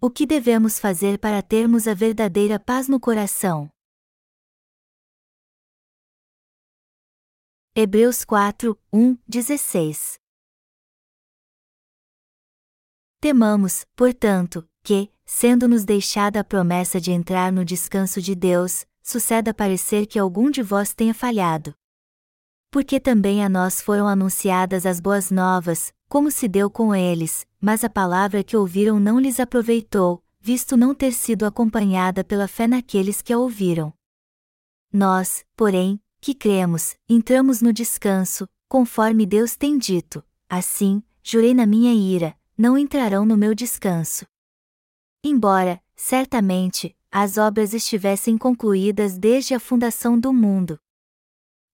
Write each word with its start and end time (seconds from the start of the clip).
O 0.00 0.08
que 0.08 0.24
devemos 0.24 0.78
fazer 0.78 1.18
para 1.18 1.42
termos 1.42 1.88
a 1.88 1.92
verdadeira 1.92 2.56
paz 2.60 2.86
no 2.86 3.00
coração? 3.00 3.68
Hebreus 7.74 8.24
4, 8.24 8.78
1, 8.92 9.18
16 9.26 10.20
Temamos, 13.20 13.84
portanto, 13.96 14.64
que, 14.84 15.12
sendo-nos 15.24 15.84
deixada 15.84 16.38
a 16.38 16.44
promessa 16.44 17.00
de 17.00 17.10
entrar 17.10 17.50
no 17.50 17.64
descanso 17.64 18.22
de 18.22 18.36
Deus, 18.36 18.86
suceda 19.02 19.52
parecer 19.52 20.06
que 20.06 20.16
algum 20.16 20.48
de 20.48 20.62
vós 20.62 20.94
tenha 20.94 21.12
falhado. 21.12 21.74
Porque 22.70 23.00
também 23.00 23.44
a 23.44 23.48
nós 23.48 23.80
foram 23.80 24.06
anunciadas 24.06 24.86
as 24.86 25.00
boas 25.00 25.32
novas, 25.32 25.92
como 26.08 26.30
se 26.30 26.48
deu 26.48 26.70
com 26.70 26.94
eles, 26.94 27.46
mas 27.60 27.84
a 27.84 27.90
palavra 27.90 28.42
que 28.42 28.56
ouviram 28.56 28.98
não 28.98 29.20
lhes 29.20 29.38
aproveitou, 29.38 30.24
visto 30.40 30.76
não 30.76 30.94
ter 30.94 31.12
sido 31.12 31.44
acompanhada 31.44 32.24
pela 32.24 32.48
fé 32.48 32.66
naqueles 32.66 33.20
que 33.20 33.32
a 33.32 33.38
ouviram. 33.38 33.92
Nós, 34.92 35.44
porém, 35.54 36.00
que 36.20 36.34
cremos, 36.34 36.96
entramos 37.08 37.60
no 37.60 37.72
descanso, 37.72 38.48
conforme 38.68 39.26
Deus 39.26 39.56
tem 39.56 39.76
dito: 39.76 40.24
assim, 40.48 41.02
jurei 41.22 41.52
na 41.52 41.66
minha 41.66 41.92
ira, 41.92 42.34
não 42.56 42.78
entrarão 42.78 43.26
no 43.26 43.36
meu 43.36 43.54
descanso. 43.54 44.26
Embora, 45.22 45.82
certamente, 45.94 46.96
as 47.10 47.36
obras 47.36 47.74
estivessem 47.74 48.38
concluídas 48.38 49.18
desde 49.18 49.54
a 49.54 49.60
fundação 49.60 50.18
do 50.18 50.32
mundo. 50.32 50.78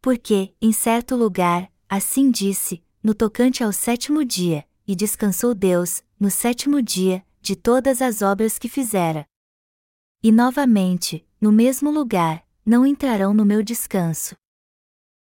Porque, 0.00 0.54
em 0.60 0.72
certo 0.72 1.14
lugar, 1.14 1.70
assim 1.88 2.30
disse, 2.30 2.82
no 3.04 3.14
tocante 3.14 3.62
ao 3.62 3.70
sétimo 3.70 4.24
dia, 4.24 4.66
e 4.86 4.96
descansou 4.96 5.54
Deus, 5.54 6.02
no 6.18 6.30
sétimo 6.30 6.80
dia, 6.80 7.22
de 7.42 7.54
todas 7.54 8.00
as 8.00 8.22
obras 8.22 8.58
que 8.58 8.66
fizera. 8.66 9.26
E 10.22 10.32
novamente, 10.32 11.22
no 11.38 11.52
mesmo 11.52 11.90
lugar, 11.90 12.42
não 12.64 12.86
entrarão 12.86 13.34
no 13.34 13.44
meu 13.44 13.62
descanso. 13.62 14.34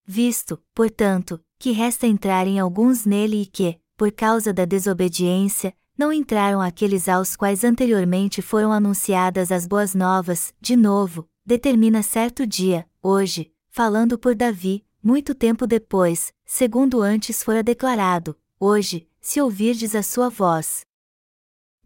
Visto, 0.05 0.61
portanto, 0.75 1.41
que 1.57 1.71
resta 1.71 2.05
entrarem 2.05 2.59
alguns 2.59 3.05
nele 3.05 3.43
e 3.43 3.47
que, 3.47 3.79
por 3.97 4.11
causa 4.11 4.53
da 4.53 4.65
desobediência, 4.65 5.73
não 5.97 6.13
entraram 6.13 6.61
aqueles 6.61 7.09
aos 7.09 7.37
quais 7.37 7.63
anteriormente 7.63 8.43
foram 8.43 8.73
anunciadas 8.73 9.53
as 9.53 9.69
boas 9.69 9.95
novas, 9.95 10.53
de 10.61 10.75
novo, 10.75 11.29
determina 11.47 12.03
certo 12.03 12.45
dia, 12.45 12.89
hoje, 13.01 13.53
falando 13.69 14.19
por 14.19 14.35
Davi, 14.35 14.85
muito 15.09 15.35
tempo 15.35 15.67
depois, 15.67 16.35
segundo 16.45 17.01
antes 17.01 17.43
fora 17.43 17.63
declarado, 17.63 18.39
hoje, 18.61 19.09
se 19.23 19.41
ouvirdes 19.41 19.95
a 19.95 20.03
sua 20.03 20.29
voz. 20.29 20.83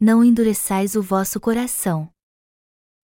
Não 0.00 0.24
endureçais 0.24 0.96
o 0.96 1.02
vosso 1.04 1.38
coração. 1.38 2.12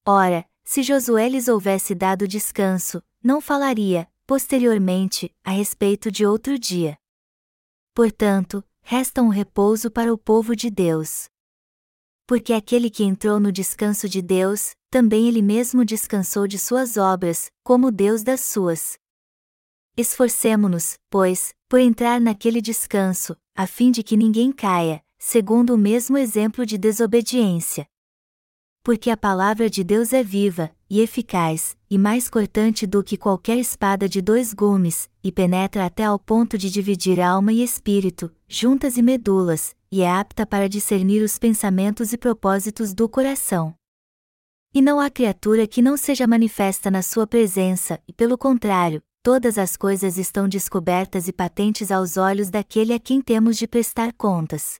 Ora, 0.04 0.44
se 0.64 0.82
Josué 0.82 1.28
lhes 1.28 1.46
houvesse 1.46 1.94
dado 1.94 2.26
descanso, 2.26 3.00
não 3.22 3.40
falaria, 3.40 4.10
posteriormente, 4.26 5.32
a 5.44 5.52
respeito 5.52 6.10
de 6.10 6.26
outro 6.26 6.58
dia. 6.58 6.98
Portanto, 7.94 8.64
resta 8.82 9.22
um 9.22 9.28
repouso 9.28 9.88
para 9.88 10.12
o 10.12 10.18
povo 10.18 10.56
de 10.56 10.68
Deus. 10.68 11.28
Porque 12.26 12.52
aquele 12.52 12.90
que 12.90 13.04
entrou 13.04 13.38
no 13.38 13.52
descanso 13.52 14.08
de 14.08 14.20
Deus, 14.20 14.74
também 14.90 15.28
ele 15.28 15.42
mesmo 15.42 15.84
descansou 15.84 16.48
de 16.48 16.58
suas 16.58 16.96
obras, 16.96 17.52
como 17.62 17.92
Deus 17.92 18.24
das 18.24 18.40
suas. 18.40 18.98
Esforcemo-nos, 19.98 20.96
pois, 21.10 21.52
por 21.68 21.80
entrar 21.80 22.20
naquele 22.20 22.60
descanso, 22.60 23.36
a 23.52 23.66
fim 23.66 23.90
de 23.90 24.04
que 24.04 24.16
ninguém 24.16 24.52
caia, 24.52 25.02
segundo 25.18 25.74
o 25.74 25.76
mesmo 25.76 26.16
exemplo 26.16 26.64
de 26.64 26.78
desobediência. 26.78 27.84
Porque 28.84 29.10
a 29.10 29.16
palavra 29.16 29.68
de 29.68 29.82
Deus 29.82 30.12
é 30.12 30.22
viva, 30.22 30.70
e 30.88 31.00
eficaz, 31.00 31.76
e 31.90 31.98
mais 31.98 32.30
cortante 32.30 32.86
do 32.86 33.02
que 33.02 33.16
qualquer 33.16 33.58
espada 33.58 34.08
de 34.08 34.22
dois 34.22 34.54
gumes, 34.54 35.10
e 35.20 35.32
penetra 35.32 35.86
até 35.86 36.04
ao 36.04 36.16
ponto 36.16 36.56
de 36.56 36.70
dividir 36.70 37.20
alma 37.20 37.52
e 37.52 37.60
espírito, 37.60 38.32
juntas 38.46 38.96
e 38.96 39.02
medulas, 39.02 39.74
e 39.90 40.02
é 40.02 40.08
apta 40.08 40.46
para 40.46 40.68
discernir 40.68 41.24
os 41.24 41.40
pensamentos 41.40 42.12
e 42.12 42.16
propósitos 42.16 42.94
do 42.94 43.08
coração. 43.08 43.74
E 44.72 44.80
não 44.80 45.00
há 45.00 45.10
criatura 45.10 45.66
que 45.66 45.82
não 45.82 45.96
seja 45.96 46.24
manifesta 46.24 46.88
na 46.88 47.02
sua 47.02 47.26
presença, 47.26 48.00
e 48.06 48.12
pelo 48.12 48.38
contrário, 48.38 49.02
todas 49.28 49.58
as 49.58 49.76
coisas 49.76 50.16
estão 50.16 50.48
descobertas 50.48 51.28
e 51.28 51.34
patentes 51.34 51.92
aos 51.92 52.16
olhos 52.16 52.48
daquele 52.48 52.94
a 52.94 52.98
quem 52.98 53.20
temos 53.20 53.58
de 53.58 53.68
prestar 53.68 54.10
contas. 54.14 54.76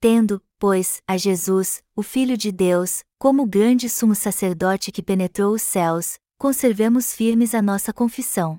Tendo, 0.00 0.42
pois, 0.58 1.02
a 1.06 1.18
Jesus, 1.18 1.82
o 1.94 2.02
Filho 2.02 2.34
de 2.34 2.50
Deus, 2.50 3.04
como 3.18 3.44
grande 3.44 3.90
sumo 3.90 4.14
sacerdote 4.14 4.90
que 4.90 5.02
penetrou 5.02 5.52
os 5.54 5.60
céus, 5.60 6.18
conservemos 6.38 7.12
firmes 7.12 7.54
a 7.54 7.60
nossa 7.60 7.92
confissão. 7.92 8.58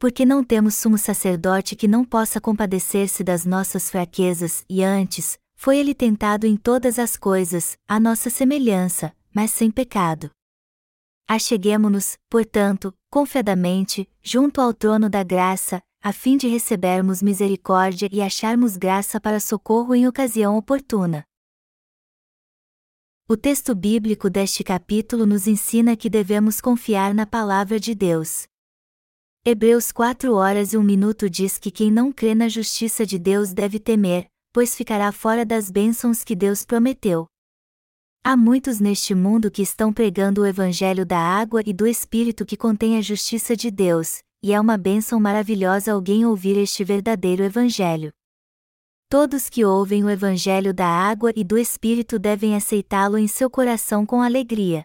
Porque 0.00 0.26
não 0.26 0.42
temos 0.42 0.74
sumo 0.74 0.98
sacerdote 0.98 1.76
que 1.76 1.86
não 1.86 2.04
possa 2.04 2.40
compadecer-se 2.40 3.22
das 3.22 3.44
nossas 3.44 3.88
fraquezas, 3.88 4.64
e 4.68 4.82
antes, 4.82 5.38
foi 5.54 5.78
ele 5.78 5.94
tentado 5.94 6.44
em 6.44 6.56
todas 6.56 6.98
as 6.98 7.16
coisas, 7.16 7.78
à 7.86 8.00
nossa 8.00 8.30
semelhança, 8.30 9.14
mas 9.32 9.52
sem 9.52 9.70
pecado. 9.70 10.28
Acheguemo-nos, 11.28 12.16
portanto, 12.30 12.94
confiadamente, 13.10 14.08
junto 14.22 14.60
ao 14.60 14.72
trono 14.72 15.10
da 15.10 15.24
graça, 15.24 15.82
a 16.00 16.12
fim 16.12 16.36
de 16.36 16.46
recebermos 16.46 17.20
misericórdia 17.20 18.08
e 18.12 18.22
acharmos 18.22 18.76
graça 18.76 19.20
para 19.20 19.40
socorro 19.40 19.92
em 19.92 20.06
ocasião 20.06 20.56
oportuna. 20.56 21.24
O 23.28 23.36
texto 23.36 23.74
bíblico 23.74 24.30
deste 24.30 24.62
capítulo 24.62 25.26
nos 25.26 25.48
ensina 25.48 25.96
que 25.96 26.08
devemos 26.08 26.60
confiar 26.60 27.12
na 27.12 27.26
palavra 27.26 27.80
de 27.80 27.92
Deus. 27.92 28.46
Hebreus 29.44 29.90
4 29.90 30.32
horas 30.32 30.72
e 30.72 30.76
1 30.76 30.82
minuto 30.82 31.28
diz 31.28 31.58
que 31.58 31.72
quem 31.72 31.90
não 31.90 32.12
crê 32.12 32.36
na 32.36 32.48
justiça 32.48 33.04
de 33.04 33.18
Deus 33.18 33.52
deve 33.52 33.80
temer, 33.80 34.28
pois 34.52 34.76
ficará 34.76 35.10
fora 35.10 35.44
das 35.44 35.72
bênçãos 35.72 36.22
que 36.22 36.36
Deus 36.36 36.64
prometeu. 36.64 37.26
Há 38.28 38.36
muitos 38.36 38.80
neste 38.80 39.14
mundo 39.14 39.52
que 39.52 39.62
estão 39.62 39.92
pregando 39.92 40.40
o 40.40 40.46
evangelho 40.46 41.06
da 41.06 41.16
água 41.16 41.62
e 41.64 41.72
do 41.72 41.86
Espírito 41.86 42.44
que 42.44 42.56
contém 42.56 42.98
a 42.98 43.00
justiça 43.00 43.54
de 43.54 43.70
Deus, 43.70 44.20
e 44.42 44.52
é 44.52 44.60
uma 44.60 44.76
bênção 44.76 45.20
maravilhosa 45.20 45.92
alguém 45.92 46.26
ouvir 46.26 46.56
este 46.56 46.82
verdadeiro 46.82 47.44
Evangelho. 47.44 48.12
Todos 49.08 49.48
que 49.48 49.64
ouvem 49.64 50.02
o 50.02 50.10
Evangelho 50.10 50.74
da 50.74 50.88
água 50.88 51.32
e 51.36 51.44
do 51.44 51.56
Espírito 51.56 52.18
devem 52.18 52.56
aceitá-lo 52.56 53.16
em 53.16 53.28
seu 53.28 53.48
coração 53.48 54.04
com 54.04 54.20
alegria. 54.20 54.84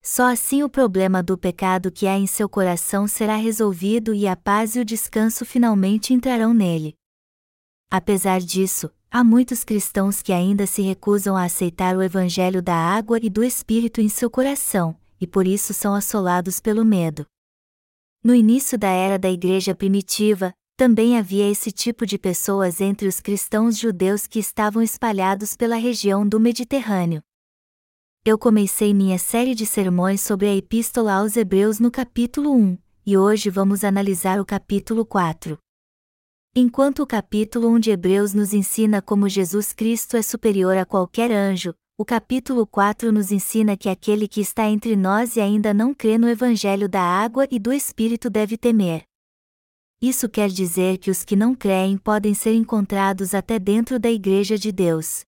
Só 0.00 0.30
assim 0.30 0.62
o 0.62 0.68
problema 0.68 1.24
do 1.24 1.36
pecado 1.36 1.90
que 1.90 2.06
há 2.06 2.16
em 2.16 2.28
seu 2.28 2.48
coração 2.48 3.08
será 3.08 3.34
resolvido 3.34 4.14
e 4.14 4.24
a 4.28 4.36
paz 4.36 4.76
e 4.76 4.78
o 4.78 4.84
descanso 4.84 5.44
finalmente 5.44 6.14
entrarão 6.14 6.54
nele. 6.54 6.94
Apesar 7.90 8.38
disso, 8.38 8.88
há 9.10 9.24
muitos 9.24 9.64
cristãos 9.64 10.22
que 10.22 10.32
ainda 10.32 10.66
se 10.66 10.82
recusam 10.82 11.36
a 11.36 11.44
aceitar 11.44 11.96
o 11.96 12.02
Evangelho 12.02 12.62
da 12.62 12.74
água 12.74 13.18
e 13.22 13.30
do 13.30 13.42
Espírito 13.42 14.00
em 14.00 14.08
seu 14.08 14.30
coração, 14.30 14.96
e 15.20 15.26
por 15.26 15.46
isso 15.46 15.72
são 15.72 15.94
assolados 15.94 16.60
pelo 16.60 16.84
medo. 16.84 17.26
No 18.22 18.34
início 18.34 18.76
da 18.78 18.90
era 18.90 19.18
da 19.18 19.30
Igreja 19.30 19.74
primitiva, 19.74 20.52
também 20.76 21.16
havia 21.16 21.48
esse 21.48 21.72
tipo 21.72 22.04
de 22.04 22.18
pessoas 22.18 22.80
entre 22.80 23.08
os 23.08 23.20
cristãos 23.20 23.78
judeus 23.78 24.26
que 24.26 24.38
estavam 24.38 24.82
espalhados 24.82 25.56
pela 25.56 25.76
região 25.76 26.28
do 26.28 26.38
Mediterrâneo. 26.38 27.22
Eu 28.24 28.36
comecei 28.36 28.92
minha 28.92 29.18
série 29.18 29.54
de 29.54 29.64
sermões 29.64 30.20
sobre 30.20 30.46
a 30.46 30.54
Epístola 30.54 31.14
aos 31.14 31.36
Hebreus 31.36 31.78
no 31.78 31.90
capítulo 31.90 32.52
1, 32.52 32.76
e 33.06 33.16
hoje 33.16 33.48
vamos 33.48 33.84
analisar 33.84 34.40
o 34.40 34.44
capítulo 34.44 35.06
4. 35.06 35.56
Enquanto 36.58 37.02
o 37.02 37.06
capítulo 37.06 37.68
1 37.68 37.80
de 37.80 37.90
Hebreus 37.90 38.32
nos 38.32 38.54
ensina 38.54 39.02
como 39.02 39.28
Jesus 39.28 39.74
Cristo 39.74 40.16
é 40.16 40.22
superior 40.22 40.74
a 40.78 40.86
qualquer 40.86 41.30
anjo, 41.30 41.74
o 41.98 42.02
capítulo 42.02 42.66
4 42.66 43.12
nos 43.12 43.30
ensina 43.30 43.76
que 43.76 43.90
aquele 43.90 44.26
que 44.26 44.40
está 44.40 44.66
entre 44.66 44.96
nós 44.96 45.36
e 45.36 45.40
ainda 45.42 45.74
não 45.74 45.92
crê 45.92 46.16
no 46.16 46.26
Evangelho 46.26 46.88
da 46.88 47.02
água 47.02 47.46
e 47.50 47.58
do 47.58 47.74
Espírito 47.74 48.30
deve 48.30 48.56
temer. 48.56 49.02
Isso 50.00 50.30
quer 50.30 50.48
dizer 50.48 50.96
que 50.96 51.10
os 51.10 51.26
que 51.26 51.36
não 51.36 51.54
creem 51.54 51.98
podem 51.98 52.32
ser 52.32 52.54
encontrados 52.54 53.34
até 53.34 53.58
dentro 53.58 54.00
da 54.00 54.10
Igreja 54.10 54.56
de 54.56 54.72
Deus. 54.72 55.26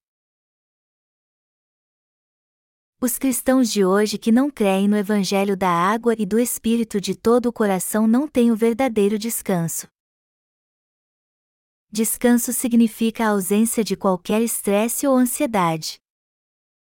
Os 3.03 3.19
cristãos 3.19 3.71
de 3.71 3.85
hoje 3.85 4.17
que 4.17 4.33
não 4.33 4.51
creem 4.51 4.89
no 4.89 4.97
Evangelho 4.97 5.59
da 5.59 5.69
água 5.69 6.15
e 6.19 6.25
do 6.25 6.39
Espírito 6.39 6.99
de 6.99 7.15
todo 7.15 7.51
o 7.51 7.53
coração 7.53 8.07
não 8.07 8.27
têm 8.27 8.51
o 8.51 8.57
verdadeiro 8.57 9.19
descanso. 9.19 9.87
Descanso 11.91 12.53
significa 12.53 13.25
a 13.25 13.29
ausência 13.29 13.83
de 13.83 13.97
qualquer 13.97 14.43
estresse 14.43 15.07
ou 15.07 15.17
ansiedade. 15.17 15.99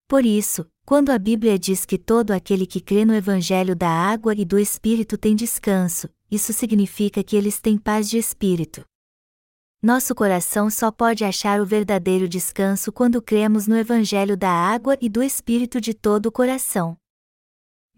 Por 0.09 0.25
isso, 0.25 0.69
quando 0.85 1.09
a 1.09 1.17
Bíblia 1.17 1.57
diz 1.57 1.85
que 1.85 1.97
todo 1.97 2.31
aquele 2.31 2.65
que 2.65 2.81
crê 2.81 3.05
no 3.05 3.15
Evangelho 3.15 3.77
da 3.77 3.89
água 3.89 4.33
e 4.35 4.43
do 4.43 4.59
Espírito 4.59 5.17
tem 5.17 5.37
descanso, 5.37 6.09
isso 6.29 6.51
significa 6.51 7.23
que 7.23 7.37
eles 7.37 7.61
têm 7.61 7.77
paz 7.77 8.09
de 8.09 8.17
espírito. 8.17 8.83
Nosso 9.81 10.13
coração 10.13 10.69
só 10.69 10.91
pode 10.91 11.23
achar 11.23 11.61
o 11.61 11.65
verdadeiro 11.65 12.27
descanso 12.27 12.91
quando 12.91 13.21
cremos 13.21 13.67
no 13.67 13.77
Evangelho 13.77 14.35
da 14.35 14.51
água 14.51 14.97
e 14.99 15.07
do 15.07 15.23
Espírito 15.23 15.79
de 15.79 15.93
todo 15.93 16.25
o 16.25 16.31
coração. 16.31 16.97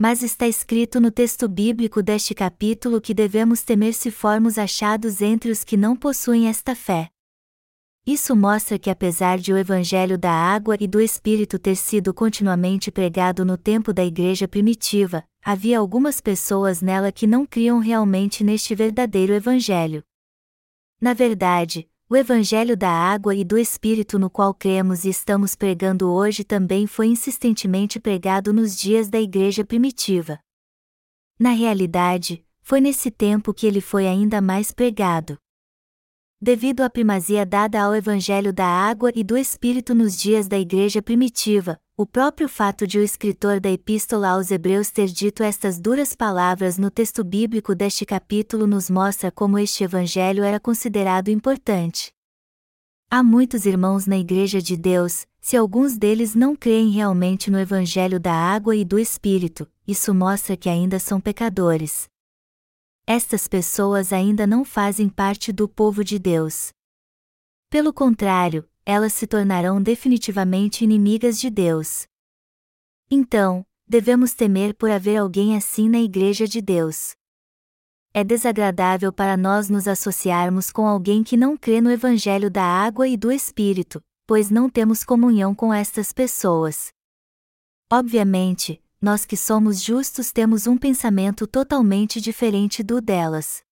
Mas 0.02 0.24
está 0.24 0.48
escrito 0.48 1.00
no 1.00 1.12
texto 1.12 1.48
bíblico 1.48 2.02
deste 2.02 2.34
capítulo 2.34 3.00
que 3.00 3.14
devemos 3.14 3.62
temer 3.62 3.94
se 3.94 4.10
formos 4.10 4.58
achados 4.58 5.22
entre 5.22 5.52
os 5.52 5.64
que 5.64 5.78
não 5.78 5.96
possuem 5.96 6.48
esta 6.48 6.74
fé. 6.74 7.12
Isso 8.04 8.36
mostra 8.36 8.80
que, 8.80 8.90
apesar 8.90 9.38
de 9.38 9.54
o 9.54 9.58
Evangelho 9.60 10.18
da 10.18 10.32
água 10.32 10.76
e 10.80 10.88
do 10.88 11.00
Espírito 11.00 11.60
ter 11.60 11.76
sido 11.76 12.16
continuamente 12.16 12.90
pregado 12.90 13.46
no 13.46 13.56
tempo 13.56 13.94
da 13.94 14.04
Igreja 14.04 14.48
primitiva, 14.48 15.24
havia 15.40 15.78
algumas 15.78 16.20
pessoas 16.20 16.82
nela 16.82 17.12
que 17.12 17.28
não 17.28 17.46
criam 17.46 17.78
realmente 17.78 18.44
neste 18.44 18.74
verdadeiro 18.74 19.34
Evangelho. 19.34 20.04
Na 21.00 21.14
verdade, 21.14 21.88
o 22.12 22.16
Evangelho 22.18 22.76
da 22.76 22.90
água 22.90 23.34
e 23.34 23.42
do 23.42 23.58
Espírito 23.58 24.20
no 24.20 24.30
qual 24.30 24.54
cremos 24.54 25.06
e 25.06 25.10
estamos 25.10 25.56
pregando 25.56 26.12
hoje 26.12 26.44
também 26.44 26.86
foi 26.86 27.08
insistentemente 27.08 28.02
pregado 28.02 28.52
nos 28.52 28.76
dias 28.76 29.08
da 29.08 29.18
Igreja 29.18 29.64
primitiva. 29.64 30.38
Na 31.40 31.52
realidade, 31.52 32.46
foi 32.62 32.82
nesse 32.82 33.10
tempo 33.10 33.54
que 33.54 33.66
ele 33.66 33.80
foi 33.80 34.08
ainda 34.08 34.42
mais 34.42 34.74
pregado. 34.74 35.38
Devido 36.42 36.82
à 36.82 36.90
primazia 36.90 37.46
dada 37.46 37.82
ao 37.82 37.96
Evangelho 37.96 38.52
da 38.52 38.68
água 38.68 39.10
e 39.16 39.24
do 39.24 39.38
Espírito 39.38 39.96
nos 39.96 40.20
dias 40.20 40.50
da 40.50 40.60
Igreja 40.60 41.02
primitiva, 41.02 41.80
o 42.02 42.06
próprio 42.08 42.50
fato 42.50 42.88
de 42.88 42.98
o 42.98 43.04
escritor 43.04 43.60
da 43.60 43.70
Epístola 43.70 44.30
aos 44.30 44.50
Hebreus 44.50 44.90
ter 44.90 45.06
dito 45.06 45.44
estas 45.44 45.80
duras 45.80 46.16
palavras 46.16 46.80
no 46.80 46.90
texto 46.90 47.24
bíblico 47.24 47.76
deste 47.76 48.08
capítulo 48.08 48.66
nos 48.66 48.90
mostra 48.90 49.32
como 49.32 49.60
este 49.60 49.84
evangelho 49.84 50.44
era 50.44 50.60
considerado 50.60 51.28
importante. 51.28 52.12
Há 53.08 53.22
muitos 53.22 53.68
irmãos 53.68 54.08
na 54.08 54.18
Igreja 54.18 54.60
de 54.60 54.76
Deus, 54.76 55.28
se 55.40 55.56
alguns 55.56 55.96
deles 55.96 56.34
não 56.34 56.56
creem 56.56 56.90
realmente 56.90 57.52
no 57.52 57.60
evangelho 57.60 58.20
da 58.20 58.34
água 58.34 58.76
e 58.76 58.84
do 58.84 58.98
Espírito, 58.98 59.70
isso 59.88 60.12
mostra 60.12 60.58
que 60.58 60.70
ainda 60.70 60.98
são 60.98 61.22
pecadores. 61.22 62.10
Estas 63.06 63.48
pessoas 63.48 64.12
ainda 64.12 64.48
não 64.48 64.66
fazem 64.66 65.08
parte 65.08 65.52
do 65.52 65.70
povo 65.70 66.04
de 66.04 66.18
Deus. 66.18 66.72
Pelo 67.70 67.94
contrário, 67.94 68.68
elas 68.86 69.14
se 69.14 69.28
tornarão 69.28 69.82
definitivamente 69.82 70.84
inimigas 70.84 71.40
de 71.40 71.50
Deus. 71.50 72.06
Então, 73.10 73.66
devemos 73.88 74.34
temer 74.34 74.74
por 74.74 74.90
haver 74.90 75.18
alguém 75.18 75.56
assim 75.56 75.90
na 75.90 76.00
Igreja 76.00 76.48
de 76.48 76.62
Deus. 76.62 77.14
É 78.14 78.24
desagradável 78.24 79.12
para 79.14 79.38
nós 79.38 79.70
nos 79.70 79.88
associarmos 79.88 80.72
com 80.72 80.88
alguém 80.88 81.24
que 81.24 81.38
não 81.38 81.56
crê 81.56 81.80
no 81.80 81.92
Evangelho 81.92 82.50
da 82.50 82.64
água 82.64 83.08
e 83.08 83.16
do 83.16 83.32
Espírito, 83.32 84.02
pois 84.28 84.50
não 84.50 84.70
temos 84.70 85.04
comunhão 85.04 85.56
com 85.56 85.74
estas 85.74 86.12
pessoas. 86.12 86.90
Obviamente, 87.92 88.82
nós 89.02 89.26
que 89.26 89.36
somos 89.36 89.82
justos 89.82 90.32
temos 90.32 90.68
um 90.68 90.78
pensamento 90.78 91.48
totalmente 91.48 92.22
diferente 92.22 92.84
do 92.84 93.02
delas. 93.02 93.64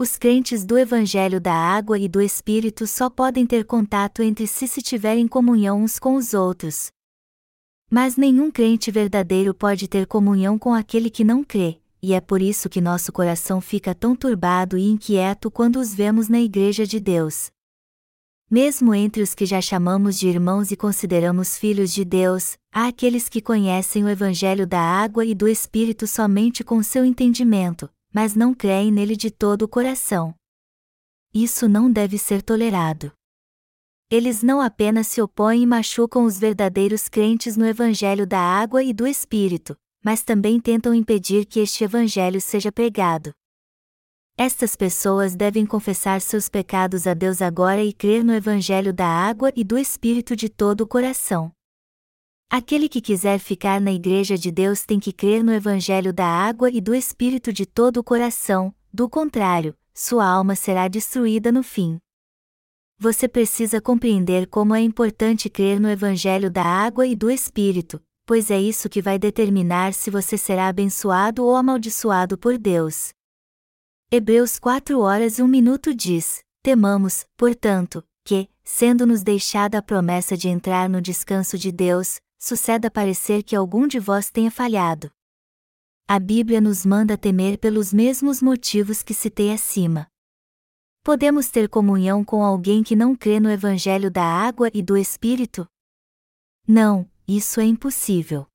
Os 0.00 0.16
crentes 0.16 0.64
do 0.64 0.78
Evangelho 0.78 1.40
da 1.40 1.52
Água 1.52 1.98
e 1.98 2.06
do 2.06 2.22
Espírito 2.22 2.86
só 2.86 3.10
podem 3.10 3.44
ter 3.44 3.64
contato 3.64 4.22
entre 4.22 4.46
si 4.46 4.68
se 4.68 4.80
tiverem 4.80 5.26
comunhão 5.26 5.82
uns 5.82 5.98
com 5.98 6.14
os 6.14 6.34
outros. 6.34 6.92
Mas 7.90 8.16
nenhum 8.16 8.48
crente 8.48 8.92
verdadeiro 8.92 9.52
pode 9.52 9.88
ter 9.88 10.06
comunhão 10.06 10.56
com 10.56 10.72
aquele 10.72 11.10
que 11.10 11.24
não 11.24 11.42
crê, 11.42 11.80
e 12.00 12.14
é 12.14 12.20
por 12.20 12.40
isso 12.40 12.68
que 12.68 12.80
nosso 12.80 13.10
coração 13.10 13.60
fica 13.60 13.92
tão 13.92 14.14
turbado 14.14 14.78
e 14.78 14.88
inquieto 14.88 15.50
quando 15.50 15.80
os 15.80 15.92
vemos 15.92 16.28
na 16.28 16.40
Igreja 16.40 16.86
de 16.86 17.00
Deus. 17.00 17.50
Mesmo 18.48 18.94
entre 18.94 19.20
os 19.20 19.34
que 19.34 19.44
já 19.44 19.60
chamamos 19.60 20.16
de 20.16 20.28
irmãos 20.28 20.70
e 20.70 20.76
consideramos 20.76 21.58
filhos 21.58 21.92
de 21.92 22.04
Deus, 22.04 22.56
há 22.72 22.86
aqueles 22.86 23.28
que 23.28 23.40
conhecem 23.40 24.04
o 24.04 24.08
Evangelho 24.08 24.64
da 24.64 24.80
água 24.80 25.24
e 25.24 25.34
do 25.34 25.48
Espírito 25.48 26.06
somente 26.06 26.62
com 26.62 26.80
seu 26.84 27.04
entendimento, 27.04 27.90
mas 28.18 28.34
não 28.34 28.52
creem 28.52 28.90
nele 28.90 29.16
de 29.16 29.30
todo 29.30 29.62
o 29.62 29.68
coração. 29.68 30.34
Isso 31.32 31.68
não 31.68 31.88
deve 31.88 32.18
ser 32.18 32.42
tolerado. 32.42 33.12
Eles 34.10 34.42
não 34.42 34.60
apenas 34.60 35.06
se 35.06 35.22
opõem 35.22 35.62
e 35.62 35.66
machucam 35.66 36.24
os 36.24 36.36
verdadeiros 36.36 37.08
crentes 37.08 37.56
no 37.56 37.64
Evangelho 37.64 38.26
da 38.26 38.40
água 38.40 38.82
e 38.82 38.92
do 38.92 39.06
Espírito, 39.06 39.76
mas 40.04 40.24
também 40.24 40.58
tentam 40.58 40.92
impedir 40.92 41.46
que 41.46 41.60
este 41.60 41.84
Evangelho 41.84 42.40
seja 42.40 42.72
pregado. 42.72 43.30
Estas 44.36 44.74
pessoas 44.74 45.36
devem 45.36 45.64
confessar 45.64 46.20
seus 46.20 46.48
pecados 46.48 47.06
a 47.06 47.14
Deus 47.14 47.40
agora 47.40 47.84
e 47.84 47.92
crer 47.92 48.24
no 48.24 48.34
Evangelho 48.34 48.92
da 48.92 49.06
água 49.06 49.52
e 49.54 49.62
do 49.62 49.78
Espírito 49.78 50.34
de 50.34 50.48
todo 50.48 50.80
o 50.80 50.88
coração. 50.88 51.52
Aquele 52.50 52.88
que 52.88 53.02
quiser 53.02 53.38
ficar 53.38 53.78
na 53.78 53.92
Igreja 53.92 54.38
de 54.38 54.50
Deus 54.50 54.82
tem 54.82 54.98
que 54.98 55.12
crer 55.12 55.44
no 55.44 55.52
Evangelho 55.52 56.14
da 56.14 56.24
água 56.24 56.70
e 56.70 56.80
do 56.80 56.94
Espírito 56.94 57.52
de 57.52 57.66
todo 57.66 57.98
o 57.98 58.02
coração, 58.02 58.74
do 58.90 59.06
contrário, 59.06 59.76
sua 59.92 60.26
alma 60.26 60.54
será 60.56 60.88
destruída 60.88 61.52
no 61.52 61.62
fim. 61.62 61.98
Você 62.98 63.28
precisa 63.28 63.82
compreender 63.82 64.46
como 64.46 64.74
é 64.74 64.80
importante 64.80 65.50
crer 65.50 65.78
no 65.78 65.90
Evangelho 65.90 66.50
da 66.50 66.64
água 66.64 67.06
e 67.06 67.14
do 67.14 67.30
Espírito, 67.30 68.02
pois 68.24 68.50
é 68.50 68.58
isso 68.58 68.88
que 68.88 69.02
vai 69.02 69.18
determinar 69.18 69.92
se 69.92 70.10
você 70.10 70.38
será 70.38 70.68
abençoado 70.68 71.44
ou 71.44 71.54
amaldiçoado 71.54 72.38
por 72.38 72.56
Deus. 72.56 73.10
Hebreus 74.10 74.58
4 74.58 74.98
horas 74.98 75.38
e 75.38 75.42
1 75.42 75.46
minuto 75.46 75.94
diz: 75.94 76.42
Temamos, 76.62 77.26
portanto, 77.36 78.02
que, 78.24 78.48
sendo-nos 78.64 79.22
deixada 79.22 79.76
a 79.76 79.82
promessa 79.82 80.34
de 80.34 80.48
entrar 80.48 80.88
no 80.88 81.02
descanso 81.02 81.58
de 81.58 81.70
Deus, 81.70 82.18
suceda 82.38 82.90
parecer 82.90 83.42
que 83.42 83.56
algum 83.56 83.86
de 83.86 83.98
vós 83.98 84.30
tenha 84.30 84.50
falhado. 84.50 85.10
A 86.06 86.18
Bíblia 86.18 86.60
nos 86.60 86.86
manda 86.86 87.18
temer 87.18 87.58
pelos 87.58 87.92
mesmos 87.92 88.40
motivos 88.40 89.02
que 89.02 89.12
citei 89.12 89.52
acima. 89.52 90.06
Podemos 91.02 91.48
ter 91.48 91.68
comunhão 91.68 92.24
com 92.24 92.44
alguém 92.44 92.82
que 92.82 92.96
não 92.96 93.14
crê 93.14 93.40
no 93.40 93.50
Evangelho 93.50 94.10
da 94.10 94.24
água 94.24 94.70
e 94.72 94.82
do 94.82 94.96
Espírito? 94.96 95.66
Não, 96.66 97.10
isso 97.26 97.60
é 97.60 97.64
impossível. 97.64 98.46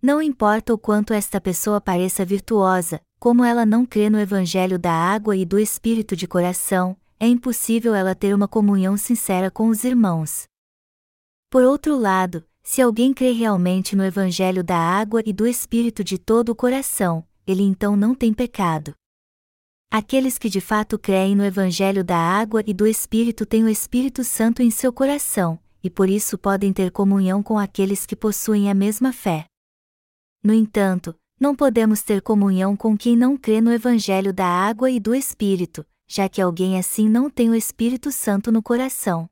Não 0.00 0.22
importa 0.22 0.72
o 0.72 0.78
quanto 0.78 1.12
esta 1.12 1.40
pessoa 1.40 1.80
pareça 1.80 2.24
virtuosa, 2.24 3.00
como 3.18 3.42
ela 3.42 3.64
não 3.64 3.86
crê 3.86 4.10
no 4.10 4.20
Evangelho 4.20 4.78
da 4.78 4.92
água 4.92 5.34
e 5.34 5.46
do 5.46 5.58
Espírito 5.58 6.14
de 6.14 6.28
coração, 6.28 6.96
é 7.18 7.26
impossível 7.26 7.94
ela 7.94 8.14
ter 8.14 8.34
uma 8.34 8.46
comunhão 8.46 8.96
sincera 8.98 9.50
com 9.50 9.68
os 9.68 9.84
irmãos. 9.84 10.44
Por 11.48 11.62
outro 11.62 11.96
lado, 11.96 12.44
se 12.66 12.80
alguém 12.80 13.12
crê 13.12 13.30
realmente 13.30 13.94
no 13.94 14.02
Evangelho 14.02 14.64
da 14.64 14.78
água 14.78 15.22
e 15.24 15.34
do 15.34 15.46
Espírito 15.46 16.02
de 16.02 16.16
todo 16.16 16.48
o 16.48 16.54
coração, 16.54 17.22
ele 17.46 17.62
então 17.62 17.94
não 17.94 18.14
tem 18.14 18.32
pecado. 18.32 18.94
Aqueles 19.90 20.38
que 20.38 20.48
de 20.48 20.62
fato 20.62 20.98
creem 20.98 21.36
no 21.36 21.44
Evangelho 21.44 22.02
da 22.02 22.16
água 22.16 22.64
e 22.66 22.72
do 22.72 22.86
Espírito 22.86 23.44
têm 23.44 23.62
o 23.62 23.68
Espírito 23.68 24.24
Santo 24.24 24.62
em 24.62 24.70
seu 24.70 24.90
coração, 24.92 25.58
e 25.82 25.90
por 25.90 26.08
isso 26.08 26.38
podem 26.38 26.72
ter 26.72 26.90
comunhão 26.90 27.42
com 27.42 27.58
aqueles 27.58 28.06
que 28.06 28.16
possuem 28.16 28.70
a 28.70 28.74
mesma 28.74 29.12
fé. 29.12 29.44
No 30.42 30.54
entanto, 30.54 31.14
não 31.38 31.54
podemos 31.54 32.00
ter 32.02 32.22
comunhão 32.22 32.74
com 32.74 32.96
quem 32.96 33.14
não 33.14 33.36
crê 33.36 33.60
no 33.60 33.70
Evangelho 33.70 34.32
da 34.32 34.46
água 34.46 34.90
e 34.90 34.98
do 34.98 35.14
Espírito, 35.14 35.86
já 36.08 36.30
que 36.30 36.40
alguém 36.40 36.78
assim 36.78 37.10
não 37.10 37.28
tem 37.28 37.50
o 37.50 37.54
Espírito 37.54 38.10
Santo 38.10 38.50
no 38.50 38.62
coração. 38.62 39.28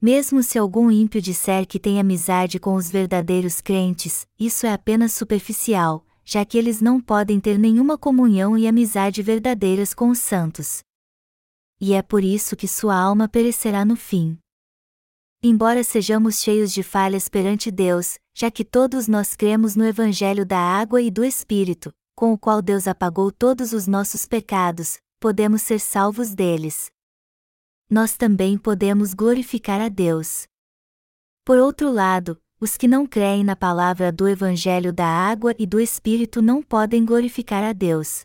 Mesmo 0.00 0.42
se 0.42 0.58
algum 0.58 0.90
ímpio 0.90 1.22
disser 1.22 1.66
que 1.66 1.80
tem 1.80 1.98
amizade 1.98 2.58
com 2.58 2.74
os 2.74 2.90
verdadeiros 2.90 3.62
crentes, 3.62 4.26
isso 4.38 4.66
é 4.66 4.72
apenas 4.72 5.12
superficial, 5.12 6.04
já 6.22 6.44
que 6.44 6.58
eles 6.58 6.82
não 6.82 7.00
podem 7.00 7.40
ter 7.40 7.58
nenhuma 7.58 7.96
comunhão 7.96 8.58
e 8.58 8.66
amizade 8.66 9.22
verdadeiras 9.22 9.94
com 9.94 10.10
os 10.10 10.18
santos. 10.18 10.80
E 11.80 11.94
é 11.94 12.02
por 12.02 12.22
isso 12.22 12.54
que 12.56 12.68
sua 12.68 12.94
alma 12.94 13.26
perecerá 13.26 13.86
no 13.86 13.96
fim. 13.96 14.38
Embora 15.42 15.82
sejamos 15.82 16.40
cheios 16.40 16.72
de 16.72 16.82
falhas 16.82 17.28
perante 17.28 17.70
Deus, 17.70 18.18
já 18.34 18.50
que 18.50 18.64
todos 18.64 19.08
nós 19.08 19.34
cremos 19.34 19.76
no 19.76 19.84
Evangelho 19.84 20.44
da 20.44 20.58
água 20.58 21.00
e 21.00 21.10
do 21.10 21.24
Espírito, 21.24 21.90
com 22.14 22.32
o 22.32 22.38
qual 22.38 22.60
Deus 22.60 22.86
apagou 22.86 23.32
todos 23.32 23.72
os 23.72 23.86
nossos 23.86 24.26
pecados, 24.26 24.98
podemos 25.18 25.62
ser 25.62 25.80
salvos 25.80 26.34
deles 26.34 26.90
nós 27.88 28.16
também 28.16 28.58
podemos 28.58 29.14
glorificar 29.14 29.80
a 29.80 29.88
Deus. 29.88 30.46
Por 31.44 31.58
outro 31.58 31.90
lado, 31.92 32.36
os 32.60 32.76
que 32.76 32.88
não 32.88 33.06
creem 33.06 33.44
na 33.44 33.54
palavra 33.54 34.10
do 34.10 34.26
Evangelho 34.26 34.92
da 34.92 35.06
água 35.06 35.54
e 35.58 35.66
do 35.66 35.78
Espírito 35.78 36.42
não 36.42 36.62
podem 36.62 37.04
glorificar 37.04 37.62
a 37.62 37.72
Deus. 37.72 38.22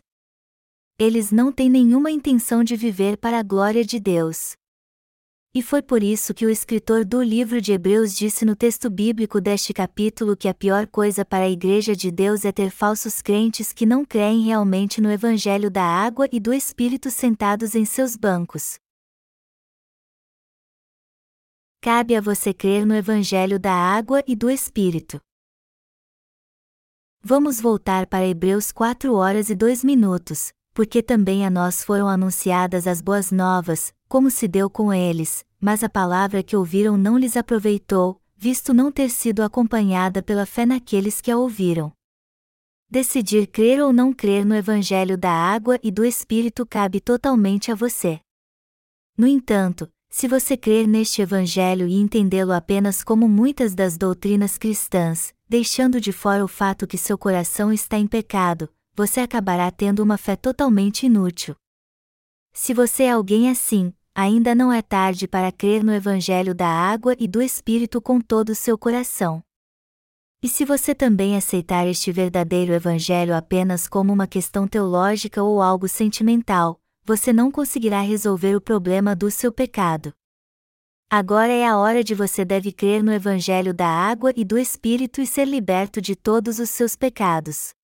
Eles 0.98 1.30
não 1.30 1.52
têm 1.52 1.70
nenhuma 1.70 2.10
intenção 2.10 2.64
de 2.64 2.74
viver 2.74 3.16
para 3.16 3.38
a 3.38 3.42
glória 3.42 3.84
de 3.84 4.00
Deus. 4.00 4.52
E 5.54 5.60
foi 5.60 5.82
por 5.82 6.02
isso 6.02 6.32
que 6.32 6.46
o 6.46 6.50
escritor 6.50 7.04
do 7.04 7.22
livro 7.22 7.60
de 7.60 7.72
Hebreus 7.72 8.16
disse 8.16 8.42
no 8.44 8.56
texto 8.56 8.88
bíblico 8.88 9.38
deste 9.38 9.74
capítulo 9.74 10.34
que 10.34 10.48
a 10.48 10.54
pior 10.54 10.86
coisa 10.86 11.26
para 11.26 11.44
a 11.44 11.50
Igreja 11.50 11.94
de 11.94 12.10
Deus 12.10 12.46
é 12.46 12.50
ter 12.50 12.70
falsos 12.70 13.20
crentes 13.20 13.70
que 13.70 13.84
não 13.84 14.02
creem 14.02 14.44
realmente 14.44 14.98
no 14.98 15.10
Evangelho 15.10 15.70
da 15.70 15.84
água 15.84 16.26
e 16.32 16.40
do 16.40 16.54
Espírito 16.54 17.10
sentados 17.10 17.74
em 17.74 17.84
seus 17.84 18.16
bancos. 18.16 18.78
Cabe 21.82 22.14
a 22.14 22.20
você 22.20 22.54
crer 22.54 22.86
no 22.86 22.94
Evangelho 22.94 23.58
da 23.58 23.72
água 23.72 24.22
e 24.24 24.36
do 24.36 24.48
Espírito. 24.48 25.20
Vamos 27.20 27.60
voltar 27.60 28.06
para 28.06 28.24
Hebreus 28.24 28.70
4 28.70 29.12
horas 29.12 29.50
e 29.50 29.56
2 29.56 29.82
minutos, 29.82 30.52
porque 30.72 31.02
também 31.02 31.44
a 31.44 31.50
nós 31.50 31.82
foram 31.82 32.06
anunciadas 32.06 32.86
as 32.86 33.00
boas 33.00 33.32
novas, 33.32 33.92
como 34.08 34.30
se 34.30 34.46
deu 34.46 34.70
com 34.70 34.94
eles, 34.94 35.44
mas 35.60 35.82
a 35.82 35.88
palavra 35.88 36.40
que 36.40 36.56
ouviram 36.56 36.96
não 36.96 37.18
lhes 37.18 37.36
aproveitou, 37.36 38.22
visto 38.36 38.72
não 38.72 38.92
ter 38.92 39.10
sido 39.10 39.42
acompanhada 39.42 40.22
pela 40.22 40.46
fé 40.46 40.64
naqueles 40.64 41.20
que 41.20 41.32
a 41.32 41.36
ouviram. 41.36 41.92
Decidir 42.88 43.48
crer 43.48 43.82
ou 43.82 43.92
não 43.92 44.12
crer 44.12 44.46
no 44.46 44.54
Evangelho 44.54 45.18
da 45.18 45.32
água 45.32 45.80
e 45.82 45.90
do 45.90 46.04
Espírito 46.04 46.64
cabe 46.64 47.00
totalmente 47.00 47.72
a 47.72 47.74
você. 47.74 48.20
No 49.18 49.26
entanto, 49.26 49.90
se 50.12 50.28
você 50.28 50.58
crer 50.58 50.86
neste 50.86 51.22
Evangelho 51.22 51.88
e 51.88 51.94
entendê-lo 51.94 52.52
apenas 52.52 53.02
como 53.02 53.26
muitas 53.26 53.74
das 53.74 53.96
doutrinas 53.96 54.58
cristãs, 54.58 55.32
deixando 55.48 55.98
de 55.98 56.12
fora 56.12 56.44
o 56.44 56.48
fato 56.48 56.86
que 56.86 56.98
seu 56.98 57.16
coração 57.16 57.72
está 57.72 57.96
em 57.96 58.06
pecado, 58.06 58.68
você 58.94 59.20
acabará 59.20 59.70
tendo 59.70 60.02
uma 60.02 60.18
fé 60.18 60.36
totalmente 60.36 61.06
inútil. 61.06 61.56
Se 62.52 62.74
você 62.74 63.04
é 63.04 63.12
alguém 63.12 63.48
assim, 63.48 63.90
ainda 64.14 64.54
não 64.54 64.70
é 64.70 64.82
tarde 64.82 65.26
para 65.26 65.50
crer 65.50 65.82
no 65.82 65.94
Evangelho 65.94 66.54
da 66.54 66.68
água 66.68 67.16
e 67.18 67.26
do 67.26 67.40
Espírito 67.40 67.98
com 67.98 68.20
todo 68.20 68.50
o 68.50 68.54
seu 68.54 68.76
coração. 68.76 69.42
E 70.42 70.48
se 70.48 70.66
você 70.66 70.94
também 70.94 71.38
aceitar 71.38 71.86
este 71.86 72.12
verdadeiro 72.12 72.74
Evangelho 72.74 73.34
apenas 73.34 73.88
como 73.88 74.12
uma 74.12 74.26
questão 74.26 74.68
teológica 74.68 75.42
ou 75.42 75.62
algo 75.62 75.88
sentimental, 75.88 76.81
você 77.04 77.32
não 77.32 77.50
conseguirá 77.50 78.00
resolver 78.00 78.54
o 78.54 78.60
problema 78.60 79.14
do 79.14 79.30
seu 79.30 79.52
pecado. 79.52 80.12
Agora 81.10 81.52
é 81.52 81.66
a 81.66 81.76
hora 81.76 82.02
de 82.02 82.14
você 82.14 82.44
deve 82.44 82.72
crer 82.72 83.02
no 83.02 83.12
Evangelho 83.12 83.74
da 83.74 83.86
água 83.86 84.32
e 84.34 84.44
do 84.44 84.58
Espírito 84.58 85.20
e 85.20 85.26
ser 85.26 85.46
liberto 85.46 86.00
de 86.00 86.16
todos 86.16 86.58
os 86.58 86.70
seus 86.70 86.96
pecados. 86.96 87.74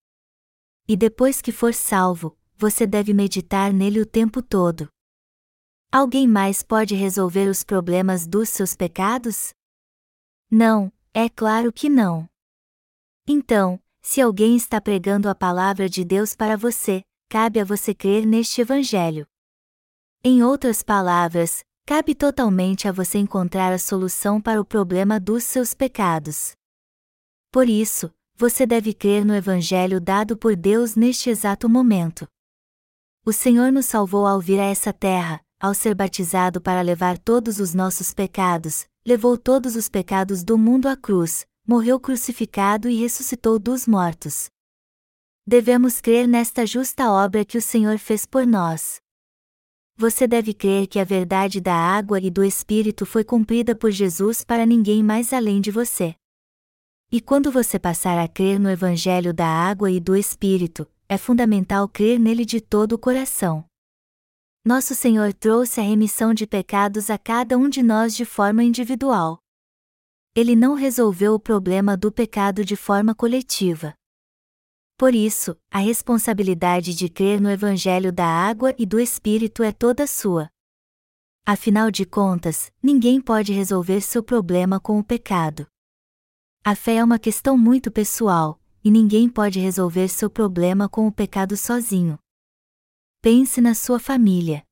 E 0.88 0.96
depois 0.96 1.42
que 1.42 1.52
for 1.52 1.74
salvo, 1.74 2.38
você 2.56 2.86
deve 2.86 3.12
meditar 3.12 3.72
nele 3.72 4.00
o 4.00 4.06
tempo 4.06 4.40
todo. 4.40 4.88
Alguém 5.92 6.26
mais 6.26 6.62
pode 6.62 6.94
resolver 6.94 7.48
os 7.48 7.62
problemas 7.62 8.26
dos 8.26 8.48
seus 8.48 8.74
pecados? 8.74 9.50
Não, 10.50 10.90
é 11.12 11.28
claro 11.28 11.72
que 11.72 11.88
não. 11.90 12.26
Então, 13.26 13.78
se 14.00 14.22
alguém 14.22 14.56
está 14.56 14.80
pregando 14.80 15.28
a 15.28 15.34
palavra 15.34 15.86
de 15.88 16.02
Deus 16.04 16.34
para 16.34 16.56
você, 16.56 17.02
cabe 17.28 17.60
a 17.60 17.64
você 17.64 17.94
crer 17.94 18.24
neste 18.24 18.62
Evangelho. 18.62 19.26
Em 20.24 20.42
outras 20.42 20.82
palavras, 20.82 21.62
cabe 21.84 22.14
totalmente 22.14 22.88
a 22.88 22.92
você 22.92 23.18
encontrar 23.18 23.70
a 23.70 23.78
solução 23.78 24.40
para 24.40 24.60
o 24.60 24.64
problema 24.64 25.20
dos 25.20 25.44
seus 25.44 25.74
pecados. 25.74 26.52
Por 27.52 27.68
isso, 27.68 28.10
você 28.34 28.66
deve 28.66 28.94
crer 28.94 29.26
no 29.26 29.34
Evangelho 29.34 30.00
dado 30.00 30.38
por 30.38 30.56
Deus 30.56 30.94
neste 30.94 31.28
exato 31.28 31.68
momento. 31.68 32.26
O 33.26 33.32
Senhor 33.32 33.70
nos 33.70 33.84
salvou 33.84 34.26
ao 34.26 34.40
vir 34.40 34.58
a 34.58 34.64
essa 34.64 34.92
terra, 34.92 35.40
ao 35.60 35.74
ser 35.74 35.94
batizado 35.94 36.62
para 36.62 36.80
levar 36.80 37.18
todos 37.18 37.60
os 37.60 37.74
nossos 37.74 38.14
pecados, 38.14 38.86
levou 39.04 39.36
todos 39.36 39.76
os 39.76 39.88
pecados 39.88 40.42
do 40.42 40.56
mundo 40.56 40.88
à 40.88 40.96
cruz, 40.96 41.46
morreu 41.66 42.00
crucificado 42.00 42.88
e 42.88 42.96
ressuscitou 42.96 43.58
dos 43.58 43.86
mortos 43.86 44.48
devemos 45.48 45.98
crer 45.98 46.28
nesta 46.28 46.66
justa 46.66 47.10
obra 47.10 47.42
que 47.42 47.56
o 47.56 47.62
Senhor 47.62 47.96
fez 47.98 48.26
por 48.26 48.46
nós. 48.46 49.00
Você 49.96 50.28
deve 50.28 50.52
crer 50.52 50.86
que 50.86 50.98
a 50.98 51.04
verdade 51.04 51.58
da 51.58 51.74
água 51.74 52.20
e 52.20 52.30
do 52.30 52.44
Espírito 52.44 53.06
foi 53.06 53.24
cumprida 53.24 53.74
por 53.74 53.90
Jesus 53.90 54.44
para 54.44 54.66
ninguém 54.66 55.02
mais 55.02 55.32
além 55.32 55.62
de 55.62 55.70
você. 55.70 56.14
E 57.10 57.18
quando 57.18 57.50
você 57.50 57.78
passar 57.78 58.18
a 58.18 58.28
crer 58.28 58.60
no 58.60 58.68
Evangelho 58.68 59.32
da 59.32 59.46
água 59.46 59.90
e 59.90 59.98
do 59.98 60.14
Espírito, 60.14 60.86
é 61.08 61.16
fundamental 61.16 61.88
crer 61.88 62.20
nele 62.20 62.44
de 62.44 62.60
todo 62.60 62.92
o 62.92 62.98
coração. 62.98 63.64
Nosso 64.62 64.94
Senhor 64.94 65.32
trouxe 65.32 65.80
a 65.80 65.82
remissão 65.82 66.34
de 66.34 66.46
pecados 66.46 67.08
a 67.08 67.16
cada 67.16 67.56
um 67.56 67.70
de 67.70 67.82
nós 67.82 68.14
de 68.14 68.26
forma 68.26 68.62
individual. 68.62 69.38
Ele 70.34 70.54
não 70.54 70.74
resolveu 70.74 71.32
o 71.32 71.40
problema 71.40 71.96
do 71.96 72.12
pecado 72.12 72.66
de 72.66 72.76
forma 72.76 73.14
coletiva. 73.14 73.97
Por 74.98 75.14
isso, 75.14 75.56
a 75.70 75.78
responsabilidade 75.78 76.92
de 76.92 77.08
crer 77.08 77.40
no 77.40 77.48
Evangelho 77.48 78.12
da 78.12 78.26
água 78.26 78.74
e 78.76 78.84
do 78.84 78.98
Espírito 78.98 79.62
é 79.62 79.70
toda 79.70 80.08
sua. 80.08 80.50
Afinal 81.46 81.88
de 81.88 82.04
contas, 82.04 82.72
ninguém 82.82 83.20
pode 83.20 83.52
resolver 83.52 84.00
seu 84.00 84.24
problema 84.24 84.80
com 84.80 84.98
o 84.98 85.04
pecado. 85.04 85.68
A 86.64 86.74
fé 86.74 86.96
é 86.96 87.04
uma 87.04 87.16
questão 87.16 87.56
muito 87.56 87.92
pessoal, 87.92 88.60
e 88.82 88.90
ninguém 88.90 89.28
pode 89.28 89.60
resolver 89.60 90.08
seu 90.08 90.28
problema 90.28 90.88
com 90.88 91.06
o 91.06 91.12
pecado 91.12 91.56
sozinho. 91.56 92.18
Pense 93.22 93.60
na 93.60 93.74
sua 93.74 94.00
família. 94.00 94.64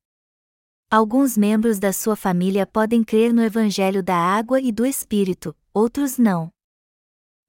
Alguns 0.91 1.37
membros 1.37 1.79
da 1.79 1.93
sua 1.93 2.17
família 2.17 2.67
podem 2.67 3.01
crer 3.01 3.33
no 3.33 3.41
Evangelho 3.41 4.03
da 4.03 4.17
água 4.17 4.59
e 4.59 4.73
do 4.73 4.85
Espírito, 4.85 5.55
outros 5.73 6.17
não. 6.17 6.51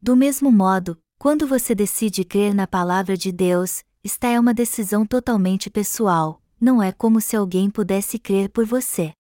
Do 0.01 0.15
mesmo 0.17 0.53
modo, 0.53 0.97
quando 1.19 1.49
você 1.49 1.75
decide 1.75 2.25
crer 2.25 2.55
na 2.55 2.65
palavra 2.65 3.17
de 3.17 3.33
Deus, 3.33 3.83
esta 4.05 4.29
é 4.29 4.39
uma 4.39 4.55
decisão 4.55 5.05
totalmente 5.05 5.69
pessoal, 5.69 6.41
não 6.61 6.81
é 6.81 6.93
como 6.93 7.21
se 7.21 7.35
alguém 7.35 7.69
pudesse 7.69 8.21
crer 8.21 8.49
por 8.49 8.65
você. 8.65 9.13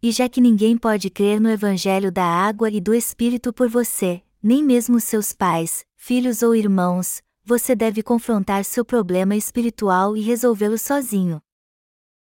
E 0.00 0.12
já 0.12 0.28
que 0.28 0.40
ninguém 0.40 0.78
pode 0.78 1.10
crer 1.10 1.40
no 1.40 1.50
Evangelho 1.50 2.12
da 2.12 2.24
água 2.24 2.70
e 2.70 2.80
do 2.80 2.94
Espírito 2.94 3.52
por 3.52 3.68
você, 3.68 4.22
nem 4.40 4.62
mesmo 4.62 5.00
seus 5.00 5.32
pais, 5.32 5.84
filhos 5.96 6.42
ou 6.42 6.54
irmãos, 6.54 7.20
você 7.44 7.74
deve 7.74 8.04
confrontar 8.04 8.64
seu 8.64 8.84
problema 8.84 9.34
espiritual 9.34 10.16
e 10.16 10.20
resolvê-lo 10.20 10.78
sozinho. 10.78 11.42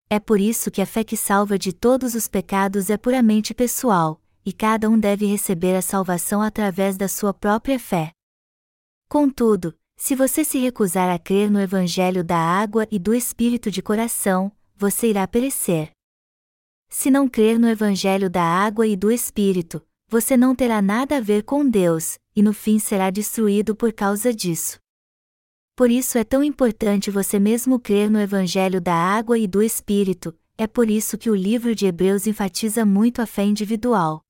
É 0.09 0.19
por 0.19 0.39
isso 0.39 0.71
que 0.71 0.81
a 0.81 0.87
fé 0.87 1.03
que 1.03 1.15
salva 1.15 1.57
de 1.57 1.71
todos 1.71 2.15
os 2.15 2.27
pecados 2.27 2.89
é 2.89 2.97
puramente 2.97 3.53
pessoal, 3.53 4.19
e 4.43 4.51
cada 4.51 4.89
um 4.89 4.99
deve 4.99 5.27
receber 5.27 5.75
a 5.75 5.83
salvação 5.83 6.41
através 6.41 6.97
da 6.97 7.07
sua 7.07 7.31
própria 7.31 7.77
fé. 7.77 8.11
Contudo, 9.11 9.77
se 9.97 10.15
você 10.15 10.41
se 10.41 10.57
recusar 10.57 11.13
a 11.13 11.19
crer 11.19 11.51
no 11.51 11.59
Evangelho 11.59 12.23
da 12.23 12.37
água 12.37 12.87
e 12.89 12.97
do 12.97 13.13
Espírito 13.13 13.69
de 13.69 13.81
coração, 13.81 14.49
você 14.73 15.09
irá 15.09 15.27
perecer. 15.27 15.91
Se 16.87 17.11
não 17.11 17.27
crer 17.27 17.59
no 17.59 17.67
Evangelho 17.67 18.29
da 18.29 18.41
água 18.41 18.87
e 18.87 18.95
do 18.95 19.11
Espírito, 19.11 19.85
você 20.07 20.37
não 20.37 20.55
terá 20.55 20.81
nada 20.81 21.17
a 21.17 21.19
ver 21.19 21.43
com 21.43 21.69
Deus, 21.69 22.17
e 22.33 22.41
no 22.41 22.53
fim 22.53 22.79
será 22.79 23.09
destruído 23.09 23.75
por 23.75 23.91
causa 23.91 24.33
disso. 24.33 24.79
Por 25.75 25.91
isso 25.91 26.17
é 26.17 26.23
tão 26.23 26.41
importante 26.41 27.11
você 27.11 27.37
mesmo 27.37 27.81
crer 27.81 28.09
no 28.09 28.17
Evangelho 28.17 28.79
da 28.79 28.95
água 28.95 29.37
e 29.37 29.45
do 29.45 29.61
Espírito, 29.61 30.33
é 30.57 30.67
por 30.67 30.89
isso 30.89 31.17
que 31.17 31.29
o 31.29 31.35
livro 31.35 31.75
de 31.75 31.85
Hebreus 31.85 32.27
enfatiza 32.27 32.85
muito 32.85 33.21
a 33.21 33.25
fé 33.25 33.43
individual. 33.43 34.23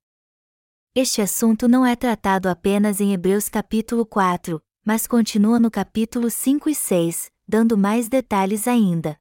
Este 0.96 1.22
assunto 1.22 1.68
não 1.68 1.86
é 1.86 1.96
tratado 1.96 2.50
apenas 2.50 3.00
em 3.00 3.14
Hebreus 3.14 3.48
capítulo 3.48 4.08
4, 4.08 4.60
mas 4.86 5.06
continua 5.06 5.60
no 5.60 5.70
capítulo 5.70 6.30
5 6.30 6.70
e 6.70 6.76
6, 6.76 7.32
dando 7.48 7.78
mais 7.78 8.10
detalhes 8.10 8.68
ainda. 8.68 9.20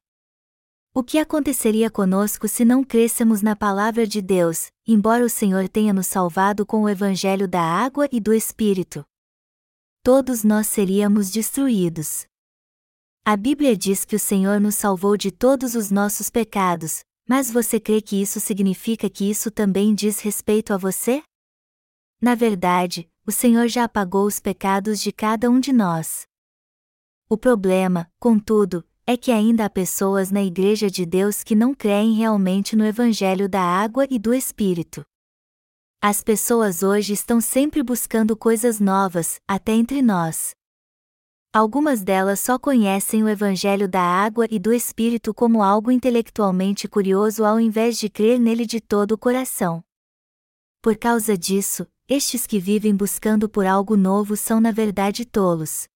O 0.93 1.03
que 1.03 1.17
aconteceria 1.17 1.89
conosco 1.89 2.47
se 2.47 2.65
não 2.65 2.83
crêssemos 2.83 3.41
na 3.41 3.55
palavra 3.55 4.05
de 4.05 4.21
Deus, 4.21 4.71
embora 4.85 5.23
o 5.23 5.29
Senhor 5.29 5.69
tenha 5.69 5.93
nos 5.93 6.07
salvado 6.07 6.65
com 6.65 6.81
o 6.81 6.89
evangelho 6.89 7.47
da 7.47 7.61
água 7.61 8.09
e 8.11 8.19
do 8.19 8.33
Espírito? 8.33 9.05
Todos 10.03 10.43
nós 10.43 10.67
seríamos 10.67 11.29
destruídos. 11.29 12.25
A 13.23 13.37
Bíblia 13.37 13.77
diz 13.77 14.03
que 14.03 14.15
o 14.15 14.19
Senhor 14.19 14.59
nos 14.59 14.75
salvou 14.75 15.15
de 15.15 15.31
todos 15.31 15.75
os 15.75 15.91
nossos 15.91 16.29
pecados, 16.29 17.05
mas 17.27 17.51
você 17.51 17.79
crê 17.79 18.01
que 18.01 18.19
isso 18.19 18.39
significa 18.39 19.09
que 19.09 19.29
isso 19.29 19.51
também 19.51 19.93
diz 19.93 20.19
respeito 20.19 20.73
a 20.73 20.77
você? 20.77 21.23
Na 22.19 22.35
verdade, 22.35 23.10
o 23.25 23.31
Senhor 23.31 23.67
já 23.67 23.83
apagou 23.83 24.25
os 24.25 24.39
pecados 24.39 24.99
de 24.99 25.11
cada 25.11 25.49
um 25.49 25.59
de 25.59 25.71
nós. 25.71 26.27
O 27.29 27.37
problema, 27.37 28.11
contudo, 28.19 28.83
é 29.05 29.15
que 29.15 29.31
ainda 29.31 29.65
há 29.65 29.69
pessoas 29.69 30.31
na 30.31 30.43
Igreja 30.43 30.89
de 30.89 31.05
Deus 31.05 31.43
que 31.43 31.55
não 31.55 31.73
creem 31.73 32.13
realmente 32.13 32.75
no 32.75 32.85
Evangelho 32.85 33.47
da 33.47 33.61
água 33.61 34.07
e 34.09 34.17
do 34.17 34.33
Espírito. 34.33 35.05
As 36.01 36.23
pessoas 36.23 36.81
hoje 36.81 37.13
estão 37.13 37.39
sempre 37.39 37.83
buscando 37.83 38.35
coisas 38.35 38.79
novas, 38.79 39.39
até 39.47 39.73
entre 39.73 40.01
nós. 40.01 40.55
Algumas 41.53 42.01
delas 42.01 42.39
só 42.39 42.57
conhecem 42.57 43.23
o 43.23 43.29
Evangelho 43.29 43.87
da 43.87 44.01
água 44.01 44.47
e 44.49 44.57
do 44.57 44.73
Espírito 44.73 45.33
como 45.33 45.61
algo 45.61 45.91
intelectualmente 45.91 46.87
curioso 46.87 47.43
ao 47.43 47.59
invés 47.59 47.99
de 47.99 48.09
crer 48.09 48.39
nele 48.39 48.65
de 48.65 48.79
todo 48.79 49.11
o 49.11 49.17
coração. 49.17 49.83
Por 50.81 50.97
causa 50.97 51.37
disso, 51.37 51.85
estes 52.11 52.45
que 52.45 52.59
vivem 52.59 52.93
buscando 52.93 53.47
por 53.47 53.65
algo 53.65 53.95
novo 53.95 54.35
são 54.35 54.59
na 54.59 54.69
verdade 54.69 55.23
tolos. 55.23 55.87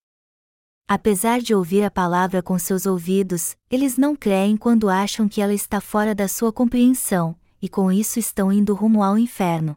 Apesar 0.88 1.42
de 1.42 1.54
ouvir 1.54 1.84
a 1.84 1.92
palavra 1.92 2.42
com 2.42 2.58
seus 2.58 2.86
ouvidos, 2.86 3.58
eles 3.70 3.98
não 3.98 4.16
creem 4.16 4.56
quando 4.56 4.88
acham 4.88 5.28
que 5.28 5.42
ela 5.42 5.54
está 5.54 5.82
fora 5.82 6.16
da 6.16 6.30
sua 6.30 6.54
compreensão, 6.54 7.36
e 7.62 7.68
com 7.68 7.92
isso 7.92 8.18
estão 8.18 8.50
indo 8.50 8.74
rumo 8.74 9.04
ao 9.04 9.18
inferno. 9.18 9.76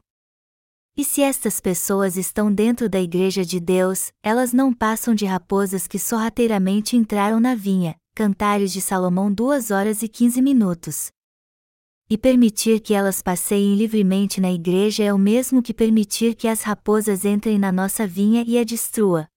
E 0.96 1.04
se 1.04 1.22
estas 1.22 1.58
pessoas 1.58 2.16
estão 2.16 2.52
dentro 2.52 2.88
da 2.88 3.00
Igreja 3.00 3.44
de 3.44 3.58
Deus, 3.58 4.12
elas 4.22 4.52
não 4.52 4.72
passam 4.72 5.16
de 5.16 5.26
raposas 5.26 5.88
que 5.88 5.98
sorrateiramente 5.98 6.96
entraram 6.96 7.40
na 7.40 7.56
vinha. 7.56 7.96
Cantares 8.14 8.72
de 8.72 8.80
Salomão 8.80 9.32
2 9.32 9.72
horas 9.72 10.02
e 10.02 10.08
15 10.08 10.40
minutos. 10.40 11.10
E 12.10 12.16
permitir 12.16 12.80
que 12.80 12.94
elas 12.94 13.20
passeiem 13.20 13.74
livremente 13.74 14.40
na 14.40 14.50
igreja 14.50 15.04
é 15.04 15.12
o 15.12 15.18
mesmo 15.18 15.62
que 15.62 15.74
permitir 15.74 16.34
que 16.34 16.48
as 16.48 16.62
raposas 16.62 17.26
entrem 17.26 17.58
na 17.58 17.70
nossa 17.70 18.06
vinha 18.06 18.42
e 18.46 18.58
a 18.58 18.64
destrua. 18.64 19.28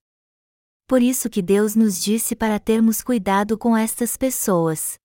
Por 0.87 1.01
isso 1.01 1.29
que 1.29 1.41
Deus 1.41 1.75
nos 1.75 2.01
disse 2.01 2.33
para 2.33 2.59
termos 2.59 3.01
cuidado 3.01 3.57
com 3.57 3.75
estas 3.75 4.15
pessoas. 4.15 4.97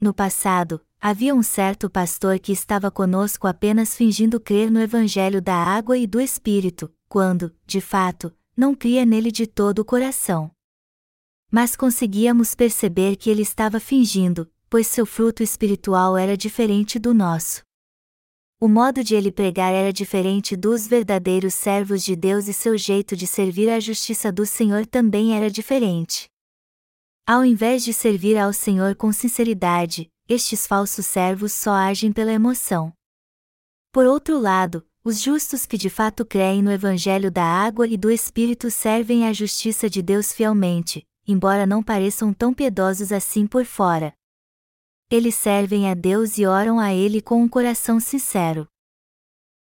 No 0.00 0.14
passado, 0.14 0.80
havia 1.00 1.34
um 1.34 1.42
certo 1.42 1.90
pastor 1.90 2.38
que 2.38 2.52
estava 2.52 2.88
conosco 2.88 3.48
apenas 3.48 3.96
fingindo 3.96 4.38
crer 4.38 4.70
no 4.70 4.80
Evangelho 4.80 5.42
da 5.42 5.56
água 5.56 5.98
e 5.98 6.06
do 6.06 6.20
Espírito, 6.20 6.92
quando, 7.08 7.52
de 7.66 7.80
fato, 7.80 8.32
não 8.56 8.76
cria 8.76 9.04
nele 9.04 9.32
de 9.32 9.44
todo 9.46 9.80
o 9.80 9.84
coração. 9.84 10.52
Mas 11.50 11.74
conseguíamos 11.74 12.54
perceber 12.54 13.16
que 13.16 13.28
ele 13.28 13.42
estava 13.42 13.80
fingindo, 13.80 14.48
pois 14.70 14.86
seu 14.86 15.04
fruto 15.04 15.42
espiritual 15.42 16.16
era 16.16 16.36
diferente 16.36 16.96
do 16.96 17.12
nosso. 17.12 17.62
O 18.60 18.68
modo 18.68 19.02
de 19.02 19.16
ele 19.16 19.32
pregar 19.32 19.72
era 19.72 19.92
diferente 19.92 20.54
dos 20.54 20.86
verdadeiros 20.86 21.54
servos 21.54 22.04
de 22.04 22.14
Deus 22.14 22.46
e 22.46 22.52
seu 22.52 22.78
jeito 22.78 23.16
de 23.16 23.26
servir 23.26 23.68
à 23.68 23.80
justiça 23.80 24.30
do 24.30 24.46
Senhor 24.46 24.86
também 24.86 25.36
era 25.36 25.50
diferente. 25.50 26.28
Ao 27.26 27.44
invés 27.44 27.82
de 27.82 27.92
servir 27.92 28.36
ao 28.36 28.52
Senhor 28.52 28.94
com 28.94 29.12
sinceridade, 29.12 30.08
estes 30.28 30.66
falsos 30.66 31.06
servos 31.06 31.52
só 31.52 31.72
agem 31.72 32.12
pela 32.12 32.32
emoção. 32.32 32.92
Por 33.90 34.06
outro 34.06 34.38
lado, 34.38 34.86
os 35.02 35.20
justos 35.20 35.66
que 35.66 35.78
de 35.78 35.90
fato 35.90 36.24
creem 36.24 36.62
no 36.62 36.70
Evangelho 36.70 37.30
da 37.30 37.44
água 37.44 37.88
e 37.88 37.96
do 37.96 38.10
Espírito 38.10 38.70
servem 38.70 39.26
à 39.26 39.32
justiça 39.32 39.90
de 39.90 40.02
Deus 40.02 40.32
fielmente, 40.32 41.04
embora 41.26 41.66
não 41.66 41.82
pareçam 41.82 42.32
tão 42.32 42.52
piedosos 42.52 43.10
assim 43.10 43.46
por 43.46 43.64
fora. 43.64 44.12
Eles 45.10 45.34
servem 45.34 45.90
a 45.90 45.94
Deus 45.94 46.38
e 46.38 46.46
oram 46.46 46.78
a 46.78 46.94
Ele 46.94 47.20
com 47.20 47.42
um 47.42 47.48
coração 47.48 47.98
sincero. 47.98 48.68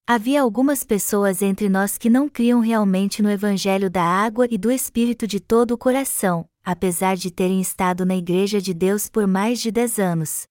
Havia 0.06 0.42
algumas 0.42 0.84
pessoas 0.84 1.42
entre 1.42 1.70
nós 1.70 1.98
que 1.98 2.10
não 2.10 2.27
criam 2.27 2.60
realmente 2.60 3.22
no 3.22 3.30
Evangelho 3.32 3.89
da 3.89 4.04
água 4.04 4.46
e 4.51 4.58
do 4.58 4.70
Espírito 4.70 5.25
de 5.25 5.39
todo 5.39 5.72
o 5.72 5.77
coração, 5.77 6.50
apesar 6.66 7.16
de 7.16 7.32
terem 7.32 7.62
estado 7.62 8.06
na 8.06 8.18
Igreja 8.18 8.60
de 8.60 8.74
Deus 8.74 9.10
por 9.10 9.25
mais 9.25 9.62
de 9.62 9.72
dez 9.72 9.98
anos. 9.98 10.46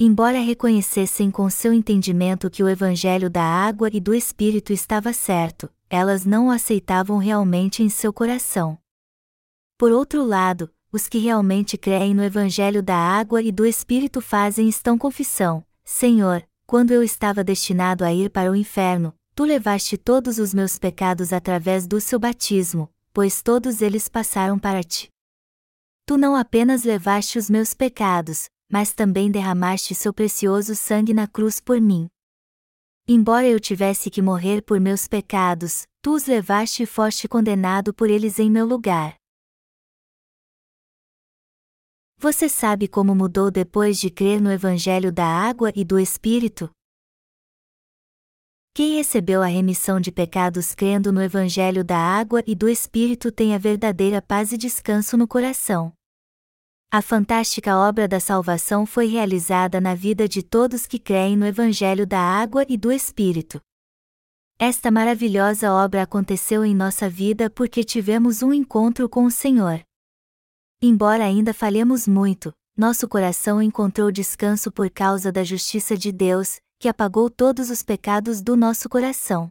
Embora 0.00 0.40
reconhecessem 0.40 1.30
com 1.30 1.48
seu 1.48 1.72
entendimento 1.72 2.50
que 2.50 2.64
o 2.64 2.68
Evangelho 2.68 3.30
da 3.30 3.44
água 3.44 3.88
e 3.92 4.00
do 4.00 4.12
Espírito 4.12 4.72
estava 4.72 5.12
certo, 5.12 5.70
elas 5.88 6.24
não 6.24 6.48
o 6.48 6.50
aceitavam 6.50 7.18
realmente 7.18 7.84
em 7.84 7.88
seu 7.88 8.12
coração. 8.12 8.76
Por 9.78 9.92
outro 9.92 10.24
lado, 10.24 10.68
os 10.92 11.08
que 11.08 11.18
realmente 11.18 11.78
creem 11.78 12.12
no 12.12 12.22
Evangelho 12.22 12.82
da 12.82 12.96
água 12.96 13.40
e 13.40 13.50
do 13.50 13.64
Espírito 13.64 14.20
fazem 14.20 14.68
estão 14.68 14.98
confissão: 14.98 15.64
Senhor, 15.82 16.46
quando 16.66 16.90
eu 16.90 17.02
estava 17.02 17.42
destinado 17.42 18.04
a 18.04 18.12
ir 18.12 18.28
para 18.28 18.50
o 18.50 18.54
inferno, 18.54 19.14
tu 19.34 19.44
levaste 19.44 19.96
todos 19.96 20.38
os 20.38 20.52
meus 20.52 20.78
pecados 20.78 21.32
através 21.32 21.86
do 21.86 21.98
seu 21.98 22.18
batismo, 22.18 22.90
pois 23.12 23.40
todos 23.40 23.80
eles 23.80 24.06
passaram 24.06 24.58
para 24.58 24.82
ti. 24.82 25.08
Tu 26.04 26.18
não 26.18 26.36
apenas 26.36 26.84
levaste 26.84 27.38
os 27.38 27.48
meus 27.48 27.72
pecados, 27.72 28.50
mas 28.70 28.92
também 28.92 29.30
derramaste 29.30 29.94
seu 29.94 30.12
precioso 30.12 30.74
sangue 30.74 31.14
na 31.14 31.26
cruz 31.26 31.58
por 31.58 31.80
mim. 31.80 32.08
Embora 33.08 33.46
eu 33.46 33.58
tivesse 33.58 34.10
que 34.10 34.20
morrer 34.20 34.62
por 34.62 34.78
meus 34.78 35.08
pecados, 35.08 35.86
tu 36.02 36.14
os 36.14 36.26
levaste 36.26 36.82
e 36.82 36.86
foste 36.86 37.26
condenado 37.26 37.94
por 37.94 38.10
eles 38.10 38.38
em 38.38 38.50
meu 38.50 38.66
lugar. 38.66 39.21
Você 42.22 42.48
sabe 42.48 42.86
como 42.86 43.16
mudou 43.16 43.50
depois 43.50 43.98
de 43.98 44.08
crer 44.08 44.40
no 44.40 44.52
Evangelho 44.52 45.10
da 45.10 45.26
Água 45.26 45.72
e 45.74 45.84
do 45.84 45.98
Espírito? 45.98 46.70
Quem 48.72 48.94
recebeu 48.94 49.42
a 49.42 49.46
remissão 49.46 49.98
de 49.98 50.12
pecados 50.12 50.72
crendo 50.72 51.10
no 51.10 51.20
Evangelho 51.20 51.82
da 51.82 51.98
Água 51.98 52.40
e 52.46 52.54
do 52.54 52.68
Espírito 52.68 53.32
tem 53.32 53.56
a 53.56 53.58
verdadeira 53.58 54.22
paz 54.22 54.52
e 54.52 54.56
descanso 54.56 55.16
no 55.16 55.26
coração. 55.26 55.92
A 56.92 57.02
fantástica 57.02 57.76
obra 57.76 58.06
da 58.06 58.20
salvação 58.20 58.86
foi 58.86 59.06
realizada 59.08 59.80
na 59.80 59.96
vida 59.96 60.28
de 60.28 60.44
todos 60.44 60.86
que 60.86 61.00
creem 61.00 61.36
no 61.36 61.44
Evangelho 61.44 62.06
da 62.06 62.20
Água 62.20 62.64
e 62.68 62.76
do 62.76 62.92
Espírito. 62.92 63.60
Esta 64.60 64.92
maravilhosa 64.92 65.72
obra 65.72 66.02
aconteceu 66.04 66.64
em 66.64 66.72
nossa 66.72 67.10
vida 67.10 67.50
porque 67.50 67.82
tivemos 67.82 68.44
um 68.44 68.52
encontro 68.52 69.08
com 69.08 69.24
o 69.24 69.30
Senhor. 69.30 69.82
Embora 70.84 71.24
ainda 71.24 71.54
falhemos 71.54 72.08
muito, 72.08 72.52
nosso 72.76 73.06
coração 73.06 73.62
encontrou 73.62 74.10
descanso 74.10 74.72
por 74.72 74.90
causa 74.90 75.30
da 75.30 75.44
justiça 75.44 75.96
de 75.96 76.10
Deus, 76.10 76.58
que 76.80 76.88
apagou 76.88 77.30
todos 77.30 77.70
os 77.70 77.84
pecados 77.84 78.42
do 78.42 78.56
nosso 78.56 78.88
coração. 78.88 79.48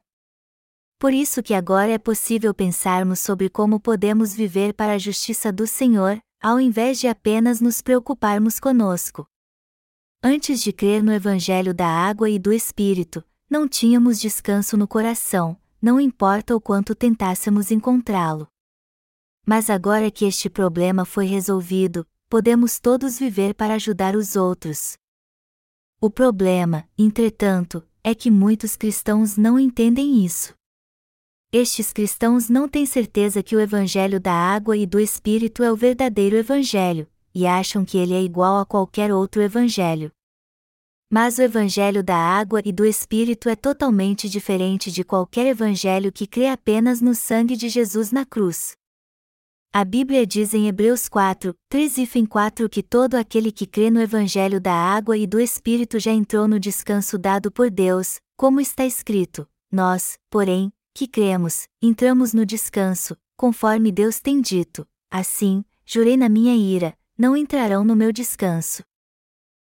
Por 1.00 1.13
isso 1.13 1.41
que 1.41 1.54
agora 1.54 1.89
é 1.89 1.98
possível 1.98 2.54
pensarmos 2.54 3.20
sobre 3.20 3.50
como 3.50 3.80
podemos 3.80 4.34
viver 4.34 4.74
para 4.74 4.91
a 4.91 4.98
justiça 4.98 5.54
do 5.54 5.65
Senhor, 5.65 6.20
ao 6.44 6.60
invés 6.60 7.00
de 7.00 7.08
apenas 7.08 7.62
nos 7.62 7.82
preocuparmos 7.82 8.60
conosco. 8.60 9.26
Antes 10.22 10.62
de 10.62 10.74
crer 10.74 11.02
no 11.02 11.13
Evangelho 11.13 11.74
da 11.74 11.88
água 11.88 12.30
e 12.30 12.38
do 12.38 12.52
Espírito, 12.52 13.24
não 13.50 13.70
tínhamos 13.70 14.20
descanso 14.20 14.76
no 14.76 14.86
coração, 14.86 15.58
não 15.82 15.98
importa 15.98 16.54
o 16.54 16.60
quanto 16.60 16.94
tentássemos 16.94 17.72
encontrá-lo. 17.72 18.50
Mas 19.45 19.69
agora 19.69 20.12
que 20.12 20.25
este 20.25 20.49
problema 20.49 21.06
foi 21.06 21.25
resolvido, 21.25 22.08
podemos 22.30 22.80
todos 22.80 23.17
viver 23.17 23.54
para 23.54 23.73
ajudar 23.75 24.15
os 24.15 24.36
outros. 24.36 24.93
O 25.99 26.10
problema, 26.10 26.88
entretanto, 26.97 27.84
é 28.04 28.15
que 28.15 28.32
muitos 28.32 28.75
cristãos 28.75 29.38
não 29.38 29.60
entendem 29.60 30.23
isso. 30.25 30.54
Estes 31.51 31.91
cristãos 31.91 32.49
não 32.49 32.67
têm 32.67 32.86
certeza 32.86 33.43
que 33.43 33.56
o 33.56 33.60
Evangelho 33.60 34.19
da 34.19 34.32
água 34.32 34.77
e 34.77 34.86
do 34.86 34.99
Espírito 34.99 35.63
é 35.63 35.71
o 35.71 35.75
verdadeiro 35.75 36.38
Evangelho, 36.38 37.08
e 37.36 37.45
acham 37.45 37.84
que 37.84 37.97
ele 37.97 38.13
é 38.13 38.21
igual 38.21 38.60
a 38.60 38.65
qualquer 38.65 39.13
outro 39.13 39.41
Evangelho. 39.41 40.12
Mas 41.10 41.38
o 41.38 41.41
Evangelho 41.41 42.01
da 42.01 42.15
água 42.15 42.62
e 42.63 42.71
do 42.71 42.86
Espírito 42.86 43.49
é 43.49 43.56
totalmente 43.56 44.30
diferente 44.30 44.89
de 44.89 45.04
qualquer 45.04 45.45
Evangelho 45.45 46.10
que 46.10 46.25
crê 46.25 46.47
apenas 46.47 47.01
no 47.01 47.13
sangue 47.13 47.58
de 47.58 47.67
Jesus 47.67 48.13
na 48.13 48.25
cruz. 48.25 48.71
A 49.73 49.86
Bíblia 49.86 50.27
diz 50.27 50.53
em 50.53 50.67
Hebreus 50.67 51.07
4, 51.07 51.55
3 51.69 51.97
e 51.99 52.27
4 52.27 52.67
que 52.67 52.84
todo 52.84 53.15
aquele 53.15 53.53
que 53.53 53.65
crê 53.65 53.89
no 53.89 54.01
Evangelho 54.01 54.60
da 54.60 54.73
água 54.73 55.17
e 55.17 55.25
do 55.25 55.39
Espírito 55.39 55.97
já 55.97 56.12
entrou 56.12 56.45
no 56.45 56.60
descanso 56.60 57.17
dado 57.17 57.49
por 57.49 57.71
Deus, 57.71 58.19
como 58.36 58.60
está 58.60 58.86
escrito: 58.86 59.47
Nós, 59.71 60.19
porém, 60.29 60.73
que 60.93 61.07
cremos, 61.07 61.69
entramos 61.81 62.34
no 62.34 62.45
descanso, 62.45 63.15
conforme 63.38 63.93
Deus 63.93 64.19
tem 64.19 64.41
dito. 64.41 64.86
Assim, 65.10 65.63
jurei 65.86 66.17
na 66.17 66.27
minha 66.27 66.53
ira, 66.53 66.93
não 67.17 67.38
entrarão 67.38 67.86
no 67.86 67.95
meu 67.95 68.12
descanso. 68.12 68.84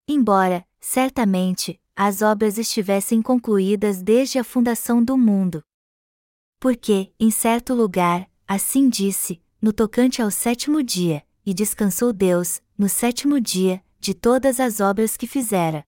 Embora, 0.07 0.65
certamente, 0.79 1.81
as 1.97 2.23
obras 2.23 2.57
estivessem 2.57 3.21
concluídas 3.21 4.01
desde 4.01 4.39
a 4.39 4.45
fundação 4.45 5.03
do 5.03 5.19
mundo. 5.19 5.61
Porque, 6.61 7.13
em 7.19 7.33
certo 7.33 7.75
lugar, 7.75 8.31
assim 8.47 8.89
disse, 8.89 9.43
no 9.61 9.73
tocante 9.73 10.23
ao 10.23 10.31
sétimo 10.31 10.83
dia, 10.83 11.25
e 11.45 11.53
descansou 11.53 12.13
Deus, 12.13 12.61
no 12.77 12.89
sétimo 12.89 13.41
dia, 13.41 13.83
de 13.99 14.15
todas 14.15 14.61
as 14.61 14.81
obras 14.81 15.17
que 15.17 15.27
fizera. 15.27 15.85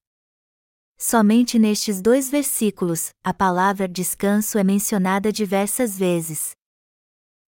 Somente 0.99 1.59
nestes 1.59 2.03
dois 2.03 2.29
versículos, 2.29 3.11
a 3.25 3.33
palavra 3.33 3.89
descanso 3.89 4.59
é 4.59 4.65
mencionada 4.65 5.33
diversas 5.33 5.99
vezes. 5.99 6.51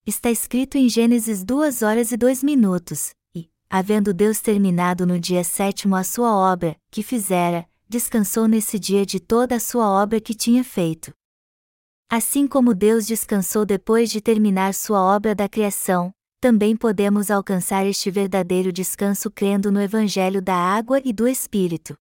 Está 0.06 0.30
escrito 0.30 0.78
em 0.78 0.88
Gênesis 0.88 1.44
2 1.44 1.82
horas 1.82 2.12
e 2.12 2.16
2 2.16 2.42
minutos, 2.42 3.10
e, 3.34 3.50
havendo 3.68 4.14
Deus 4.14 4.40
terminado 4.40 5.06
no 5.06 5.18
dia 5.18 5.44
sétimo 5.44 5.96
a 5.96 6.02
sua 6.02 6.34
obra, 6.34 6.76
que 6.90 7.02
fizera, 7.02 7.68
descansou 7.88 8.48
nesse 8.48 8.78
dia 8.78 9.04
de 9.04 9.20
toda 9.20 9.56
a 9.56 9.60
sua 9.60 9.88
obra 9.90 10.20
que 10.20 10.34
tinha 10.34 10.64
feito. 10.64 11.12
Assim 12.14 12.46
como 12.46 12.74
Deus 12.74 13.06
descansou 13.06 13.64
depois 13.64 14.10
de 14.10 14.20
terminar 14.20 14.74
sua 14.74 15.00
obra 15.00 15.34
da 15.34 15.48
criação, 15.48 16.12
também 16.42 16.76
podemos 16.76 17.30
alcançar 17.30 17.86
este 17.86 18.10
verdadeiro 18.10 18.70
descanso 18.70 19.30
crendo 19.30 19.72
no 19.72 19.80
Evangelho 19.80 20.42
da 20.42 20.54
água 20.54 21.00
e 21.02 21.10
do 21.10 21.26
Espírito. 21.26 21.94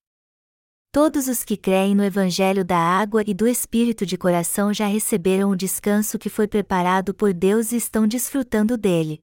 Todos 0.92 1.30
os 1.30 1.46
que 1.46 1.56
creem 1.56 1.96
no 1.96 2.04
Evangelho 2.04 2.66
da 2.66 2.78
água 2.78 3.24
e 3.26 3.34
do 3.34 3.48
Espírito 3.48 4.06
de 4.06 4.18
coração 4.18 4.74
já 4.74 4.86
receberam 4.86 5.50
o 5.50 5.56
descanso 5.56 6.20
que 6.20 6.28
foi 6.28 6.46
preparado 6.46 7.14
por 7.14 7.34
Deus 7.34 7.72
e 7.72 7.78
estão 7.78 8.06
desfrutando 8.06 8.78
dele. 8.78 9.22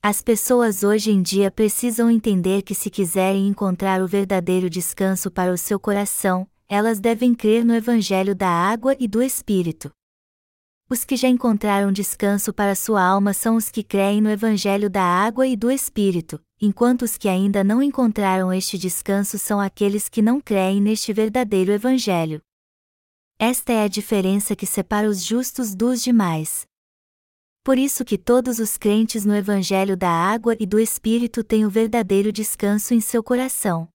As 0.00 0.22
pessoas 0.22 0.84
hoje 0.84 1.10
em 1.10 1.20
dia 1.20 1.50
precisam 1.50 2.08
entender 2.08 2.62
que, 2.62 2.76
se 2.76 2.90
quiserem 2.90 3.48
encontrar 3.48 4.00
o 4.00 4.06
verdadeiro 4.06 4.70
descanso 4.70 5.32
para 5.32 5.52
o 5.52 5.58
seu 5.58 5.80
coração, 5.80 6.46
elas 6.72 7.00
devem 7.00 7.34
crer 7.34 7.64
no 7.64 7.74
Evangelho 7.74 8.32
da 8.32 8.48
água 8.48 8.96
e 9.00 9.08
do 9.08 9.20
Espírito. 9.20 9.90
Os 10.88 11.04
que 11.04 11.16
já 11.16 11.26
encontraram 11.26 11.90
descanso 11.90 12.54
para 12.54 12.76
sua 12.76 13.02
alma 13.02 13.34
são 13.34 13.56
os 13.56 13.68
que 13.70 13.82
creem 13.82 14.20
no 14.20 14.30
Evangelho 14.30 14.88
da 14.88 15.02
água 15.02 15.48
e 15.48 15.56
do 15.56 15.68
Espírito, 15.68 16.40
enquanto 16.60 17.02
os 17.02 17.18
que 17.18 17.28
ainda 17.28 17.64
não 17.64 17.82
encontraram 17.82 18.52
este 18.52 18.78
descanso 18.78 19.36
são 19.36 19.58
aqueles 19.58 20.08
que 20.08 20.22
não 20.22 20.40
creem 20.40 20.80
neste 20.80 21.12
verdadeiro 21.12 21.72
Evangelho. 21.72 22.40
Esta 23.36 23.72
é 23.72 23.82
a 23.82 23.88
diferença 23.88 24.54
que 24.54 24.64
separa 24.64 25.08
os 25.08 25.24
justos 25.24 25.74
dos 25.74 26.00
demais. 26.00 26.66
Por 27.64 27.78
isso 27.78 28.04
que 28.04 28.16
todos 28.16 28.60
os 28.60 28.78
crentes 28.78 29.24
no 29.24 29.34
Evangelho 29.34 29.96
da 29.96 30.10
água 30.10 30.56
e 30.60 30.66
do 30.66 30.78
Espírito 30.78 31.42
têm 31.42 31.66
o 31.66 31.70
verdadeiro 31.70 32.30
descanso 32.30 32.94
em 32.94 33.00
seu 33.00 33.24
coração. 33.24 33.88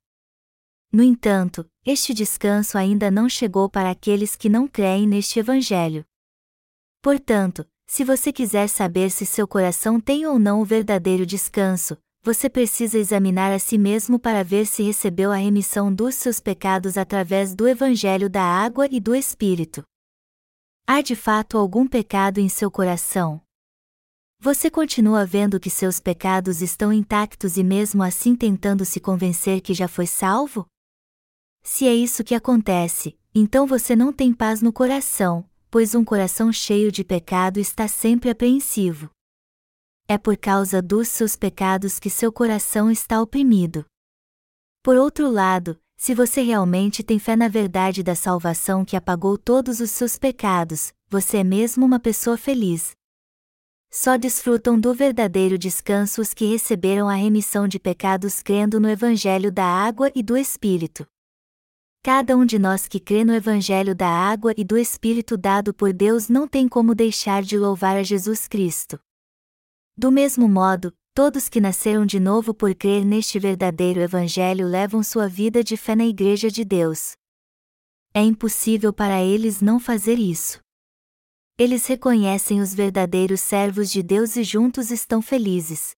No 0.95 1.03
entanto, 1.03 1.69
este 1.85 2.13
descanso 2.13 2.77
ainda 2.77 3.11
não 3.11 3.27
chegou 3.27 3.69
para 3.69 3.91
aqueles 3.91 4.33
que 4.33 4.47
não 4.47 4.65
creem 4.65 5.05
neste 5.05 5.37
Evangelho. 5.39 6.05
Portanto, 7.01 7.67
se 7.85 8.05
você 8.05 8.31
quiser 8.31 8.69
saber 8.69 9.11
se 9.11 9.25
seu 9.25 9.45
coração 9.45 9.99
tem 9.99 10.25
ou 10.25 10.39
não 10.39 10.61
o 10.61 10.63
verdadeiro 10.63 11.25
descanso, 11.25 11.97
você 12.23 12.49
precisa 12.49 12.97
examinar 12.97 13.51
a 13.51 13.59
si 13.59 13.77
mesmo 13.77 14.17
para 14.17 14.41
ver 14.41 14.65
se 14.65 14.83
recebeu 14.83 15.33
a 15.33 15.35
remissão 15.35 15.93
dos 15.93 16.15
seus 16.15 16.39
pecados 16.39 16.97
através 16.97 17.53
do 17.53 17.67
Evangelho 17.67 18.29
da 18.29 18.43
água 18.43 18.87
e 18.89 19.01
do 19.01 19.13
Espírito. 19.13 19.83
Há 20.87 21.01
de 21.01 21.13
fato 21.13 21.57
algum 21.57 21.85
pecado 21.85 22.39
em 22.39 22.47
seu 22.47 22.71
coração? 22.71 23.41
Você 24.39 24.71
continua 24.71 25.25
vendo 25.25 25.59
que 25.59 25.69
seus 25.69 25.99
pecados 25.99 26.61
estão 26.61 26.93
intactos 26.93 27.57
e 27.57 27.65
mesmo 27.65 28.01
assim 28.01 28.33
tentando 28.33 28.85
se 28.85 29.01
convencer 29.01 29.59
que 29.59 29.73
já 29.73 29.89
foi 29.89 30.07
salvo? 30.07 30.65
Se 31.67 31.87
é 31.87 31.95
isso 31.95 32.23
que 32.23 32.35
acontece, 32.35 33.17
então 33.33 33.65
você 33.65 33.95
não 33.95 34.13
tem 34.13 34.31
paz 34.31 34.61
no 34.61 34.71
coração, 34.71 35.43
pois 35.71 35.95
um 35.95 36.05
coração 36.05 36.53
cheio 36.53 36.91
de 36.91 37.03
pecado 37.03 37.59
está 37.59 37.87
sempre 37.87 38.29
apreensivo. 38.29 39.09
É 40.07 40.15
por 40.15 40.37
causa 40.37 40.79
dos 40.79 41.07
seus 41.07 41.35
pecados 41.35 41.99
que 41.99 42.07
seu 42.07 42.31
coração 42.31 42.91
está 42.91 43.19
oprimido. 43.19 43.83
Por 44.83 44.95
outro 44.95 45.27
lado, 45.27 45.75
se 45.97 46.13
você 46.13 46.43
realmente 46.43 47.01
tem 47.01 47.17
fé 47.17 47.35
na 47.35 47.47
verdade 47.47 48.03
da 48.03 48.13
salvação 48.13 48.85
que 48.85 48.95
apagou 48.95 49.35
todos 49.35 49.79
os 49.79 49.89
seus 49.89 50.19
pecados, 50.19 50.93
você 51.09 51.37
é 51.37 51.43
mesmo 51.43 51.83
uma 51.83 51.99
pessoa 51.99 52.37
feliz. 52.37 52.91
Só 53.91 54.17
desfrutam 54.17 54.79
do 54.79 54.93
verdadeiro 54.93 55.57
descanso 55.57 56.21
os 56.21 56.31
que 56.31 56.45
receberam 56.45 57.09
a 57.09 57.15
remissão 57.15 57.67
de 57.67 57.79
pecados 57.79 58.43
crendo 58.43 58.79
no 58.79 58.87
Evangelho 58.87 59.51
da 59.51 59.65
água 59.65 60.11
e 60.13 60.21
do 60.21 60.37
Espírito. 60.37 61.07
Cada 62.05 62.37
um 62.37 62.45
de 62.45 62.59
nós 62.59 62.87
que 62.87 62.99
crê 62.99 63.25
no 63.25 63.33
Evangelho 63.33 63.95
da 63.95 64.07
água 64.07 64.53
e 64.55 64.63
do 64.63 64.77
Espírito 64.77 65.35
dado 65.35 65.73
por 65.73 65.91
Deus 65.91 66.29
não 66.29 66.47
tem 66.47 66.67
como 66.67 66.93
deixar 66.93 67.41
de 67.41 67.57
louvar 67.57 67.97
a 67.97 68.03
Jesus 68.03 68.47
Cristo. 68.47 68.99
Do 69.97 70.11
mesmo 70.11 70.47
modo, 70.47 70.93
todos 71.15 71.49
que 71.49 71.59
nasceram 71.59 72.05
de 72.05 72.19
novo 72.19 72.53
por 72.53 72.75
crer 72.75 73.03
neste 73.03 73.39
verdadeiro 73.39 74.01
Evangelho 74.01 74.67
levam 74.67 75.01
sua 75.01 75.27
vida 75.27 75.63
de 75.63 75.75
fé 75.75 75.95
na 75.95 76.05
Igreja 76.05 76.51
de 76.51 76.63
Deus. 76.63 77.13
É 78.13 78.21
impossível 78.21 78.93
para 78.93 79.23
eles 79.23 79.59
não 79.59 79.79
fazer 79.79 80.19
isso. 80.19 80.59
Eles 81.57 81.87
reconhecem 81.87 82.61
os 82.61 82.71
verdadeiros 82.71 83.41
servos 83.41 83.89
de 83.89 84.03
Deus 84.03 84.35
e 84.35 84.43
juntos 84.43 84.91
estão 84.91 85.23
felizes. 85.23 85.95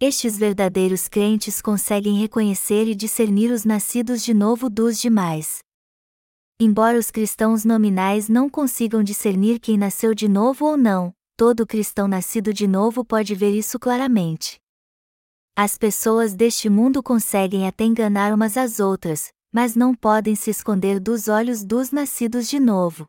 Estes 0.00 0.38
verdadeiros 0.38 1.08
crentes 1.08 1.60
conseguem 1.60 2.14
reconhecer 2.20 2.86
e 2.86 2.94
discernir 2.94 3.50
os 3.50 3.64
nascidos 3.64 4.22
de 4.22 4.32
novo 4.32 4.70
dos 4.70 4.96
demais. 4.96 5.58
Embora 6.60 6.96
os 6.96 7.10
cristãos 7.10 7.64
nominais 7.64 8.28
não 8.28 8.48
consigam 8.48 9.02
discernir 9.02 9.58
quem 9.58 9.76
nasceu 9.76 10.14
de 10.14 10.28
novo 10.28 10.66
ou 10.66 10.76
não, 10.76 11.12
todo 11.36 11.66
cristão 11.66 12.06
nascido 12.06 12.52
de 12.52 12.68
novo 12.68 13.04
pode 13.04 13.34
ver 13.34 13.50
isso 13.50 13.76
claramente. 13.76 14.60
As 15.56 15.76
pessoas 15.76 16.32
deste 16.32 16.70
mundo 16.70 17.02
conseguem 17.02 17.66
até 17.66 17.82
enganar 17.82 18.32
umas 18.32 18.56
às 18.56 18.78
outras, 18.78 19.32
mas 19.52 19.74
não 19.74 19.92
podem 19.96 20.36
se 20.36 20.48
esconder 20.48 21.00
dos 21.00 21.26
olhos 21.26 21.64
dos 21.64 21.90
nascidos 21.90 22.48
de 22.48 22.60
novo. 22.60 23.04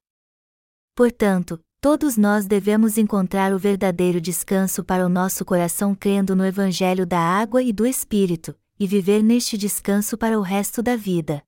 Portanto, 0.95 1.59
Todos 1.81 2.17
nós 2.17 2.45
devemos 2.45 2.97
encontrar 2.97 3.53
o 3.53 3.57
verdadeiro 3.57 4.19
descanso 4.19 4.83
para 4.83 5.05
o 5.05 5.09
nosso 5.09 5.45
coração 5.45 5.95
crendo 5.95 6.35
no 6.35 6.45
Evangelho 6.45 7.05
da 7.05 7.19
água 7.19 7.63
e 7.63 7.71
do 7.71 7.85
Espírito, 7.85 8.53
e 8.77 8.85
viver 8.85 9.23
neste 9.23 9.57
descanso 9.57 10.17
para 10.17 10.37
o 10.37 10.41
resto 10.41 10.83
da 10.83 10.97
vida. 10.97 11.41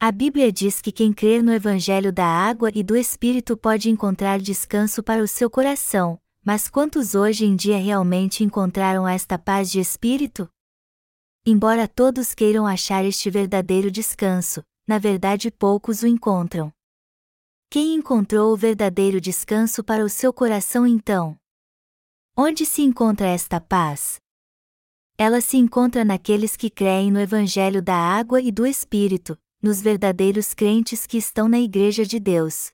A 0.00 0.10
Bíblia 0.10 0.50
diz 0.50 0.80
que 0.80 0.90
quem 0.90 1.12
crer 1.12 1.40
no 1.40 1.52
Evangelho 1.52 2.12
da 2.12 2.26
água 2.26 2.72
e 2.74 2.82
do 2.82 2.96
Espírito 2.96 3.56
pode 3.56 3.88
encontrar 3.88 4.40
descanso 4.40 5.04
para 5.04 5.22
o 5.22 5.28
seu 5.28 5.48
coração, 5.48 6.20
mas 6.44 6.68
quantos 6.68 7.14
hoje 7.14 7.44
em 7.44 7.54
dia 7.54 7.78
realmente 7.78 8.42
encontraram 8.42 9.06
esta 9.06 9.38
paz 9.38 9.70
de 9.70 9.78
espírito? 9.78 10.48
Embora 11.46 11.86
todos 11.86 12.34
queiram 12.34 12.66
achar 12.66 13.04
este 13.04 13.30
verdadeiro 13.30 13.88
descanso, 13.88 14.64
na 14.84 14.98
verdade 14.98 15.48
poucos 15.48 16.02
o 16.02 16.08
encontram. 16.08 16.72
Quem 17.70 17.96
encontrou 17.96 18.54
o 18.54 18.56
verdadeiro 18.56 19.20
descanso 19.20 19.84
para 19.84 20.02
o 20.02 20.08
seu 20.08 20.32
coração 20.32 20.86
então? 20.86 21.38
Onde 22.34 22.64
se 22.64 22.80
encontra 22.80 23.26
esta 23.26 23.60
paz? 23.60 24.18
Ela 25.18 25.42
se 25.42 25.58
encontra 25.58 26.02
naqueles 26.02 26.56
que 26.56 26.70
creem 26.70 27.12
no 27.12 27.20
Evangelho 27.20 27.82
da 27.82 27.94
água 27.94 28.40
e 28.40 28.50
do 28.50 28.66
Espírito, 28.66 29.38
nos 29.62 29.82
verdadeiros 29.82 30.54
crentes 30.54 31.06
que 31.06 31.18
estão 31.18 31.46
na 31.46 31.60
Igreja 31.60 32.06
de 32.06 32.18
Deus. 32.18 32.72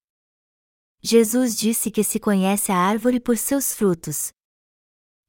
Jesus 1.02 1.56
disse 1.56 1.90
que 1.90 2.04
se 2.04 2.20
conhece 2.20 2.70
a 2.70 2.76
árvore 2.76 3.18
por 3.18 3.36
seus 3.36 3.74
frutos. 3.74 4.32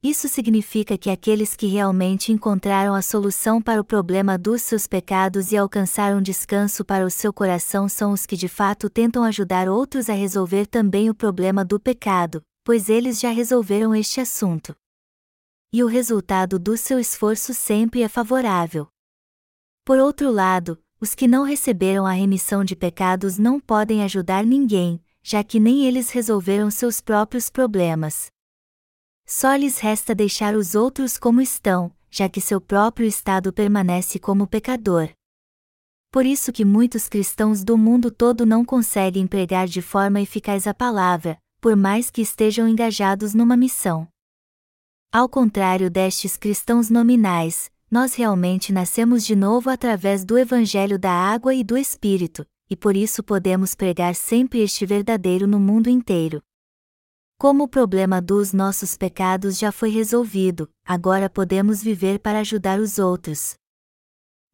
Isso 0.02 0.28
significa 0.28 0.96
que 0.96 1.10
aqueles 1.10 1.56
que 1.56 1.66
realmente 1.66 2.30
encontraram 2.30 2.94
a 2.94 3.02
solução 3.02 3.60
para 3.60 3.80
o 3.80 3.84
problema 3.84 4.38
dos 4.38 4.62
seus 4.62 4.86
pecados 4.86 5.52
e 5.52 5.56
alcançaram 5.56 6.22
descanso 6.22 6.84
para 6.84 7.04
o 7.04 7.10
seu 7.10 7.32
coração 7.32 7.88
são 7.88 8.12
os 8.12 8.26
que 8.26 8.36
de 8.36 8.46
fato 8.46 8.90
tentam 8.90 9.24
ajudar 9.24 9.68
outros 9.68 10.08
a 10.08 10.14
resolver 10.14 10.66
também 10.66 11.10
o 11.10 11.14
problema 11.14 11.64
do 11.64 11.80
pecado, 11.80 12.42
pois 12.62 12.88
eles 12.88 13.18
já 13.18 13.30
resolveram 13.30 13.94
este 13.94 14.20
assunto. 14.20 14.76
E 15.72 15.82
o 15.82 15.86
resultado 15.86 16.58
do 16.58 16.76
seu 16.76 16.98
esforço 16.98 17.52
sempre 17.52 18.02
é 18.02 18.08
favorável. 18.08 18.86
Por 19.84 19.98
outro 19.98 20.30
lado, 20.30 20.78
os 21.00 21.14
que 21.14 21.26
não 21.26 21.42
receberam 21.42 22.06
a 22.06 22.12
remissão 22.12 22.64
de 22.64 22.76
pecados 22.76 23.38
não 23.38 23.58
podem 23.60 24.02
ajudar 24.04 24.44
ninguém, 24.44 25.02
já 25.22 25.42
que 25.42 25.58
nem 25.58 25.84
eles 25.86 26.10
resolveram 26.10 26.70
seus 26.70 27.00
próprios 27.00 27.50
problemas. 27.50 28.30
Só 29.26 29.56
lhes 29.56 29.80
resta 29.80 30.14
deixar 30.14 30.54
os 30.54 30.76
outros 30.76 31.18
como 31.18 31.40
estão, 31.40 31.92
já 32.08 32.28
que 32.28 32.40
seu 32.40 32.60
próprio 32.60 33.08
estado 33.08 33.52
permanece 33.52 34.20
como 34.20 34.46
pecador. 34.46 35.10
Por 36.12 36.24
isso 36.24 36.52
que 36.52 36.64
muitos 36.64 37.08
cristãos 37.08 37.64
do 37.64 37.76
mundo 37.76 38.10
todo 38.10 38.46
não 38.46 38.64
conseguem 38.64 39.26
pregar 39.26 39.66
de 39.66 39.82
forma 39.82 40.20
eficaz 40.20 40.68
a 40.68 40.72
palavra, 40.72 41.36
por 41.60 41.74
mais 41.74 42.08
que 42.08 42.22
estejam 42.22 42.68
engajados 42.68 43.34
numa 43.34 43.56
missão. 43.56 44.06
Ao 45.12 45.28
contrário 45.28 45.90
destes 45.90 46.36
cristãos 46.36 46.88
nominais, 46.88 47.68
nós 47.90 48.14
realmente 48.14 48.72
nascemos 48.72 49.26
de 49.26 49.34
novo 49.34 49.68
através 49.70 50.24
do 50.24 50.38
Evangelho 50.38 50.98
da 50.98 51.10
água 51.10 51.52
e 51.52 51.64
do 51.64 51.76
Espírito, 51.76 52.46
e 52.70 52.76
por 52.76 52.96
isso 52.96 53.24
podemos 53.24 53.74
pregar 53.74 54.14
sempre 54.14 54.60
este 54.60 54.86
verdadeiro 54.86 55.48
no 55.48 55.58
mundo 55.58 55.88
inteiro. 55.88 56.42
Como 57.38 57.64
o 57.64 57.68
problema 57.68 58.18
dos 58.18 58.54
nossos 58.54 58.96
pecados 58.96 59.58
já 59.58 59.70
foi 59.70 59.90
resolvido, 59.90 60.70
agora 60.82 61.28
podemos 61.28 61.82
viver 61.82 62.18
para 62.18 62.40
ajudar 62.40 62.80
os 62.80 62.98
outros. 62.98 63.54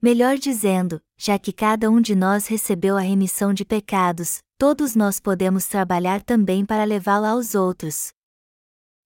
Melhor 0.03 0.37
dizendo, 0.37 1.01
já 1.16 1.38
que 1.38 1.53
cada 1.53 1.88
um 1.88 2.01
de 2.01 2.16
nós 2.16 2.49
recebeu 2.49 2.97
a 2.97 3.01
remissão 3.01 3.55
de 3.55 3.64
pecados, 3.64 4.40
todos 4.59 4.97
nós 4.97 5.21
podemos 5.21 5.66
trabalhar 5.66 6.23
também 6.23 6.66
para 6.66 6.83
levá-la 6.83 7.31
aos 7.31 7.55
outros. 7.55 8.11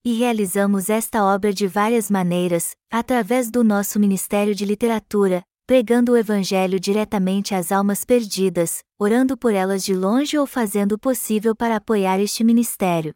E 0.02 0.14
realizamos 0.14 0.88
esta 0.88 1.22
obra 1.22 1.52
de 1.52 1.66
várias 1.66 2.10
maneiras, 2.10 2.74
através 2.90 3.50
do 3.50 3.62
nosso 3.62 4.00
Ministério 4.00 4.54
de 4.54 4.64
Literatura, 4.64 5.42
pregando 5.66 6.12
o 6.12 6.16
Evangelho 6.16 6.80
diretamente 6.80 7.54
às 7.54 7.70
almas 7.70 8.06
perdidas, 8.06 8.78
orando 8.98 9.36
por 9.36 9.52
elas 9.52 9.84
de 9.84 9.94
longe 9.94 10.38
ou 10.38 10.46
fazendo 10.46 10.92
o 10.92 10.98
possível 10.98 11.54
para 11.54 11.76
apoiar 11.76 12.18
este 12.20 12.42
ministério. 12.42 13.14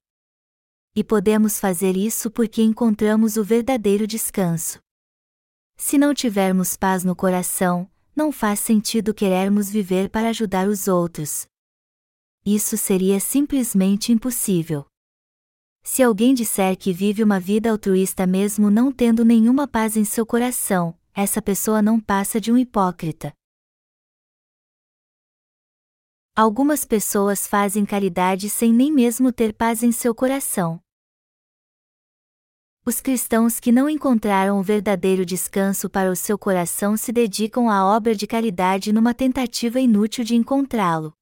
E 0.95 1.05
podemos 1.05 1.61
fazer 1.61 1.97
isso 1.97 2.31
porque 2.31 2.63
encontramos 2.63 3.37
o 3.37 3.45
verdadeiro 3.45 4.07
descanso. 4.07 4.79
Se 5.77 5.97
não 5.97 6.13
tivermos 6.13 6.77
paz 6.77 7.05
no 7.05 7.15
coração, 7.15 7.89
não 8.15 8.33
faz 8.33 8.61
sentido 8.61 9.15
querermos 9.15 9.71
viver 9.71 10.11
para 10.11 10.29
ajudar 10.31 10.69
os 10.69 10.89
outros. 10.89 11.47
Isso 12.45 12.77
seria 12.77 13.21
simplesmente 13.21 14.13
impossível. 14.13 14.85
Se 15.83 16.03
alguém 16.03 16.35
disser 16.35 16.77
que 16.77 16.93
vive 16.93 17.23
uma 17.23 17.41
vida 17.41 17.71
altruísta 17.71 18.27
mesmo 18.27 18.71
não 18.71 18.93
tendo 18.93 19.25
nenhuma 19.25 19.67
paz 19.67 19.97
em 19.97 20.05
seu 20.05 20.27
coração, 20.27 20.95
essa 21.15 21.41
pessoa 21.41 21.81
não 21.81 21.99
passa 21.99 22.41
de 22.41 22.53
um 22.53 22.59
hipócrita. 22.59 23.33
Algumas 26.41 26.87
pessoas 26.87 27.47
fazem 27.47 27.85
caridade 27.85 28.49
sem 28.49 28.73
nem 28.73 28.91
mesmo 28.91 29.31
ter 29.31 29.53
paz 29.53 29.83
em 29.83 29.93
seu 29.93 30.15
coração. 30.15 30.81
Os 32.83 32.99
cristãos 32.99 33.61
que 33.61 33.71
não 33.71 33.91
encontraram 33.91 34.59
o 34.59 34.63
verdadeiro 34.63 35.27
descanso 35.27 35.91
para 35.91 36.11
o 36.11 36.17
seu 36.17 36.39
coração 36.39 36.97
se 36.97 37.13
dedicam 37.13 37.69
à 37.69 37.85
obra 37.85 38.15
de 38.15 38.27
caridade 38.27 38.91
numa 38.91 39.13
tentativa 39.13 39.79
inútil 39.79 40.25
de 40.25 40.35
encontrá-lo. 40.35 41.13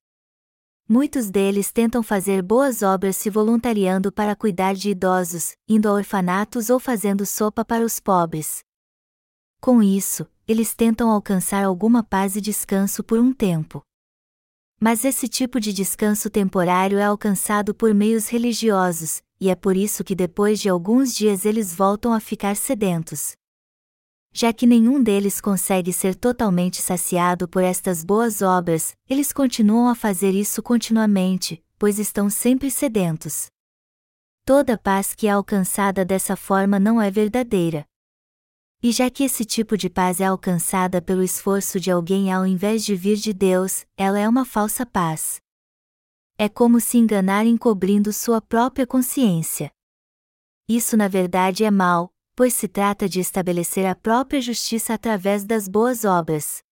Muitos 0.88 1.33
deles 1.33 1.72
tentam 1.72 2.00
fazer 2.00 2.40
boas 2.40 2.85
obras 2.85 3.16
se 3.16 3.28
voluntariando 3.28 4.12
para 4.12 4.37
cuidar 4.37 4.76
de 4.76 4.90
idosos, 4.90 5.57
indo 5.68 5.88
a 5.88 5.94
orfanatos 5.94 6.70
ou 6.70 6.78
fazendo 6.78 7.26
sopa 7.26 7.64
para 7.64 7.85
os 7.85 7.98
pobres. 7.98 8.61
Com 9.61 9.83
isso, 9.83 10.28
eles 10.46 10.76
tentam 10.76 11.11
alcançar 11.11 11.64
alguma 11.64 12.04
paz 12.04 12.37
e 12.37 12.40
descanso 12.40 13.02
por 13.02 13.18
um 13.18 13.33
tempo. 13.33 13.83
Mas 14.80 15.04
esse 15.04 15.26
tipo 15.26 15.58
de 15.58 15.72
descanso 15.72 16.30
temporário 16.30 16.98
é 16.98 17.04
alcançado 17.04 17.74
por 17.74 17.92
meios 17.92 18.28
religiosos, 18.28 19.20
e 19.40 19.50
é 19.50 19.54
por 19.54 19.76
isso 19.76 20.04
que 20.04 20.14
depois 20.14 20.60
de 20.60 20.68
alguns 20.68 21.14
dias 21.14 21.44
eles 21.44 21.74
voltam 21.74 22.12
a 22.12 22.20
ficar 22.20 22.54
sedentos. 22.54 23.36
Já 24.32 24.52
que 24.52 24.66
nenhum 24.66 25.02
deles 25.02 25.40
consegue 25.40 25.92
ser 25.92 26.14
totalmente 26.14 26.80
saciado 26.80 27.48
por 27.48 27.62
estas 27.62 28.04
boas 28.04 28.40
obras, 28.40 28.94
eles 29.08 29.32
continuam 29.32 29.88
a 29.88 29.96
fazer 29.96 30.32
isso 30.32 30.62
continuamente, 30.62 31.60
pois 31.76 31.98
estão 31.98 32.30
sempre 32.30 32.70
sedentos. 32.70 33.46
Toda 34.44 34.78
paz 34.78 35.14
que 35.14 35.26
é 35.26 35.30
alcançada 35.30 36.04
dessa 36.04 36.36
forma 36.36 36.78
não 36.78 37.02
é 37.02 37.10
verdadeira. 37.10 37.84
E 38.80 38.92
já 38.92 39.10
que 39.10 39.24
esse 39.24 39.44
tipo 39.44 39.76
de 39.76 39.90
paz 39.90 40.20
é 40.20 40.26
alcançada 40.26 41.02
pelo 41.02 41.24
esforço 41.24 41.80
de 41.80 41.90
alguém 41.90 42.32
ao 42.32 42.46
invés 42.46 42.84
de 42.84 42.94
vir 42.94 43.16
de 43.16 43.32
Deus, 43.32 43.84
ela 43.96 44.20
é 44.20 44.28
uma 44.28 44.44
falsa 44.44 44.86
paz. 44.86 45.40
É 46.38 46.48
como 46.48 46.80
se 46.80 46.96
enganar 46.96 47.44
encobrindo 47.44 48.12
sua 48.12 48.40
própria 48.40 48.86
consciência. 48.86 49.72
Isso 50.68 50.96
na 50.96 51.08
verdade 51.08 51.64
é 51.64 51.70
mal, 51.72 52.12
pois 52.36 52.54
se 52.54 52.68
trata 52.68 53.08
de 53.08 53.18
estabelecer 53.18 53.84
a 53.84 53.96
própria 53.96 54.40
justiça 54.40 54.94
através 54.94 55.44
das 55.44 55.66
boas 55.66 56.04
obras. 56.04 56.62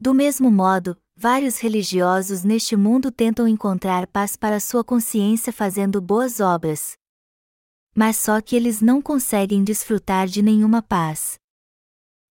Do 0.00 0.14
mesmo 0.14 0.50
modo, 0.50 0.96
vários 1.14 1.58
religiosos 1.58 2.42
neste 2.42 2.74
mundo 2.74 3.12
tentam 3.12 3.46
encontrar 3.46 4.06
paz 4.06 4.34
para 4.34 4.58
sua 4.58 4.82
consciência 4.82 5.52
fazendo 5.52 6.00
boas 6.00 6.40
obras, 6.40 6.96
mas 7.94 8.16
só 8.16 8.40
que 8.40 8.56
eles 8.56 8.80
não 8.80 9.02
conseguem 9.02 9.62
desfrutar 9.62 10.26
de 10.26 10.42
nenhuma 10.42 10.82
paz. 10.82 11.34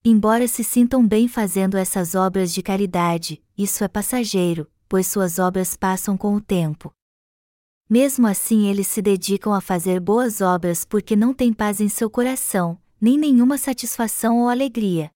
Embora 0.04 0.48
se 0.48 0.64
sintam 0.64 1.08
bem 1.08 1.28
fazendo 1.28 1.78
essas 1.78 2.16
obras 2.16 2.52
de 2.52 2.64
caridade, 2.64 3.42
isso 3.56 3.84
é 3.84 3.88
passageiro, 3.88 4.68
pois 4.90 5.06
suas 5.06 5.38
obras 5.38 5.76
passam 5.78 6.18
com 6.18 6.34
o 6.36 6.42
tempo. 6.42 6.92
Mesmo 7.88 8.26
assim, 8.26 8.68
eles 8.68 8.88
se 8.88 9.02
dedicam 9.02 9.54
a 9.54 9.62
fazer 9.62 10.00
boas 10.00 10.42
obras 10.42 10.84
porque 10.84 11.16
não 11.16 11.34
têm 11.34 11.54
paz 11.54 11.80
em 11.80 11.90
seu 11.90 12.10
coração, 12.10 12.80
nem 13.00 13.18
nenhuma 13.18 13.58
satisfação 13.58 14.40
ou 14.40 14.50
alegria. 14.50 15.12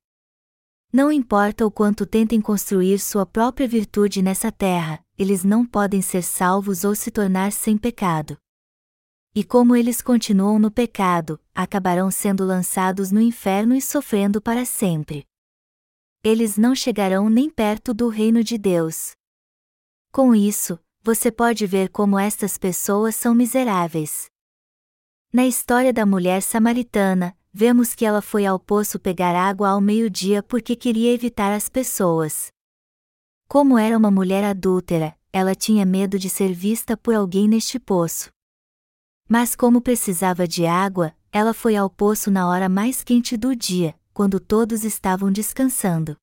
Não 0.93 1.11
importa 1.11 1.65
o 1.65 1.71
quanto 1.71 2.05
tentem 2.05 2.39
construir 2.39 2.99
sua 2.99 3.25
própria 3.25 3.67
virtude 3.67 4.21
nessa 4.21 4.51
terra, 4.51 5.03
eles 5.17 5.43
não 5.43 5.65
podem 5.65 6.01
ser 6.01 6.21
salvos 6.21 6.83
ou 6.83 6.93
se 6.93 7.09
tornar 7.09 7.51
sem 7.51 7.77
pecado. 7.77 8.37
E 9.37 9.43
como 9.43 9.75
eles 9.75 10.01
continuam 10.01 10.57
no 10.57 10.71
pecado, 10.71 11.37
acabarão 11.53 12.09
sendo 12.09 12.45
lançados 12.45 13.11
no 13.11 13.19
inferno 13.19 13.75
e 13.75 13.81
sofrendo 13.81 14.41
para 14.41 14.63
sempre. 14.63 15.27
Eles 16.23 16.57
não 16.57 16.73
chegarão 16.73 17.29
nem 17.29 17.49
perto 17.49 17.93
do 17.93 18.07
reino 18.07 18.41
de 18.41 18.57
Deus. 18.57 19.11
Com 20.09 20.33
isso, 20.33 20.79
você 21.03 21.29
pode 21.29 21.67
ver 21.67 21.89
como 21.89 22.17
estas 22.17 22.57
pessoas 22.57 23.13
são 23.13 23.35
miseráveis. 23.35 24.27
Na 25.33 25.45
história 25.45 25.91
da 25.91 26.05
mulher 26.05 26.41
samaritana, 26.41 27.37
vemos 27.51 27.93
que 27.93 28.05
ela 28.05 28.21
foi 28.21 28.45
ao 28.45 28.57
poço 28.57 28.97
pegar 28.97 29.35
água 29.35 29.71
ao 29.71 29.81
meio-dia 29.81 30.41
porque 30.41 30.77
queria 30.77 31.11
evitar 31.11 31.51
as 31.51 31.67
pessoas. 31.67 32.47
Como 33.49 33.77
era 33.77 33.97
uma 33.97 34.09
mulher 34.09 34.45
adúltera, 34.45 35.13
ela 35.33 35.53
tinha 35.53 35.85
medo 35.85 36.17
de 36.17 36.29
ser 36.29 36.53
vista 36.53 36.95
por 36.95 37.13
alguém 37.13 37.49
neste 37.49 37.77
poço. 37.77 38.33
Mas 39.27 39.55
como 39.55 39.81
precisava 39.81 40.47
de 40.47 40.67
água, 40.67 41.11
ela 41.31 41.53
foi 41.53 41.75
ao 41.75 41.89
poço 41.89 42.29
na 42.29 42.47
hora 42.47 42.69
mais 42.69 43.03
quente 43.03 43.35
do 43.35 43.55
dia, 43.55 43.95
quando 44.13 44.39
todos 44.39 44.83
estavam 44.83 45.31
descansando. 45.31 46.15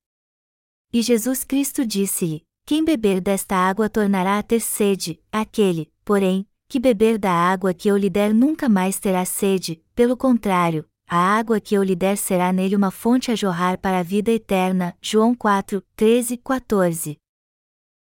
E 0.91 1.01
Jesus 1.01 1.43
Cristo 1.43 1.85
disse-lhe: 1.85 2.43
Quem 2.65 2.83
beber 2.83 3.19
desta 3.19 3.57
água 3.57 3.89
tornará 3.89 4.39
a 4.39 4.43
ter 4.43 4.61
sede, 4.61 5.19
aquele, 5.29 5.91
porém, 6.05 6.47
que 6.69 6.79
beber 6.79 7.17
da 7.17 7.31
água 7.31 7.73
que 7.73 7.89
eu 7.89 7.97
lhe 7.97 8.09
der 8.09 8.33
nunca 8.33 8.69
mais 8.69 8.99
terá 8.99 9.25
sede, 9.25 9.83
pelo 9.93 10.15
contrário, 10.15 10.87
a 11.05 11.17
água 11.17 11.59
que 11.59 11.75
eu 11.75 11.83
lhe 11.83 11.97
der 11.97 12.17
será 12.17 12.53
nele 12.53 12.75
uma 12.75 12.89
fonte 12.89 13.31
a 13.31 13.35
jorrar 13.35 13.77
para 13.77 13.99
a 13.99 14.03
vida 14.03 14.31
eterna. 14.31 14.95
João 15.01 15.35
4, 15.35 15.83
13, 15.95 16.37
14. 16.37 17.17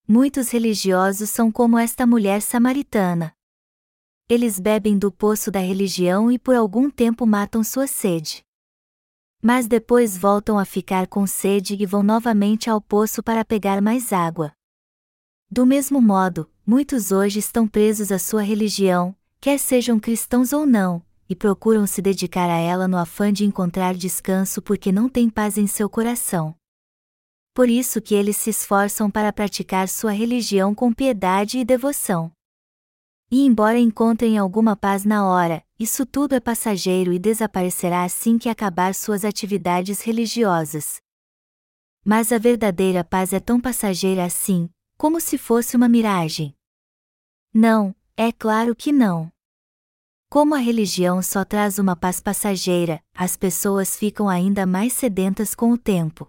Muitos 0.08 0.50
religiosos 0.50 1.28
são 1.28 1.52
como 1.52 1.76
esta 1.76 2.06
mulher 2.06 2.40
samaritana 2.40 3.36
eles 4.28 4.60
bebem 4.60 4.98
do 4.98 5.10
poço 5.10 5.50
da 5.50 5.58
religião 5.58 6.30
e 6.30 6.38
por 6.38 6.54
algum 6.54 6.90
tempo 6.90 7.26
matam 7.26 7.64
sua 7.64 7.86
sede. 7.86 8.42
Mas 9.40 9.66
depois 9.66 10.18
voltam 10.18 10.58
a 10.58 10.66
ficar 10.66 11.06
com 11.06 11.26
sede 11.26 11.74
e 11.80 11.86
vão 11.86 12.02
novamente 12.02 12.68
ao 12.68 12.78
poço 12.78 13.22
para 13.22 13.42
pegar 13.42 13.80
mais 13.80 14.12
água. 14.12 14.52
Do 15.50 15.64
mesmo 15.64 16.02
modo, 16.02 16.50
muitos 16.66 17.10
hoje 17.10 17.38
estão 17.38 17.66
presos 17.66 18.12
à 18.12 18.18
sua 18.18 18.42
religião, 18.42 19.16
quer 19.40 19.58
sejam 19.58 19.98
cristãos 19.98 20.52
ou 20.52 20.66
não, 20.66 21.02
e 21.26 21.34
procuram 21.34 21.86
se 21.86 22.02
dedicar 22.02 22.50
a 22.50 22.58
ela 22.58 22.86
no 22.86 22.98
afã 22.98 23.32
de 23.32 23.46
encontrar 23.46 23.94
descanso 23.94 24.60
porque 24.60 24.92
não 24.92 25.08
têm 25.08 25.30
paz 25.30 25.56
em 25.56 25.66
seu 25.66 25.88
coração. 25.88 26.54
Por 27.54 27.70
isso 27.70 27.98
que 28.02 28.14
eles 28.14 28.36
se 28.36 28.50
esforçam 28.50 29.10
para 29.10 29.32
praticar 29.32 29.88
sua 29.88 30.12
religião 30.12 30.74
com 30.74 30.92
piedade 30.92 31.58
e 31.58 31.64
devoção. 31.64 32.30
E 33.30 33.44
embora 33.44 33.78
encontrem 33.78 34.38
alguma 34.38 34.74
paz 34.74 35.04
na 35.04 35.26
hora, 35.26 35.62
isso 35.78 36.06
tudo 36.06 36.34
é 36.34 36.40
passageiro 36.40 37.12
e 37.12 37.18
desaparecerá 37.18 38.02
assim 38.02 38.38
que 38.38 38.48
acabar 38.48 38.94
suas 38.94 39.22
atividades 39.22 40.00
religiosas. 40.00 41.00
Mas 42.02 42.32
a 42.32 42.38
verdadeira 42.38 43.04
paz 43.04 43.34
é 43.34 43.40
tão 43.40 43.60
passageira 43.60 44.24
assim, 44.24 44.70
como 44.96 45.20
se 45.20 45.36
fosse 45.36 45.76
uma 45.76 45.88
miragem. 45.88 46.54
Não, 47.52 47.94
é 48.16 48.32
claro 48.32 48.74
que 48.74 48.92
não. 48.92 49.30
Como 50.30 50.54
a 50.54 50.58
religião 50.58 51.22
só 51.22 51.44
traz 51.44 51.78
uma 51.78 51.96
paz 51.96 52.20
passageira, 52.20 53.02
as 53.14 53.36
pessoas 53.36 53.96
ficam 53.96 54.28
ainda 54.28 54.66
mais 54.66 54.92
sedentas 54.92 55.54
com 55.54 55.70
o 55.70 55.78
tempo. 55.78 56.26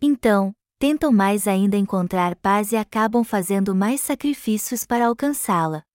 Então, 0.00 0.52
tentam 0.78 1.10
mais 1.10 1.48
ainda 1.48 1.76
encontrar 1.76 2.36
paz 2.36 2.72
e 2.72 2.76
acabam 2.76 3.24
fazendo 3.24 3.74
mais 3.74 4.00
sacrifícios 4.00 4.84
para 4.84 5.06
alcançá-la. 5.06 5.85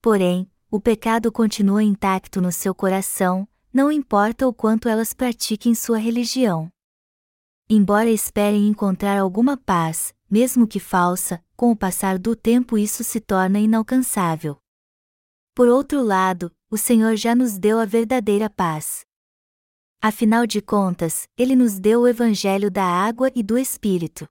Porém, 0.00 0.50
o 0.70 0.80
pecado 0.80 1.32
continua 1.32 1.82
intacto 1.82 2.40
no 2.40 2.52
seu 2.52 2.74
coração, 2.74 3.48
não 3.72 3.90
importa 3.90 4.46
o 4.46 4.52
quanto 4.52 4.88
elas 4.88 5.12
pratiquem 5.12 5.74
sua 5.74 5.98
religião. 5.98 6.70
Embora 7.68 8.08
esperem 8.08 8.66
encontrar 8.68 9.18
alguma 9.18 9.56
paz, 9.56 10.14
mesmo 10.30 10.66
que 10.66 10.78
falsa, 10.78 11.42
com 11.56 11.70
o 11.70 11.76
passar 11.76 12.18
do 12.18 12.36
tempo 12.36 12.78
isso 12.78 13.02
se 13.02 13.20
torna 13.20 13.58
inalcançável. 13.58 14.58
Por 15.54 15.68
outro 15.68 16.02
lado, 16.02 16.54
o 16.70 16.76
Senhor 16.76 17.16
já 17.16 17.34
nos 17.34 17.58
deu 17.58 17.78
a 17.78 17.84
verdadeira 17.84 18.48
paz. 18.48 19.04
Afinal 20.00 20.46
de 20.46 20.62
contas, 20.62 21.28
Ele 21.36 21.56
nos 21.56 21.78
deu 21.78 22.02
o 22.02 22.08
Evangelho 22.08 22.70
da 22.70 22.84
água 22.84 23.32
e 23.34 23.42
do 23.42 23.58
Espírito. 23.58 24.28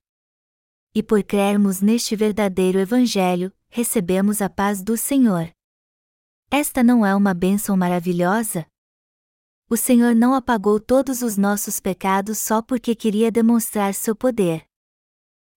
E 0.96 1.04
por 1.04 1.22
crermos 1.24 1.82
neste 1.82 2.16
verdadeiro 2.16 2.80
Evangelho, 2.80 3.52
recebemos 3.70 4.42
a 4.42 4.50
paz 4.50 4.82
do 4.82 4.96
Senhor. 4.96 5.52
Esta 6.50 6.82
não 6.82 7.06
é 7.06 7.14
uma 7.14 7.34
bênção 7.34 7.76
maravilhosa? 7.76 8.66
O 9.70 9.76
Senhor 9.76 10.16
não 10.16 10.34
apagou 10.34 10.80
todos 10.80 11.22
os 11.22 11.36
nossos 11.36 11.78
pecados 11.78 12.38
só 12.38 12.62
porque 12.62 12.96
queria 12.96 13.30
demonstrar 13.30 13.94
seu 13.94 14.16
poder. 14.16 14.66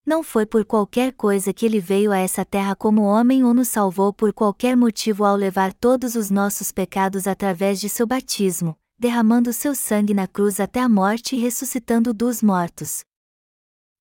Não 0.05 0.25
foi 0.25 0.45
por 0.45 0.65
qualquer 0.65 1.13
coisa 1.13 1.53
que 1.53 1.65
ele 1.65 1.79
veio 1.79 2.11
a 2.11 2.19
essa 2.19 2.45
terra 2.45 2.75
como 2.75 3.03
homem 3.03 3.45
ou 3.45 3.55
nos 3.55 3.69
salvou 3.69 4.13
por 4.13 4.33
qualquer 4.33 4.77
motivo 4.77 5.25
ao 5.25 5.37
levar 5.37 5.73
todos 5.73 6.17
os 6.17 6.29
nossos 6.29 6.73
pecados 6.73 7.29
através 7.29 7.79
de 7.81 7.89
seu 7.89 8.05
batismo, 8.05 8.77
derramando 8.99 9.53
seu 9.53 9.77
sangue 9.77 10.13
na 10.13 10.27
cruz 10.27 10.59
até 10.59 10.81
a 10.81 10.89
morte 10.89 11.37
e 11.37 11.39
ressuscitando 11.39 12.13
dos 12.13 12.43
mortos. 12.43 13.05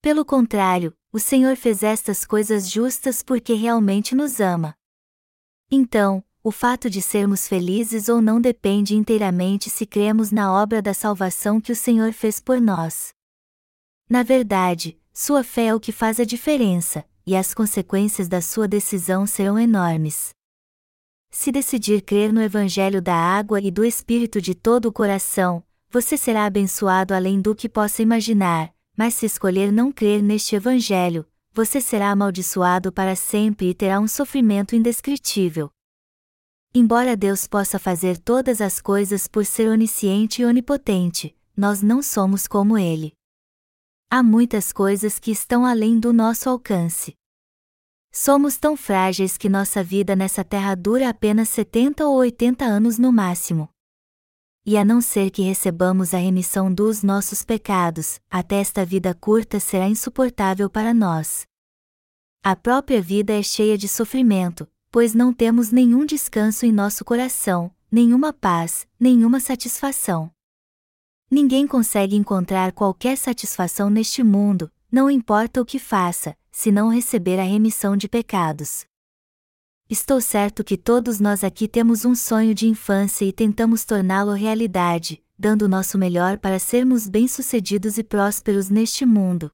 Pelo 0.01 0.25
contrário, 0.25 0.91
o 1.11 1.19
Senhor 1.19 1.55
fez 1.55 1.83
estas 1.83 2.25
coisas 2.25 2.67
justas 2.67 3.21
porque 3.21 3.53
realmente 3.53 4.15
nos 4.15 4.39
ama. 4.39 4.73
Então, 5.69 6.23
o 6.41 6.51
fato 6.51 6.89
de 6.89 7.01
sermos 7.01 7.47
felizes 7.47 8.07
ou 8.07 8.21
não 8.21 8.39
depende 8.39 8.95
inteiramente 8.95 9.69
se 9.69 9.85
cremos 9.85 10.31
na 10.31 10.53
obra 10.53 10.81
da 10.81 10.93
salvação 10.93 11.59
que 11.59 11.71
o 11.71 11.75
Senhor 11.75 12.13
fez 12.13 12.39
por 12.39 12.61
nós. 12.61 13.13
Na 14.09 14.23
verdade, 14.23 14.97
sua 15.13 15.43
fé 15.43 15.65
é 15.65 15.75
o 15.75 15.79
que 15.79 15.91
faz 15.91 16.19
a 16.19 16.23
diferença, 16.23 17.05
e 17.25 17.35
as 17.35 17.53
consequências 17.53 18.29
da 18.29 18.41
sua 18.41 18.67
decisão 18.67 19.27
serão 19.27 19.59
enormes. 19.59 20.29
Se 21.29 21.51
decidir 21.51 22.01
crer 22.01 22.31
no 22.31 22.41
Evangelho 22.41 23.01
da 23.01 23.15
água 23.15 23.59
e 23.61 23.69
do 23.69 23.83
Espírito 23.83 24.41
de 24.41 24.55
todo 24.55 24.85
o 24.85 24.93
coração, 24.93 25.61
você 25.89 26.17
será 26.17 26.45
abençoado 26.45 27.13
além 27.13 27.41
do 27.41 27.53
que 27.53 27.67
possa 27.67 28.01
imaginar, 28.01 28.73
mas 28.97 29.13
se 29.13 29.25
escolher 29.25 29.71
não 29.71 29.91
crer 29.91 30.23
neste 30.23 30.55
Evangelho, 30.55 31.25
você 31.53 31.81
será 31.81 32.11
amaldiçoado 32.11 32.91
para 32.91 33.15
sempre 33.15 33.69
e 33.69 33.73
terá 33.73 33.99
um 33.99 34.07
sofrimento 34.07 34.75
indescritível. 34.75 35.69
Embora 36.73 37.17
Deus 37.17 37.47
possa 37.47 37.79
fazer 37.79 38.19
todas 38.19 38.61
as 38.61 38.79
coisas 38.79 39.27
por 39.27 39.43
ser 39.43 39.67
onisciente 39.69 40.43
e 40.43 40.45
onipotente, 40.45 41.35
nós 41.57 41.81
não 41.81 41.99
somos 42.03 42.47
como 42.47 42.77
Ele. 42.77 43.11
Há 44.07 44.21
muitas 44.21 44.71
coisas 44.71 45.17
que 45.17 45.31
estão 45.31 45.65
além 45.65 45.99
do 45.99 46.13
nosso 46.13 46.47
alcance. 46.47 47.15
Somos 48.11 48.57
tão 48.57 48.77
frágeis 48.77 49.35
que 49.35 49.49
nossa 49.49 49.83
vida 49.83 50.15
nessa 50.15 50.43
terra 50.43 50.75
dura 50.75 51.09
apenas 51.09 51.49
70 51.49 52.05
ou 52.05 52.17
80 52.17 52.65
anos 52.65 52.99
no 52.99 53.11
máximo. 53.11 53.67
E 54.63 54.77
a 54.77 54.85
não 54.85 55.01
ser 55.01 55.31
que 55.31 55.41
recebamos 55.41 56.13
a 56.13 56.17
remissão 56.19 56.71
dos 56.71 57.01
nossos 57.01 57.43
pecados, 57.43 58.19
até 58.29 58.57
esta 58.57 58.85
vida 58.85 59.15
curta 59.15 59.59
será 59.59 59.87
insuportável 59.87 60.69
para 60.69 60.93
nós. 60.93 61.47
A 62.43 62.55
própria 62.55 63.01
vida 63.01 63.33
é 63.33 63.41
cheia 63.41 63.75
de 63.75 63.87
sofrimento, 63.87 64.67
pois 64.91 65.13
não 65.13 65.33
temos 65.33 65.71
nenhum 65.71 66.05
descanso 66.05 66.65
em 66.65 66.71
nosso 66.71 67.05
coração, 67.05 67.71
nenhuma 67.91 68.33
paz, 68.33 68.87
nenhuma 68.99 69.39
satisfação. 69.39 70.31
Ninguém 71.29 71.67
consegue 71.67 72.15
encontrar 72.15 72.71
qualquer 72.71 73.15
satisfação 73.17 73.89
neste 73.89 74.23
mundo, 74.23 74.71
não 74.91 75.09
importa 75.09 75.61
o 75.61 75.65
que 75.65 75.77
faça, 75.77 76.35
se 76.51 76.71
não 76.71 76.89
receber 76.89 77.39
a 77.39 77.43
remissão 77.43 77.95
de 77.95 78.09
pecados. 78.09 78.85
Estou 79.87 80.19
certo 80.21 80.63
que 80.63 80.77
todos 80.77 81.19
nós 81.19 81.43
aqui 81.43 81.67
temos 81.67 82.05
um 82.05 82.15
sonho 82.15 82.53
de 82.53 82.67
infância 82.67 83.25
e 83.25 83.33
tentamos 83.33 83.85
torná-lo 83.85 84.33
realidade, 84.33 85.23
dando 85.37 85.63
o 85.63 85.67
nosso 85.67 85.97
melhor 85.97 86.37
para 86.37 86.59
sermos 86.59 87.07
bem-sucedidos 87.07 87.97
e 87.97 88.03
prósperos 88.03 88.69
neste 88.69 89.05
mundo. 89.05 89.51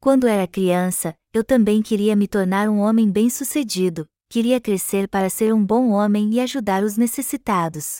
Quando 0.00 0.26
era 0.26 0.46
criança, 0.48 1.16
eu 1.32 1.44
também 1.44 1.80
queria 1.80 2.14
me 2.16 2.26
tornar 2.26 2.68
um 2.68 2.78
homem 2.78 3.10
bem-sucedido, 3.10 4.08
queria 4.32 4.58
crescer 4.58 5.08
para 5.08 5.28
ser 5.28 5.52
um 5.52 5.62
bom 5.62 5.90
homem 5.90 6.32
e 6.32 6.40
ajudar 6.40 6.82
os 6.82 6.96
necessitados. 6.96 7.98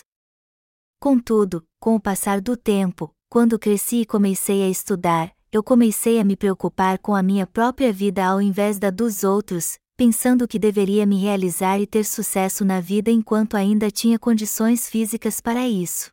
Contudo, 0.99 1.63
com 1.79 1.93
o 1.93 1.99
passar 1.99 2.41
do 2.41 2.57
tempo, 2.57 3.13
quando 3.29 3.59
cresci 3.59 3.97
e 3.97 4.05
comecei 4.05 4.63
a 4.63 4.67
estudar, 4.67 5.31
eu 5.51 5.61
comecei 5.61 6.19
a 6.19 6.23
me 6.23 6.35
preocupar 6.35 6.97
com 6.97 7.13
a 7.13 7.21
minha 7.21 7.45
própria 7.45 7.93
vida 7.93 8.25
ao 8.25 8.41
invés 8.41 8.79
da 8.79 8.89
dos 8.89 9.23
outros, 9.23 9.77
pensando 9.95 10.47
que 10.47 10.57
deveria 10.57 11.05
me 11.05 11.21
realizar 11.21 11.79
e 11.79 11.85
ter 11.85 12.03
sucesso 12.03 12.65
na 12.65 12.79
vida 12.79 13.11
enquanto 13.11 13.55
ainda 13.55 13.91
tinha 13.91 14.17
condições 14.17 14.89
físicas 14.89 15.39
para 15.39 15.67
isso. 15.67 16.09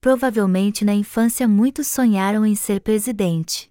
Provavelmente 0.00 0.82
na 0.82 0.94
infância 0.94 1.46
muitos 1.46 1.88
sonharam 1.88 2.46
em 2.46 2.54
ser 2.54 2.80
presidente. 2.80 3.68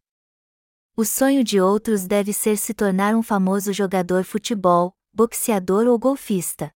O 0.95 1.03
sonho 1.03 1.43
de 1.43 1.59
outros 1.59 2.05
deve 2.05 2.33
ser 2.33 2.55
se 2.55 2.71
tornar 2.71 3.15
um 3.15 3.23
famoso 3.23 3.73
jogador 3.73 4.23
futebol, 4.23 4.93
boxeador 5.13 5.87
ou 5.87 5.97
golfista. 5.97 6.71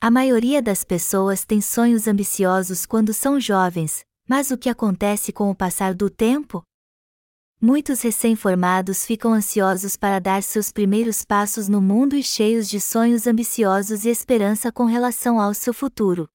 A 0.00 0.10
maioria 0.10 0.60
das 0.60 0.82
pessoas 0.82 1.44
tem 1.44 1.60
sonhos 1.60 2.08
ambiciosos 2.08 2.84
quando 2.86 3.12
são 3.12 3.40
jovens, 3.40 4.04
mas 4.28 4.50
o 4.50 4.58
que 4.58 4.68
acontece 4.68 5.32
com 5.32 5.50
o 5.50 5.54
passar 5.54 5.94
do 5.94 6.10
tempo? 6.10 6.62
Muitos 7.60 8.02
recém-formados 8.02 9.06
ficam 9.06 9.32
ansiosos 9.32 9.96
para 9.96 10.18
dar 10.18 10.42
seus 10.42 10.72
primeiros 10.72 11.24
passos 11.24 11.68
no 11.68 11.80
mundo 11.80 12.16
e 12.16 12.22
cheios 12.22 12.68
de 12.68 12.80
sonhos 12.80 13.26
ambiciosos 13.28 14.04
e 14.04 14.08
esperança 14.08 14.72
com 14.72 14.84
relação 14.84 15.40
ao 15.40 15.54
seu 15.54 15.72
futuro. 15.72 16.28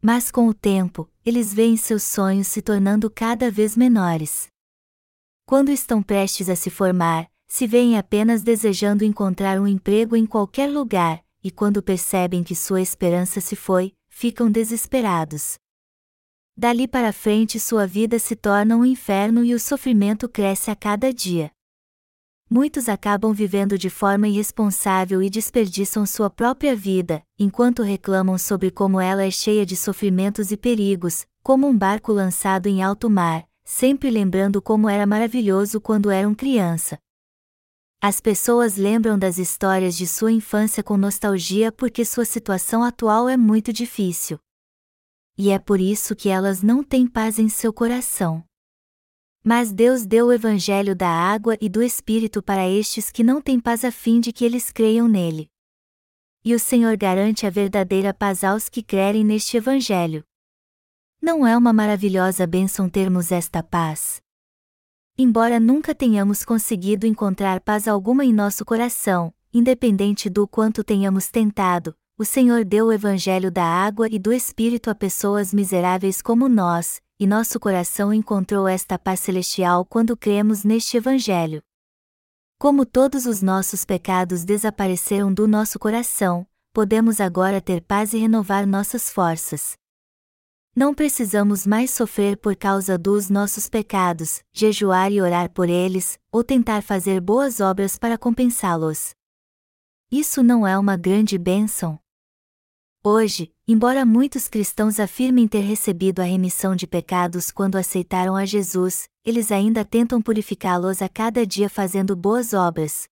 Mas 0.00 0.30
com 0.30 0.46
o 0.46 0.54
tempo, 0.54 1.10
eles 1.26 1.52
veem 1.52 1.76
seus 1.76 2.04
sonhos 2.04 2.46
se 2.46 2.62
tornando 2.62 3.10
cada 3.10 3.50
vez 3.50 3.76
menores. 3.76 4.46
Quando 5.44 5.70
estão 5.70 6.00
prestes 6.00 6.48
a 6.48 6.54
se 6.54 6.70
formar, 6.70 7.28
se 7.48 7.66
veem 7.66 7.96
apenas 7.96 8.42
desejando 8.42 9.02
encontrar 9.02 9.58
um 9.58 9.66
emprego 9.66 10.14
em 10.14 10.26
qualquer 10.26 10.70
lugar, 10.70 11.24
e 11.42 11.50
quando 11.50 11.82
percebem 11.82 12.44
que 12.44 12.54
sua 12.54 12.82
esperança 12.82 13.40
se 13.40 13.56
foi, 13.56 13.94
ficam 14.10 14.50
desesperados. 14.50 15.56
Dali 16.54 16.86
para 16.86 17.12
frente 17.12 17.58
sua 17.58 17.86
vida 17.86 18.18
se 18.18 18.36
torna 18.36 18.76
um 18.76 18.84
inferno 18.84 19.44
e 19.44 19.54
o 19.54 19.58
sofrimento 19.58 20.28
cresce 20.28 20.70
a 20.70 20.76
cada 20.76 21.12
dia. 21.12 21.50
Muitos 22.50 22.88
acabam 22.88 23.32
vivendo 23.32 23.78
de 23.78 23.88
forma 23.88 24.26
irresponsável 24.26 25.22
e 25.22 25.30
desperdiçam 25.30 26.04
sua 26.04 26.28
própria 26.28 26.74
vida, 26.74 27.22
enquanto 27.38 27.82
reclamam 27.82 28.36
sobre 28.36 28.70
como 28.70 29.00
ela 29.00 29.22
é 29.22 29.30
cheia 29.30 29.64
de 29.64 29.76
sofrimentos 29.76 30.50
e 30.50 30.56
perigos, 30.56 31.26
como 31.42 31.66
um 31.66 31.76
barco 31.76 32.12
lançado 32.12 32.66
em 32.66 32.82
alto 32.82 33.08
mar, 33.08 33.46
sempre 33.64 34.10
lembrando 34.10 34.60
como 34.60 34.88
era 34.88 35.06
maravilhoso 35.06 35.80
quando 35.80 36.10
eram 36.10 36.34
criança. 36.34 36.98
As 38.00 38.20
pessoas 38.20 38.76
lembram 38.76 39.18
das 39.18 39.38
histórias 39.38 39.96
de 39.96 40.06
sua 40.06 40.32
infância 40.32 40.82
com 40.82 40.96
nostalgia 40.96 41.72
porque 41.72 42.04
sua 42.04 42.24
situação 42.24 42.82
atual 42.84 43.28
é 43.28 43.36
muito 43.36 43.72
difícil 43.72 44.38
e 45.38 45.50
é 45.50 45.58
por 45.58 45.80
isso 45.80 46.16
que 46.16 46.28
elas 46.28 46.62
não 46.62 46.82
têm 46.82 47.06
paz 47.06 47.38
em 47.38 47.48
seu 47.48 47.72
coração. 47.72 48.44
Mas 49.44 49.72
Deus 49.72 50.04
deu 50.04 50.26
o 50.26 50.32
Evangelho 50.32 50.96
da 50.96 51.08
água 51.08 51.56
e 51.60 51.68
do 51.68 51.80
Espírito 51.80 52.42
para 52.42 52.68
estes 52.68 53.08
que 53.08 53.22
não 53.22 53.40
têm 53.40 53.60
paz 53.60 53.84
a 53.84 53.92
fim 53.92 54.20
de 54.20 54.32
que 54.32 54.44
eles 54.44 54.72
creiam 54.72 55.06
nele. 55.06 55.48
E 56.44 56.54
o 56.54 56.58
Senhor 56.58 56.96
garante 56.96 57.46
a 57.46 57.50
verdadeira 57.50 58.12
paz 58.12 58.42
aos 58.42 58.68
que 58.68 58.82
crerem 58.82 59.24
neste 59.24 59.56
Evangelho. 59.56 60.24
Não 61.22 61.46
é 61.46 61.56
uma 61.56 61.72
maravilhosa 61.72 62.44
bênção 62.46 62.88
termos 62.88 63.30
esta 63.30 63.62
paz? 63.62 64.20
Embora 65.20 65.58
nunca 65.58 65.96
tenhamos 65.96 66.44
conseguido 66.44 67.04
encontrar 67.04 67.58
paz 67.60 67.88
alguma 67.88 68.24
em 68.24 68.32
nosso 68.32 68.64
coração, 68.64 69.34
independente 69.52 70.30
do 70.30 70.46
quanto 70.46 70.84
tenhamos 70.84 71.28
tentado, 71.28 71.92
o 72.16 72.24
Senhor 72.24 72.64
deu 72.64 72.86
o 72.86 72.92
Evangelho 72.92 73.50
da 73.50 73.64
água 73.64 74.06
e 74.08 74.16
do 74.16 74.32
Espírito 74.32 74.88
a 74.88 74.94
pessoas 74.94 75.52
miseráveis 75.52 76.22
como 76.22 76.48
nós, 76.48 77.00
e 77.18 77.26
nosso 77.26 77.58
coração 77.58 78.14
encontrou 78.14 78.68
esta 78.68 78.96
paz 78.96 79.18
celestial 79.18 79.84
quando 79.84 80.16
cremos 80.16 80.62
neste 80.62 80.96
Evangelho. 80.96 81.64
Como 82.56 82.86
todos 82.86 83.26
os 83.26 83.42
nossos 83.42 83.84
pecados 83.84 84.44
desapareceram 84.44 85.34
do 85.34 85.48
nosso 85.48 85.80
coração, 85.80 86.46
podemos 86.72 87.20
agora 87.20 87.60
ter 87.60 87.80
paz 87.80 88.12
e 88.12 88.18
renovar 88.18 88.68
nossas 88.68 89.10
forças. 89.10 89.77
Não 90.78 90.94
precisamos 90.94 91.66
mais 91.66 91.90
sofrer 91.90 92.36
por 92.36 92.54
causa 92.54 92.96
dos 92.96 93.28
nossos 93.28 93.68
pecados, 93.68 94.44
jejuar 94.52 95.10
e 95.10 95.20
orar 95.20 95.50
por 95.50 95.68
eles, 95.68 96.20
ou 96.30 96.44
tentar 96.44 96.84
fazer 96.84 97.20
boas 97.20 97.58
obras 97.58 97.98
para 97.98 98.16
compensá-los. 98.16 99.12
Isso 100.08 100.40
não 100.40 100.64
é 100.64 100.78
uma 100.78 100.96
grande 100.96 101.36
bênção? 101.36 101.98
Hoje, 103.02 103.52
embora 103.66 104.06
muitos 104.06 104.46
cristãos 104.46 105.00
afirmem 105.00 105.48
ter 105.48 105.62
recebido 105.62 106.20
a 106.20 106.24
remissão 106.24 106.76
de 106.76 106.86
pecados 106.86 107.50
quando 107.50 107.74
aceitaram 107.74 108.36
a 108.36 108.44
Jesus, 108.44 109.08
eles 109.24 109.50
ainda 109.50 109.84
tentam 109.84 110.22
purificá-los 110.22 111.02
a 111.02 111.08
cada 111.08 111.44
dia 111.44 111.68
fazendo 111.68 112.14
boas 112.14 112.54
obras. 112.54 113.08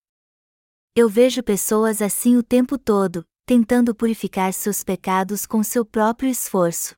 Eu 0.95 1.09
vejo 1.09 1.43
pessoas 1.43 2.01
assim 2.01 2.37
o 2.37 2.43
tempo 2.43 2.77
todo, 2.77 3.25
tentando 3.45 3.93
purificar 3.93 4.53
seus 4.53 4.85
pecados 4.85 5.45
com 5.45 5.61
seu 5.61 5.83
próprio 5.83 6.29
esforço. 6.29 6.96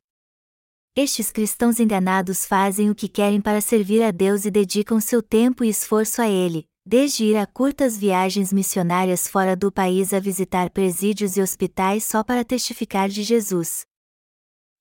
Estes 0.96 1.30
cristãos 1.30 1.78
enganados 1.78 2.44
fazem 2.44 2.90
o 2.90 2.94
que 2.96 3.08
querem 3.08 3.40
para 3.40 3.60
servir 3.60 4.02
a 4.02 4.10
Deus 4.10 4.44
e 4.44 4.50
dedicam 4.50 5.00
seu 5.00 5.22
tempo 5.22 5.62
e 5.62 5.68
esforço 5.68 6.20
a 6.20 6.28
Ele, 6.28 6.66
desde 6.84 7.24
ir 7.24 7.36
a 7.36 7.46
curtas 7.46 7.96
viagens 7.96 8.52
missionárias 8.52 9.28
fora 9.28 9.54
do 9.54 9.70
país 9.70 10.12
a 10.12 10.18
visitar 10.18 10.68
presídios 10.70 11.36
e 11.36 11.40
hospitais 11.40 12.02
só 12.02 12.24
para 12.24 12.44
testificar 12.44 13.08
de 13.08 13.22
Jesus. 13.22 13.82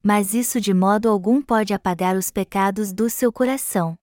Mas 0.01 0.33
isso 0.33 0.59
de 0.59 0.73
modo 0.73 1.07
algum 1.07 1.43
pode 1.43 1.75
apagar 1.75 2.17
os 2.17 2.31
pecados 2.31 2.91
do 2.91 3.07
seu 3.07 3.31
coração. 3.31 3.95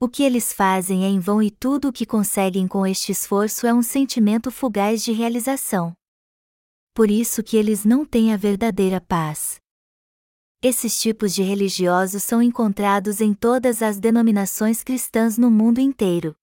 O 0.00 0.08
que 0.08 0.22
eles 0.22 0.50
fazem 0.50 1.04
é 1.04 1.08
em 1.08 1.20
vão 1.20 1.42
e 1.42 1.50
tudo 1.50 1.88
o 1.88 1.92
que 1.92 2.06
conseguem 2.06 2.66
com 2.66 2.86
este 2.86 3.12
esforço 3.12 3.66
é 3.66 3.74
um 3.74 3.82
sentimento 3.82 4.50
fugaz 4.50 5.04
de 5.04 5.12
realização. 5.12 5.92
Por 6.94 7.10
isso 7.10 7.42
que 7.42 7.58
eles 7.58 7.84
não 7.84 8.06
têm 8.06 8.32
a 8.32 8.36
verdadeira 8.38 9.00
paz. 9.00 9.61
Esses 10.62 11.00
tipos 11.00 11.34
de 11.34 11.42
religiosos 11.42 12.22
são 12.22 12.40
encontrados 12.40 13.20
em 13.20 13.34
todas 13.34 13.82
as 13.82 13.98
denominações 13.98 14.82
cristãs 14.84 15.36
no 15.36 15.50
mundo 15.50 15.80
inteiro 15.80 16.36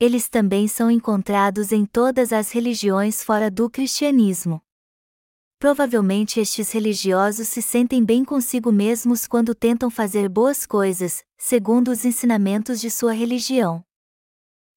eles 0.00 0.30
também 0.30 0.66
são 0.66 0.90
encontrados 0.90 1.72
em 1.72 1.84
todas 1.84 2.32
as 2.32 2.50
religiões 2.50 3.22
fora 3.22 3.50
do 3.50 3.68
cristianismo. 3.68 4.62
Provavelmente 5.58 6.40
estes 6.40 6.72
religiosos 6.72 7.48
se 7.48 7.60
sentem 7.60 8.02
bem 8.02 8.24
consigo 8.24 8.72
mesmos 8.72 9.26
quando 9.26 9.54
tentam 9.54 9.90
fazer 9.90 10.26
boas 10.26 10.64
coisas, 10.64 11.22
segundo 11.36 11.90
os 11.90 12.06
ensinamentos 12.06 12.80
de 12.80 12.90
sua 12.90 13.12
religião. 13.12 13.84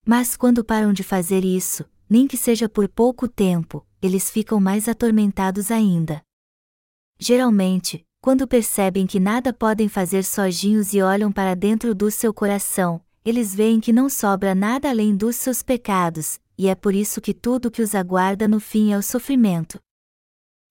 Mas 0.05 0.35
quando 0.35 0.61
param 0.61 0.91
de 0.91 1.03
fazer 1.03 1.45
isso, 1.45 1.85
nem 2.09 2.27
que 2.27 2.35
seja 2.35 2.67
por 2.67 2.89
pouco 2.89 3.25
tempo, 3.25 3.87
eles 4.01 4.29
ficam 4.29 4.59
mais 4.59 4.89
atormentados 4.89 5.71
ainda. 5.71 6.21
Geralmente, 7.17 8.05
quando 8.23 8.47
percebem 8.47 9.05
que 9.05 9.19
nada 9.19 9.51
podem 9.51 9.89
fazer 9.89 10.23
sozinhos 10.23 10.93
e 10.93 11.01
olham 11.01 11.29
para 11.29 11.53
dentro 11.53 11.93
do 11.93 12.09
seu 12.09 12.33
coração, 12.33 13.01
eles 13.25 13.53
veem 13.53 13.81
que 13.81 13.91
não 13.91 14.07
sobra 14.07 14.55
nada 14.55 14.89
além 14.89 15.13
dos 15.13 15.35
seus 15.35 15.61
pecados, 15.61 16.39
e 16.57 16.69
é 16.69 16.73
por 16.73 16.95
isso 16.95 17.19
que 17.19 17.33
tudo 17.33 17.69
que 17.69 17.81
os 17.81 17.93
aguarda 17.93 18.47
no 18.47 18.61
fim 18.61 18.93
é 18.93 18.97
o 18.97 19.01
sofrimento. 19.01 19.77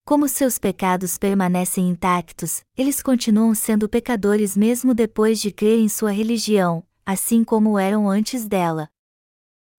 Como 0.02 0.26
seus 0.30 0.58
pecados 0.58 1.18
permanecem 1.18 1.90
intactos, 1.90 2.62
eles 2.74 3.02
continuam 3.02 3.54
sendo 3.54 3.86
pecadores 3.86 4.56
mesmo 4.56 4.94
depois 4.94 5.38
de 5.38 5.52
crer 5.52 5.78
em 5.78 5.90
sua 5.90 6.10
religião, 6.10 6.82
assim 7.04 7.44
como 7.44 7.78
eram 7.78 8.08
antes 8.08 8.48
dela. 8.48 8.88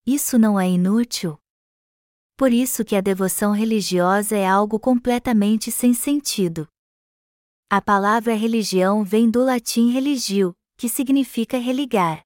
Isso 0.06 0.38
não 0.38 0.60
é 0.60 0.70
inútil? 0.70 1.40
Por 2.38 2.54
isso 2.54 2.86
que 2.86 2.96
a 2.96 3.02
devoção 3.02 3.52
religiosa 3.52 4.38
é 4.38 4.46
algo 4.46 4.80
completamente 4.80 5.72
sem 5.72 5.92
sentido. 5.92 6.68
A 7.76 7.82
palavra 7.82 8.36
religião 8.36 9.04
vem 9.04 9.28
do 9.28 9.44
latim 9.44 9.90
religio, 9.90 10.56
que 10.78 10.88
significa 10.88 11.58
religar. 11.58 12.22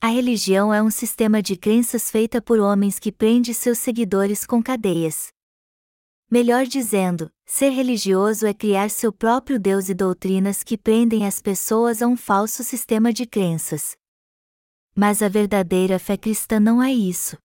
A 0.00 0.06
religião 0.06 0.72
é 0.72 0.80
um 0.80 0.92
sistema 0.92 1.42
de 1.42 1.56
crenças 1.56 2.08
feita 2.08 2.40
por 2.40 2.60
homens 2.60 3.00
que 3.00 3.10
prende 3.10 3.52
seus 3.52 3.78
seguidores 3.78 4.46
com 4.46 4.62
cadeias. 4.62 5.32
Melhor 6.30 6.66
dizendo, 6.66 7.32
ser 7.44 7.70
religioso 7.70 8.46
é 8.46 8.54
criar 8.54 8.90
seu 8.90 9.12
próprio 9.12 9.58
Deus 9.58 9.88
e 9.88 9.94
doutrinas 9.94 10.62
que 10.62 10.78
prendem 10.78 11.26
as 11.26 11.42
pessoas 11.42 12.00
a 12.00 12.06
um 12.06 12.16
falso 12.16 12.62
sistema 12.62 13.12
de 13.12 13.26
crenças. 13.26 13.96
Mas 14.94 15.20
a 15.20 15.28
verdadeira 15.28 15.98
fé 15.98 16.16
cristã 16.16 16.60
não 16.60 16.80
é 16.80 16.92
isso. 16.92 17.36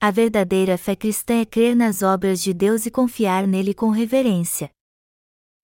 A 0.00 0.10
verdadeira 0.10 0.76
fé 0.76 0.96
cristã 0.96 1.34
é 1.34 1.44
crer 1.44 1.76
nas 1.76 2.02
obras 2.02 2.42
de 2.42 2.52
Deus 2.52 2.86
e 2.86 2.90
confiar 2.90 3.46
nele 3.46 3.72
com 3.72 3.90
reverência. 3.90 4.68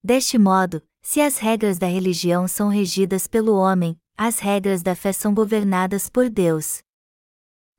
Deste 0.05 0.37
modo, 0.37 0.83
se 1.01 1.23
as 1.23 1.39
regras 1.39 1.79
da 1.79 1.87
religião 1.87 2.47
são 2.47 2.69
regidas 2.69 3.27
pelo 3.27 3.55
homem, 3.55 3.99
as 4.15 4.39
regras 4.39 4.83
da 4.83 4.95
fé 4.95 5.15
são 5.15 5.33
governadas 5.33 6.11
por 6.11 6.29
Deus. 6.29 6.83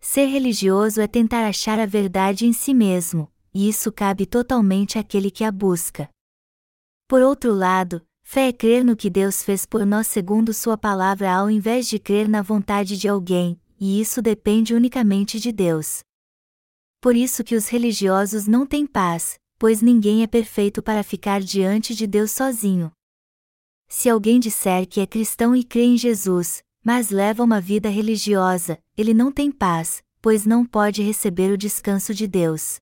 Ser 0.01 0.25
religioso 0.25 0.99
é 1.01 1.07
tentar 1.07 1.47
achar 1.47 1.79
a 1.79 1.85
verdade 1.85 2.47
em 2.47 2.51
si 2.51 2.73
mesmo, 2.73 3.31
e 3.53 3.69
isso 3.69 3.91
cabe 3.91 4.25
totalmente 4.25 4.97
àquele 4.97 5.29
que 5.29 5.43
a 5.43 5.51
busca. 5.51 6.09
Por 7.07 7.21
outro 7.21 7.53
lado, 7.53 8.01
fé 8.23 8.47
é 8.47 8.51
crer 8.51 8.83
no 8.83 8.95
que 8.95 9.11
Deus 9.11 9.43
fez 9.43 9.63
por 9.63 9.85
nós 9.85 10.07
segundo 10.07 10.51
Sua 10.51 10.75
palavra 10.75 11.31
ao 11.31 11.47
invés 11.47 11.87
de 11.87 11.99
crer 11.99 12.27
na 12.27 12.41
vontade 12.41 12.97
de 12.97 13.07
alguém, 13.07 13.61
e 13.79 14.01
isso 14.01 14.19
depende 14.19 14.73
unicamente 14.73 15.39
de 15.39 15.51
Deus. 15.51 15.99
Por 16.99 17.15
isso 17.15 17.43
que 17.43 17.55
os 17.55 17.67
religiosos 17.67 18.47
não 18.47 18.65
têm 18.65 18.87
paz, 18.87 19.37
pois 19.57 19.81
ninguém 19.81 20.23
é 20.23 20.27
perfeito 20.27 20.81
para 20.81 21.03
ficar 21.03 21.41
diante 21.41 21.95
de 21.95 22.05
Deus 22.05 22.31
sozinho. 22.31 22.91
Se 23.87 24.09
alguém 24.09 24.39
disser 24.39 24.87
que 24.87 24.99
é 24.99 25.05
cristão 25.05 25.55
e 25.55 25.63
crê 25.63 25.83
em 25.83 25.97
Jesus, 25.97 26.63
mas 26.83 27.09
leva 27.09 27.43
uma 27.43 27.61
vida 27.61 27.89
religiosa, 27.89 28.77
ele 28.97 29.13
não 29.13 29.31
tem 29.31 29.51
paz, 29.51 30.03
pois 30.21 30.45
não 30.45 30.65
pode 30.65 31.01
receber 31.01 31.51
o 31.51 31.57
descanso 31.57 32.13
de 32.13 32.27
Deus. 32.27 32.77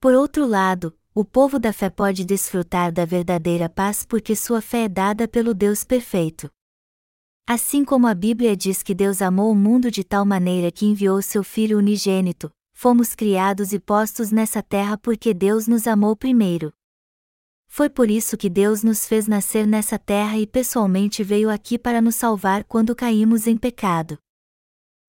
Por 0.00 0.14
outro 0.14 0.46
lado, 0.46 0.96
o 1.14 1.24
povo 1.24 1.58
da 1.58 1.72
fé 1.72 1.90
pode 1.90 2.24
desfrutar 2.24 2.90
da 2.90 3.04
verdadeira 3.04 3.68
paz 3.68 4.04
porque 4.04 4.34
sua 4.34 4.60
fé 4.60 4.84
é 4.84 4.88
dada 4.88 5.28
pelo 5.28 5.52
Deus 5.54 5.84
perfeito. 5.84 6.50
Assim 7.46 7.84
como 7.84 8.06
a 8.06 8.14
Bíblia 8.14 8.56
diz 8.56 8.82
que 8.82 8.94
Deus 8.94 9.20
amou 9.20 9.50
o 9.50 9.54
mundo 9.54 9.90
de 9.90 10.04
tal 10.04 10.24
maneira 10.24 10.70
que 10.70 10.86
enviou 10.86 11.20
seu 11.20 11.44
Filho 11.44 11.76
unigênito, 11.76 12.50
fomos 12.82 13.14
criados 13.14 13.72
e 13.72 13.78
postos 13.78 14.32
nessa 14.32 14.60
terra 14.60 14.98
porque 14.98 15.32
Deus 15.32 15.68
nos 15.68 15.86
amou 15.86 16.16
primeiro. 16.16 16.72
Foi 17.68 17.88
por 17.88 18.10
isso 18.10 18.36
que 18.36 18.50
Deus 18.50 18.82
nos 18.82 19.06
fez 19.06 19.28
nascer 19.28 19.68
nessa 19.68 20.00
terra 20.00 20.36
e 20.36 20.48
pessoalmente 20.48 21.22
veio 21.22 21.48
aqui 21.48 21.78
para 21.78 22.00
nos 22.00 22.16
salvar 22.16 22.64
quando 22.64 22.96
caímos 22.96 23.46
em 23.46 23.56
pecado. 23.56 24.18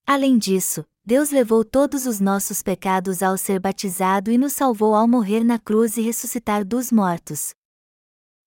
Além 0.06 0.38
disso, 0.38 0.86
Deus 1.04 1.32
levou 1.32 1.66
todos 1.66 2.06
os 2.06 2.20
nossos 2.20 2.62
pecados 2.62 3.24
ao 3.24 3.40
ser 3.40 3.60
batizado 3.60 4.30
e 4.30 4.38
nos 4.38 4.54
salvou 4.54 4.94
ao 4.94 5.08
morrer 5.08 5.44
na 5.44 5.58
cruz 5.58 5.98
e 5.98 6.02
ressuscitar 6.04 6.64
dos 6.64 6.92
mortos. 6.92 7.56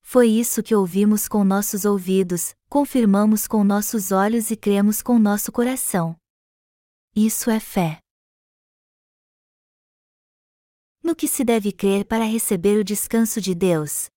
Foi 0.02 0.28
isso 0.28 0.62
que 0.62 0.72
ouvimos 0.72 1.26
com 1.26 1.42
nossos 1.42 1.84
ouvidos, 1.84 2.54
confirmamos 2.68 3.48
com 3.48 3.64
nossos 3.64 4.12
olhos 4.12 4.52
e 4.52 4.56
cremos 4.56 5.02
com 5.02 5.18
nosso 5.18 5.50
coração. 5.50 6.14
Isso 7.12 7.50
é 7.50 7.58
fé. 7.58 8.05
No 11.06 11.14
que 11.14 11.28
se 11.28 11.44
deve 11.44 11.70
crer 11.70 12.04
para 12.04 12.24
receber 12.24 12.80
o 12.80 12.82
descanso 12.82 13.40
de 13.40 13.54
Deus? 13.54 14.10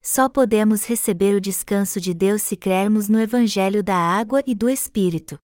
Só 0.00 0.26
podemos 0.26 0.86
receber 0.86 1.34
o 1.34 1.40
descanso 1.40 2.00
de 2.00 2.14
Deus 2.14 2.40
se 2.40 2.56
crermos 2.56 3.06
no 3.06 3.20
Evangelho 3.20 3.82
da 3.82 3.94
água 3.94 4.42
e 4.46 4.54
do 4.54 4.70
Espírito. 4.70 5.38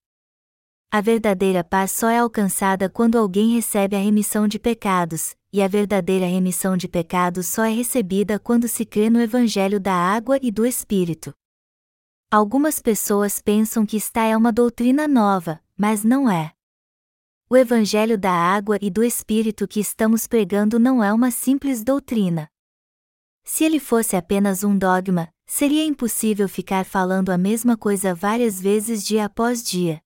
A 0.90 1.02
verdadeira 1.02 1.62
paz 1.62 1.92
só 1.92 2.08
é 2.08 2.20
alcançada 2.20 2.88
quando 2.88 3.18
alguém 3.18 3.54
recebe 3.54 3.94
a 3.94 3.98
remissão 3.98 4.48
de 4.48 4.58
pecados, 4.58 5.36
e 5.52 5.60
a 5.60 5.68
verdadeira 5.68 6.24
remissão 6.24 6.74
de 6.74 6.88
pecados 6.88 7.46
só 7.46 7.62
é 7.66 7.70
recebida 7.70 8.38
quando 8.38 8.66
se 8.66 8.86
crê 8.86 9.10
no 9.10 9.20
Evangelho 9.20 9.78
da 9.78 9.92
água 9.92 10.38
e 10.40 10.50
do 10.50 10.64
Espírito. 10.64 11.30
Algumas 12.30 12.80
pessoas 12.80 13.42
pensam 13.42 13.84
que 13.84 13.98
esta 13.98 14.22
é 14.22 14.34
uma 14.34 14.50
doutrina 14.50 15.06
nova, 15.06 15.60
mas 15.76 16.02
não 16.02 16.30
é. 16.30 16.54
O 17.52 17.56
Evangelho 17.58 18.16
da 18.16 18.32
água 18.32 18.78
e 18.80 18.88
do 18.88 19.04
Espírito 19.04 19.68
que 19.68 19.78
estamos 19.78 20.26
pregando 20.26 20.78
não 20.78 21.04
é 21.04 21.12
uma 21.12 21.30
simples 21.30 21.84
doutrina. 21.84 22.48
Se 23.44 23.62
ele 23.62 23.78
fosse 23.78 24.16
apenas 24.16 24.64
um 24.64 24.74
dogma, 24.74 25.28
seria 25.44 25.84
impossível 25.84 26.48
ficar 26.48 26.86
falando 26.86 27.28
a 27.28 27.36
mesma 27.36 27.76
coisa 27.76 28.14
várias 28.14 28.58
vezes 28.58 29.04
dia 29.04 29.26
após 29.26 29.62
dia. 29.62 30.00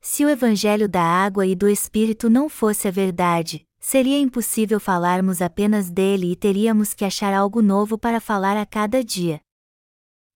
Se 0.00 0.24
o 0.24 0.30
Evangelho 0.30 0.88
da 0.88 1.02
água 1.02 1.46
e 1.46 1.54
do 1.54 1.68
Espírito 1.68 2.30
não 2.30 2.48
fosse 2.48 2.88
a 2.88 2.90
verdade, 2.90 3.68
seria 3.78 4.18
impossível 4.18 4.80
falarmos 4.80 5.42
apenas 5.42 5.90
dele 5.90 6.32
e 6.32 6.36
teríamos 6.36 6.94
que 6.94 7.04
achar 7.04 7.34
algo 7.34 7.60
novo 7.60 7.98
para 7.98 8.18
falar 8.18 8.56
a 8.56 8.64
cada 8.64 9.04
dia. 9.04 9.42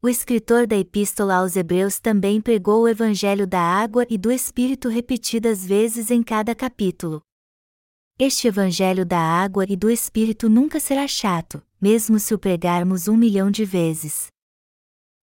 O 0.03 0.09
escritor 0.09 0.67
da 0.67 0.79
Epístola 0.79 1.35
aos 1.35 1.57
Hebreus 1.57 2.01
também 2.01 2.41
pregou 2.41 2.85
o 2.85 2.89
Evangelho 2.89 3.47
da 3.47 3.61
água 3.61 4.07
e 4.09 4.17
do 4.17 4.33
Espírito 4.33 4.89
repetidas 4.89 5.63
vezes 5.63 6.11
em 6.11 6.23
cada 6.23 6.55
capítulo. 6.55 7.23
Este 8.19 8.49
Evangelho 8.49 9.05
da 9.05 9.19
água 9.19 9.67
e 9.69 9.77
do 9.77 9.91
Espírito 9.91 10.49
nunca 10.49 10.81
será 10.81 11.07
chato, 11.07 11.63
mesmo 11.79 12.19
se 12.19 12.33
o 12.33 12.39
pregarmos 12.39 13.09
um 13.09 13.17
milhão 13.17 13.51
de 13.51 13.67
vezes. 13.67 14.29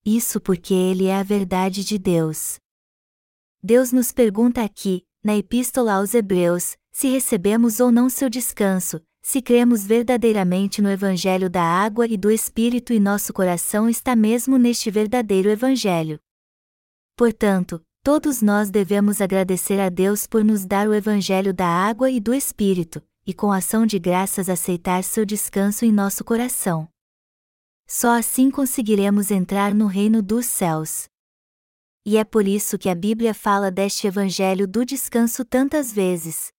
Isso 0.05 0.39
porque 0.39 0.75
ele 0.75 1.07
é 1.07 1.15
a 1.15 1.23
verdade 1.23 1.84
de 1.84 1.97
Deus. 1.97 2.59
Deus 3.63 3.91
nos 3.91 4.11
pergunta 4.11 4.63
aqui, 4.63 5.03
na 5.23 5.36
Epístola 5.36 5.93
aos 5.93 6.13
Hebreus, 6.13 6.78
se 6.91 7.07
recebemos 7.07 7.80
ou 7.80 7.91
não 7.91 8.11
seu 8.11 8.30
descanso, 8.30 9.01
se 9.28 9.41
cremos 9.41 9.86
verdadeiramente 9.86 10.82
no 10.82 10.89
Evangelho 10.89 11.49
da 11.49 11.61
água 11.61 12.07
e 12.07 12.15
do 12.15 12.32
Espírito 12.32 12.93
e 12.93 12.99
nosso 12.99 13.34
coração 13.34 13.89
está 13.89 14.15
mesmo 14.15 14.57
neste 14.57 14.89
verdadeiro 14.89 15.49
Evangelho. 15.49 16.17
Portanto, 17.13 17.84
todos 18.01 18.41
nós 18.41 18.69
devemos 18.69 19.19
agradecer 19.19 19.82
a 19.82 19.89
Deus 19.89 20.25
por 20.25 20.45
nos 20.45 20.65
dar 20.65 20.88
o 20.88 20.93
Evangelho 20.93 21.53
da 21.53 21.67
água 21.67 22.09
e 22.09 22.21
do 22.21 22.34
Espírito, 22.34 23.03
e 23.25 23.34
com 23.34 23.51
ação 23.51 23.86
de 23.86 23.99
graças 23.99 24.47
aceitar 24.47 25.03
seu 25.03 25.25
descanso 25.25 25.84
em 25.84 25.91
nosso 25.91 26.23
coração. 26.23 26.88
Só 27.86 28.17
assim 28.17 28.49
conseguiremos 28.49 29.30
entrar 29.30 29.75
no 29.75 29.88
reino 29.88 30.21
dos 30.21 30.45
céus. 30.45 31.09
E 32.05 32.15
é 32.15 32.23
por 32.23 32.47
isso 32.47 32.78
que 32.78 32.88
a 32.88 32.95
Bíblia 32.95 33.34
fala 33.34 33.69
deste 33.69 34.07
Evangelho 34.07 34.65
do 34.65 34.86
descanso 34.86 35.43
tantas 35.43 35.91
vezes. 35.91 36.55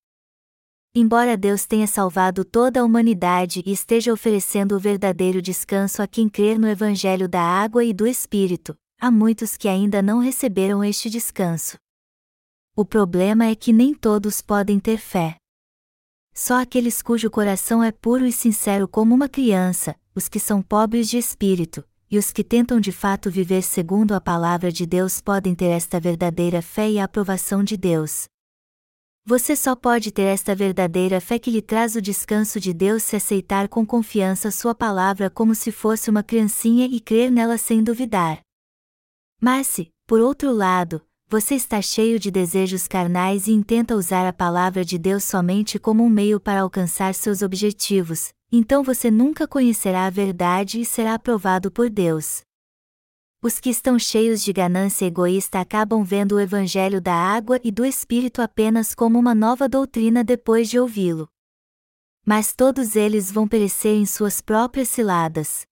Embora 1.01 1.37
Deus 1.37 1.65
tenha 1.65 1.87
salvado 1.87 2.45
toda 2.45 2.81
a 2.81 2.85
humanidade 2.85 3.63
e 3.65 3.71
esteja 3.71 4.13
oferecendo 4.13 4.75
o 4.75 4.81
verdadeiro 4.81 5.41
descanso 5.41 6.03
a 6.03 6.09
quem 6.09 6.29
crer 6.29 6.59
no 6.59 6.67
Evangelho 6.67 7.29
da 7.29 7.41
água 7.41 7.85
e 7.85 7.93
do 7.95 8.05
Espírito, 8.05 8.77
há 9.01 9.09
muitos 9.09 9.57
que 9.57 9.69
ainda 9.69 10.03
não 10.03 10.19
receberam 10.19 10.83
este 10.83 11.09
descanso. 11.09 11.79
O 12.75 12.85
problema 12.85 13.47
é 13.47 13.55
que 13.55 13.73
nem 13.73 13.95
todos 13.95 14.43
podem 14.43 14.81
ter 14.81 14.99
fé. 14.99 15.37
Só 16.35 16.61
aqueles 16.61 17.01
cujo 17.01 17.31
coração 17.31 17.81
é 17.81 17.93
puro 17.93 18.27
e 18.27 18.33
sincero 18.33 18.89
como 18.89 19.15
uma 19.15 19.29
criança, 19.29 19.95
os 20.17 20.29
que 20.29 20.41
são 20.41 20.61
pobres 20.61 21.09
de 21.09 21.17
espírito, 21.17 21.85
e 22.11 22.19
os 22.19 22.33
que 22.33 22.43
tentam 22.43 22.81
de 22.81 22.91
fato 22.91 23.31
viver 23.31 23.63
segundo 23.63 24.17
a 24.17 24.21
palavra 24.21 24.73
de 24.73 24.85
Deus 24.85 25.21
podem 25.21 25.55
ter 25.55 25.67
esta 25.67 26.01
verdadeira 26.01 26.61
fé 26.61 26.91
e 26.91 26.99
a 26.99 27.05
aprovação 27.05 27.63
de 27.63 27.77
Deus. 27.77 28.27
Você 29.29 29.55
só 29.55 29.77
pode 29.77 30.11
ter 30.11 30.23
esta 30.23 30.55
verdadeira 30.55 31.21
fé 31.21 31.39
que 31.39 31.51
lhe 31.51 31.61
traz 31.61 31.95
o 31.95 32.01
descanso 32.01 32.59
de 32.59 32.73
Deus 32.73 33.03
se 33.03 33.15
aceitar 33.15 33.69
com 33.69 33.85
confiança 33.85 34.51
Sua 34.51 34.75
palavra 34.75 35.29
como 35.29 35.55
se 35.55 35.71
fosse 35.71 36.09
uma 36.09 36.23
criancinha 36.23 36.87
e 36.87 36.99
crer 36.99 37.31
nela 37.31 37.59
sem 37.59 37.83
duvidar. 37.83 38.41
Mas 39.39 39.67
se, 39.67 39.91
por 40.07 40.19
outro 40.19 40.51
lado, 40.51 41.03
você 41.29 41.57
está 41.57 41.83
cheio 41.83 42.19
de 42.19 42.31
desejos 42.31 42.89
carnais 42.89 43.49
e 43.49 43.53
intenta 43.53 43.95
usar 43.95 44.27
a 44.27 44.33
palavra 44.33 44.83
de 44.83 44.97
Deus 44.97 45.25
somente 45.25 45.79
como 45.79 46.03
um 46.03 46.09
meio 46.09 46.41
para 46.41 46.63
alcançar 46.63 47.15
seus 47.15 47.43
objetivos, 47.43 48.31
então 48.51 48.83
você 48.83 49.11
nunca 49.11 49.47
conhecerá 49.47 50.07
a 50.07 50.11
verdade 50.11 50.81
e 50.81 50.87
será 50.87 51.13
aprovado 51.13 51.71
por 51.71 51.91
Deus. 51.91 52.48
Os 53.41 53.61
que 53.61 53.71
estão 53.71 53.97
cheios 54.01 54.43
de 54.43 54.53
ganância 54.53 55.07
egoísta 55.07 55.61
acabam 55.61 56.03
vendo 56.03 56.33
o 56.33 56.41
Evangelho 56.41 57.01
da 57.01 57.15
água 57.15 57.61
e 57.63 57.71
do 57.71 57.85
Espírito 57.85 58.43
apenas 58.43 58.97
como 58.97 59.17
uma 59.17 59.33
nova 59.33 59.69
doutrina 59.69 60.25
depois 60.25 60.69
de 60.69 60.77
ouvi-lo. 60.77 61.29
Mas 62.27 62.53
todos 62.53 62.97
eles 62.97 63.31
vão 63.31 63.47
perecer 63.47 63.95
em 63.95 64.05
suas 64.05 64.41
próprias 64.41 64.89
ciladas. 64.89 65.65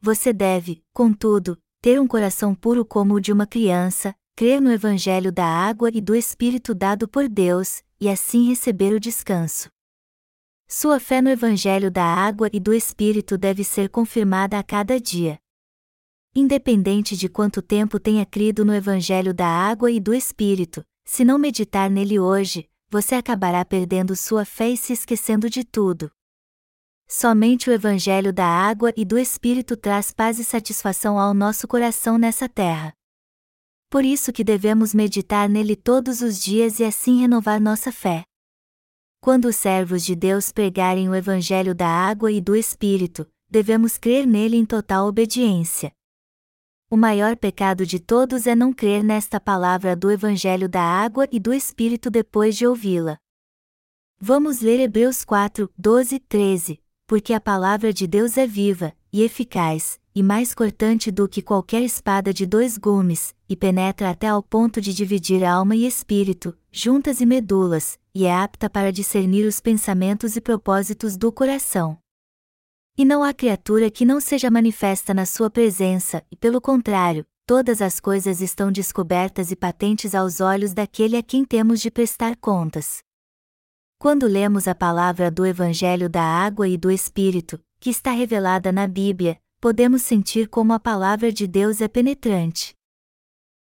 Você 0.00 0.32
deve, 0.32 0.82
contudo, 0.94 1.60
ter 1.82 2.00
um 2.00 2.06
coração 2.06 2.54
puro 2.54 2.86
como 2.86 3.14
o 3.14 3.20
de 3.20 3.32
uma 3.32 3.46
criança, 3.46 4.14
crer 4.34 4.58
no 4.58 4.72
Evangelho 4.72 5.30
da 5.30 5.44
água 5.44 5.90
e 5.92 6.00
do 6.00 6.14
Espírito 6.14 6.74
dado 6.74 7.06
por 7.06 7.28
Deus, 7.28 7.84
e 8.00 8.08
assim 8.08 8.48
receber 8.48 8.94
o 8.94 8.98
descanso. 8.98 9.68
Sua 10.66 10.98
fé 10.98 11.20
no 11.20 11.28
Evangelho 11.28 11.90
da 11.90 12.04
água 12.04 12.48
e 12.50 12.58
do 12.58 12.72
Espírito 12.72 13.36
deve 13.36 13.62
ser 13.62 13.90
confirmada 13.90 14.58
a 14.58 14.62
cada 14.62 14.98
dia. 14.98 15.41
Independente 16.34 17.14
de 17.14 17.28
quanto 17.28 17.60
tempo 17.60 18.00
tenha 18.00 18.24
crido 18.24 18.64
no 18.64 18.74
Evangelho 18.74 19.34
da 19.34 19.46
água 19.46 19.90
e 19.90 20.00
do 20.00 20.14
Espírito, 20.14 20.82
se 21.04 21.26
não 21.26 21.38
meditar 21.38 21.90
nele 21.90 22.18
hoje, 22.18 22.70
você 22.90 23.16
acabará 23.16 23.62
perdendo 23.66 24.16
sua 24.16 24.42
fé 24.42 24.70
e 24.70 24.76
se 24.76 24.94
esquecendo 24.94 25.50
de 25.50 25.62
tudo. 25.62 26.10
Somente 27.06 27.68
o 27.68 27.72
Evangelho 27.72 28.32
da 28.32 28.46
água 28.46 28.94
e 28.96 29.04
do 29.04 29.18
Espírito 29.18 29.76
traz 29.76 30.10
paz 30.10 30.38
e 30.38 30.44
satisfação 30.44 31.18
ao 31.18 31.34
nosso 31.34 31.68
coração 31.68 32.16
nessa 32.16 32.48
terra. 32.48 32.94
Por 33.90 34.02
isso 34.02 34.32
que 34.32 34.42
devemos 34.42 34.94
meditar 34.94 35.50
nele 35.50 35.76
todos 35.76 36.22
os 36.22 36.42
dias 36.42 36.80
e 36.80 36.84
assim 36.84 37.20
renovar 37.20 37.60
nossa 37.60 37.92
fé. 37.92 38.24
Quando 39.20 39.48
os 39.48 39.56
servos 39.56 40.02
de 40.02 40.16
Deus 40.16 40.50
pregarem 40.50 41.10
o 41.10 41.14
Evangelho 41.14 41.74
da 41.74 41.88
água 41.88 42.32
e 42.32 42.40
do 42.40 42.56
Espírito, 42.56 43.30
devemos 43.50 43.98
crer 43.98 44.26
nele 44.26 44.56
em 44.56 44.64
total 44.64 45.06
obediência. 45.06 45.92
O 46.92 46.96
maior 46.98 47.38
pecado 47.38 47.86
de 47.86 47.98
todos 47.98 48.46
é 48.46 48.54
não 48.54 48.70
crer 48.70 49.02
nesta 49.02 49.40
palavra 49.40 49.96
do 49.96 50.10
Evangelho 50.10 50.68
da 50.68 50.82
água 50.82 51.26
e 51.32 51.40
do 51.40 51.50
Espírito 51.54 52.10
depois 52.10 52.54
de 52.54 52.66
ouvi-la. 52.66 53.16
Vamos 54.20 54.60
ler 54.60 54.78
Hebreus 54.78 55.24
4, 55.24 55.70
12 55.74 56.18
13. 56.18 56.78
Porque 57.06 57.32
a 57.32 57.40
palavra 57.40 57.94
de 57.94 58.06
Deus 58.06 58.36
é 58.36 58.46
viva, 58.46 58.92
e 59.10 59.22
eficaz, 59.22 59.98
e 60.14 60.22
mais 60.22 60.52
cortante 60.54 61.10
do 61.10 61.26
que 61.26 61.40
qualquer 61.40 61.80
espada 61.80 62.30
de 62.30 62.44
dois 62.44 62.76
gumes, 62.76 63.34
e 63.48 63.56
penetra 63.56 64.10
até 64.10 64.28
ao 64.28 64.42
ponto 64.42 64.78
de 64.78 64.92
dividir 64.92 65.42
alma 65.44 65.74
e 65.74 65.86
espírito, 65.86 66.54
juntas 66.70 67.22
e 67.22 67.24
medulas, 67.24 67.98
e 68.14 68.26
é 68.26 68.34
apta 68.34 68.68
para 68.68 68.92
discernir 68.92 69.46
os 69.46 69.60
pensamentos 69.60 70.36
e 70.36 70.42
propósitos 70.42 71.16
do 71.16 71.32
coração. 71.32 72.01
E 72.96 73.04
não 73.04 73.24
há 73.24 73.32
criatura 73.32 73.90
que 73.90 74.04
não 74.04 74.20
seja 74.20 74.50
manifesta 74.50 75.14
na 75.14 75.24
sua 75.24 75.48
presença, 75.48 76.22
e 76.30 76.36
pelo 76.36 76.60
contrário, 76.60 77.24
todas 77.46 77.80
as 77.80 77.98
coisas 77.98 78.42
estão 78.42 78.70
descobertas 78.70 79.50
e 79.50 79.56
patentes 79.56 80.14
aos 80.14 80.40
olhos 80.40 80.74
daquele 80.74 81.16
a 81.16 81.22
quem 81.22 81.44
temos 81.44 81.80
de 81.80 81.90
prestar 81.90 82.36
contas. 82.36 83.02
Quando 83.98 84.26
lemos 84.26 84.68
a 84.68 84.74
palavra 84.74 85.30
do 85.30 85.46
Evangelho 85.46 86.08
da 86.08 86.22
Água 86.22 86.68
e 86.68 86.76
do 86.76 86.90
Espírito, 86.90 87.58
que 87.80 87.88
está 87.88 88.10
revelada 88.10 88.70
na 88.70 88.86
Bíblia, 88.86 89.40
podemos 89.58 90.02
sentir 90.02 90.48
como 90.48 90.72
a 90.72 90.80
palavra 90.80 91.32
de 91.32 91.46
Deus 91.46 91.80
é 91.80 91.88
penetrante. 91.88 92.74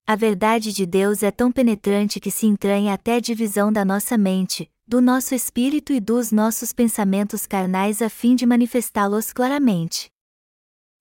A 0.06 0.16
verdade 0.16 0.72
de 0.72 0.86
Deus 0.86 1.22
é 1.22 1.30
tão 1.30 1.52
penetrante 1.52 2.18
que 2.18 2.30
se 2.30 2.46
entranha 2.46 2.94
até 2.94 3.16
a 3.16 3.20
divisão 3.20 3.70
da 3.70 3.84
nossa 3.84 4.16
mente, 4.16 4.72
do 4.88 5.02
nosso 5.02 5.34
espírito 5.34 5.92
e 5.92 6.00
dos 6.00 6.32
nossos 6.32 6.72
pensamentos 6.72 7.46
carnais 7.46 8.00
a 8.00 8.08
fim 8.08 8.34
de 8.34 8.46
manifestá-los 8.46 9.34
claramente. 9.34 10.08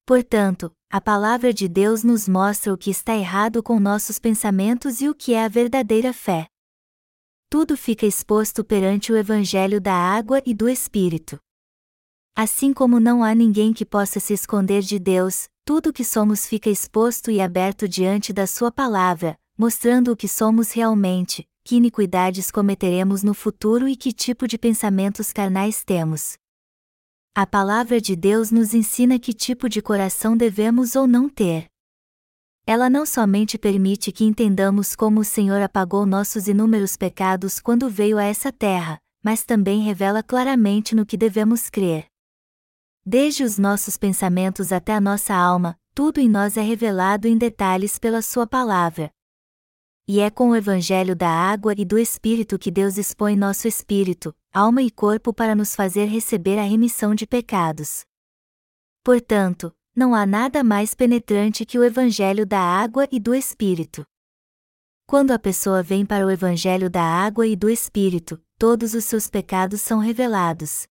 Portanto, 0.06 0.74
a 0.92 1.00
palavra 1.00 1.54
de 1.54 1.70
Deus 1.70 2.04
nos 2.04 2.28
mostra 2.28 2.74
o 2.74 2.78
que 2.78 2.92
está 2.92 3.16
errado 3.16 3.64
com 3.64 3.80
nossos 3.80 4.20
pensamentos 4.20 5.00
e 5.00 5.08
o 5.08 5.16
que 5.16 5.34
é 5.34 5.46
a 5.46 5.48
verdadeira 5.48 6.12
fé. 6.12 6.48
Tudo 7.50 7.78
fica 7.78 8.06
exposto 8.06 8.62
perante 8.62 9.14
o 9.14 9.16
Evangelho 9.16 9.80
da 9.80 9.94
água 9.94 10.42
e 10.46 10.54
do 10.54 10.68
Espírito. 10.68 11.40
Assim 12.36 12.74
como 12.74 13.00
não 13.00 13.24
há 13.24 13.34
ninguém 13.34 13.72
que 13.72 13.86
possa 13.86 14.20
se 14.20 14.34
esconder 14.34 14.82
de 14.82 15.00
Deus, 15.00 15.48
tudo 15.64 15.94
que 15.94 16.04
somos 16.04 16.46
fica 16.46 16.70
exposto 16.70 17.32
e 17.32 17.40
aberto 17.40 17.88
diante 17.88 18.34
da 18.34 18.46
Sua 18.46 18.70
palavra, 18.70 19.40
mostrando 19.58 20.12
o 20.12 20.16
que 20.18 20.28
somos 20.28 20.74
realmente, 20.74 21.48
que 21.68 21.76
iniquidades 21.76 22.50
cometeremos 22.50 23.24
no 23.24 23.34
futuro 23.34 23.90
e 23.90 23.98
que 23.98 24.14
tipo 24.14 24.48
de 24.48 24.58
pensamentos 24.58 25.34
carnais 25.34 25.84
temos. 25.84 26.38
A 27.36 27.46
palavra 27.46 28.00
de 28.00 28.16
Deus 28.16 28.52
nos 28.52 28.74
ensina 28.74 29.20
que 29.20 29.34
tipo 29.34 29.68
de 29.68 29.82
coração 29.82 30.38
devemos 30.38 30.96
ou 30.96 31.06
não 31.06 31.28
ter. 31.28 31.66
Ela 32.66 32.90
não 32.90 33.06
somente 33.06 33.58
permite 33.58 34.14
que 34.14 34.24
entendamos 34.24 34.96
como 34.96 35.20
o 35.20 35.26
Senhor 35.26 35.62
apagou 35.62 36.06
nossos 36.06 36.48
inúmeros 36.48 36.96
pecados 36.96 37.60
quando 37.60 37.90
veio 37.90 38.18
a 38.18 38.24
essa 38.24 38.50
terra, 38.50 38.98
mas 39.22 39.44
também 39.44 39.82
revela 39.82 40.24
claramente 40.24 40.96
no 40.96 41.06
que 41.06 41.18
devemos 41.18 41.70
crer. 41.70 42.06
Desde 43.06 43.44
os 43.44 43.58
nossos 43.58 43.98
pensamentos 43.98 44.72
até 44.72 44.94
a 44.94 45.02
nossa 45.02 45.34
alma, 45.34 45.78
tudo 45.94 46.22
em 46.22 46.30
nós 46.30 46.56
é 46.56 46.62
revelado 46.62 47.28
em 47.28 47.38
detalhes 47.38 48.00
pela 48.00 48.22
Sua 48.22 48.48
palavra. 48.48 49.12
E 50.10 50.22
é 50.22 50.30
com 50.30 50.52
o 50.52 50.56
Evangelho 50.56 51.14
da 51.14 51.28
água 51.28 51.74
e 51.78 51.84
do 51.84 52.00
Espírito 52.00 52.58
que 52.58 52.72
Deus 52.72 52.98
expõe 52.98 53.36
nosso 53.36 53.68
espírito, 53.68 54.34
alma 54.54 54.82
e 54.82 54.90
corpo 54.90 55.34
para 55.34 55.54
nos 55.54 55.76
fazer 55.76 56.06
receber 56.06 56.58
a 56.58 56.64
remissão 56.64 57.14
de 57.14 57.28
pecados. 57.28 58.06
Portanto, 59.04 59.76
não 59.94 60.16
há 60.16 60.26
nada 60.26 60.64
mais 60.64 60.94
penetrante 60.94 61.66
que 61.66 61.78
o 61.78 61.84
Evangelho 61.84 62.46
da 62.46 62.60
água 62.60 63.06
e 63.12 63.20
do 63.20 63.36
Espírito. 63.36 64.06
Quando 65.06 65.32
a 65.32 65.40
pessoa 65.40 65.84
vem 65.84 66.06
para 66.06 66.26
o 66.26 66.32
Evangelho 66.32 66.90
da 66.90 67.04
água 67.04 67.46
e 67.46 67.58
do 67.58 67.70
Espírito, 67.70 68.42
todos 68.58 68.94
os 68.94 69.04
seus 69.04 69.30
pecados 69.30 69.82
são 69.82 70.00
revelados. 70.00 70.88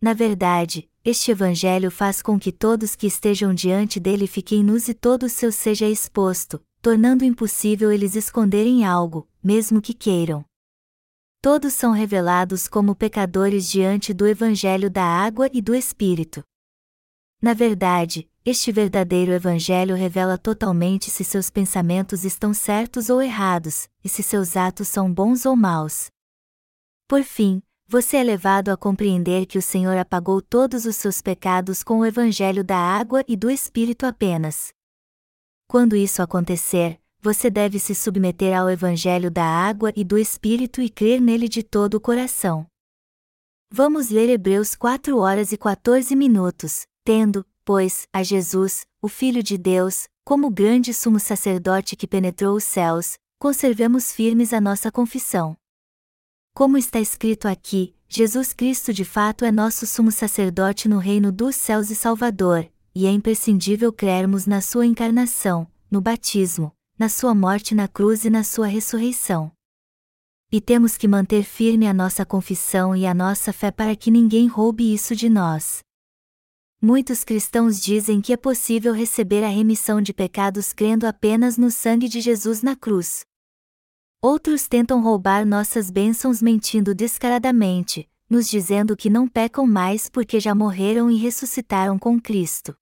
Na 0.00 0.12
verdade, 0.12 0.88
este 1.04 1.32
Evangelho 1.32 1.90
faz 1.90 2.22
com 2.22 2.38
que 2.38 2.52
todos 2.52 2.94
que 2.94 3.08
estejam 3.08 3.52
diante 3.52 3.98
dele 3.98 4.28
fiquem 4.28 4.62
nus 4.62 4.86
e 4.86 4.94
todo 4.94 5.24
o 5.24 5.28
seu 5.28 5.50
seja 5.50 5.88
exposto, 5.88 6.64
tornando 6.82 7.24
impossível 7.24 7.92
eles 7.92 8.16
esconderem 8.16 8.84
algo, 8.84 9.28
mesmo 9.40 9.80
que 9.80 9.94
queiram. 9.94 10.44
Todos 11.40 11.74
são 11.74 11.92
revelados 11.92 12.66
como 12.66 12.94
pecadores 12.94 13.70
diante 13.70 14.12
do 14.12 14.26
Evangelho 14.26 14.90
da 14.90 15.04
água 15.04 15.48
e 15.52 15.62
do 15.62 15.76
Espírito. 15.76 16.42
Na 17.40 17.54
verdade, 17.54 18.28
este 18.44 18.72
verdadeiro 18.72 19.30
Evangelho 19.30 19.94
revela 19.94 20.36
totalmente 20.36 21.08
se 21.08 21.22
seus 21.22 21.50
pensamentos 21.50 22.24
estão 22.24 22.52
certos 22.52 23.08
ou 23.08 23.22
errados, 23.22 23.88
e 24.02 24.08
se 24.08 24.22
seus 24.22 24.56
atos 24.56 24.88
são 24.88 25.12
bons 25.12 25.46
ou 25.46 25.54
maus. 25.54 26.10
Por 27.06 27.22
fim, 27.22 27.62
você 27.86 28.16
é 28.16 28.24
levado 28.24 28.70
a 28.70 28.76
compreender 28.76 29.46
que 29.46 29.58
o 29.58 29.62
Senhor 29.62 29.96
apagou 29.96 30.42
todos 30.42 30.84
os 30.84 30.96
seus 30.96 31.22
pecados 31.22 31.84
com 31.84 32.00
o 32.00 32.06
Evangelho 32.06 32.64
da 32.64 32.78
água 32.78 33.24
e 33.28 33.36
do 33.36 33.48
Espírito 33.50 34.04
apenas. 34.04 34.72
Quando 35.72 35.96
isso 35.96 36.20
acontecer, 36.20 37.00
você 37.18 37.48
deve 37.48 37.78
se 37.78 37.94
submeter 37.94 38.54
ao 38.54 38.68
Evangelho 38.68 39.30
da 39.30 39.42
água 39.42 39.90
e 39.96 40.04
do 40.04 40.18
Espírito 40.18 40.82
e 40.82 40.90
crer 40.90 41.18
nele 41.18 41.48
de 41.48 41.62
todo 41.62 41.94
o 41.94 42.00
coração. 42.00 42.66
Vamos 43.70 44.10
ler 44.10 44.28
Hebreus 44.28 44.74
4 44.74 45.16
horas 45.16 45.50
e 45.50 45.56
14 45.56 46.14
minutos, 46.14 46.82
tendo, 47.02 47.42
pois, 47.64 48.06
a 48.12 48.22
Jesus, 48.22 48.84
o 49.00 49.08
Filho 49.08 49.42
de 49.42 49.56
Deus, 49.56 50.08
como 50.26 50.50
grande 50.50 50.92
sumo 50.92 51.18
sacerdote 51.18 51.96
que 51.96 52.06
penetrou 52.06 52.54
os 52.54 52.64
céus, 52.64 53.16
conservemos 53.38 54.12
firmes 54.12 54.52
a 54.52 54.60
nossa 54.60 54.92
confissão. 54.92 55.56
Como 56.54 56.76
está 56.76 57.00
escrito 57.00 57.48
aqui, 57.48 57.96
Jesus 58.06 58.52
Cristo 58.52 58.92
de 58.92 59.06
fato 59.06 59.42
é 59.42 59.50
nosso 59.50 59.86
sumo 59.86 60.12
sacerdote 60.12 60.86
no 60.86 60.98
reino 60.98 61.32
dos 61.32 61.56
céus 61.56 61.88
e 61.88 61.96
Salvador, 61.96 62.70
e 62.94 63.06
é 63.06 63.10
imprescindível 63.10 63.92
crermos 63.92 64.46
na 64.46 64.60
sua 64.60 64.86
encarnação, 64.86 65.66
no 65.90 66.00
batismo, 66.00 66.72
na 66.98 67.08
sua 67.08 67.34
morte 67.34 67.74
na 67.74 67.88
cruz 67.88 68.24
e 68.24 68.30
na 68.30 68.44
sua 68.44 68.66
ressurreição. 68.66 69.50
E 70.50 70.60
temos 70.60 70.98
que 70.98 71.08
manter 71.08 71.44
firme 71.44 71.86
a 71.86 71.94
nossa 71.94 72.26
confissão 72.26 72.94
e 72.94 73.06
a 73.06 73.14
nossa 73.14 73.52
fé 73.52 73.70
para 73.70 73.96
que 73.96 74.10
ninguém 74.10 74.46
roube 74.46 74.92
isso 74.92 75.16
de 75.16 75.28
nós. 75.28 75.80
Muitos 76.80 77.24
cristãos 77.24 77.80
dizem 77.80 78.20
que 78.20 78.32
é 78.32 78.36
possível 78.36 78.92
receber 78.92 79.44
a 79.44 79.48
remissão 79.48 80.02
de 80.02 80.12
pecados 80.12 80.72
crendo 80.72 81.06
apenas 81.06 81.56
no 81.56 81.70
sangue 81.70 82.08
de 82.08 82.20
Jesus 82.20 82.62
na 82.62 82.76
cruz. 82.76 83.24
Outros 84.20 84.68
tentam 84.68 85.02
roubar 85.02 85.46
nossas 85.46 85.90
bênçãos 85.90 86.42
mentindo 86.42 86.94
descaradamente, 86.94 88.08
nos 88.28 88.48
dizendo 88.48 88.96
que 88.96 89.08
não 89.08 89.26
pecam 89.28 89.66
mais 89.66 90.08
porque 90.08 90.38
já 90.38 90.54
morreram 90.54 91.10
e 91.10 91.16
ressuscitaram 91.16 91.98
com 91.98 92.20
Cristo. 92.20 92.76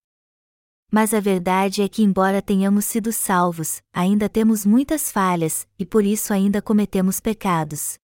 Mas 0.91 1.15
a 1.15 1.21
verdade 1.21 1.83
é 1.83 1.89
que, 1.89 2.03
embora 2.03 2.43
tenhamos 2.43 2.85
sido 2.85 3.13
salvos, 3.13 3.81
ainda 3.93 4.29
temos 4.29 4.67
muitas 4.67 5.13
falhas, 5.13 5.67
e 5.79 5.87
por 5.87 6.05
isso 6.05 6.33
ainda 6.33 6.61
cometemos 6.61 7.21
pecados. 7.21 7.97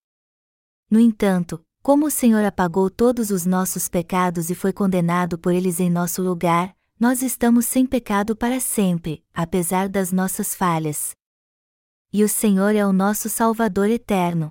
No 0.88 1.00
entanto, 1.00 1.60
como 1.82 2.06
o 2.06 2.10
Senhor 2.10 2.44
apagou 2.44 2.88
todos 2.88 3.30
os 3.30 3.44
nossos 3.44 3.88
pecados 3.88 4.50
e 4.50 4.54
foi 4.54 4.72
condenado 4.72 5.36
por 5.36 5.52
eles 5.52 5.80
em 5.80 5.90
nosso 5.90 6.22
lugar, 6.22 6.76
nós 6.98 7.22
estamos 7.22 7.66
sem 7.66 7.84
pecado 7.84 8.34
para 8.34 8.58
sempre, 8.60 9.22
apesar 9.34 9.88
das 9.88 10.12
nossas 10.12 10.54
falhas. 10.54 11.14
E 12.12 12.24
o 12.24 12.28
Senhor 12.28 12.74
é 12.74 12.86
o 12.86 12.92
nosso 12.92 13.28
Salvador 13.28 13.90
eterno. 13.90 14.50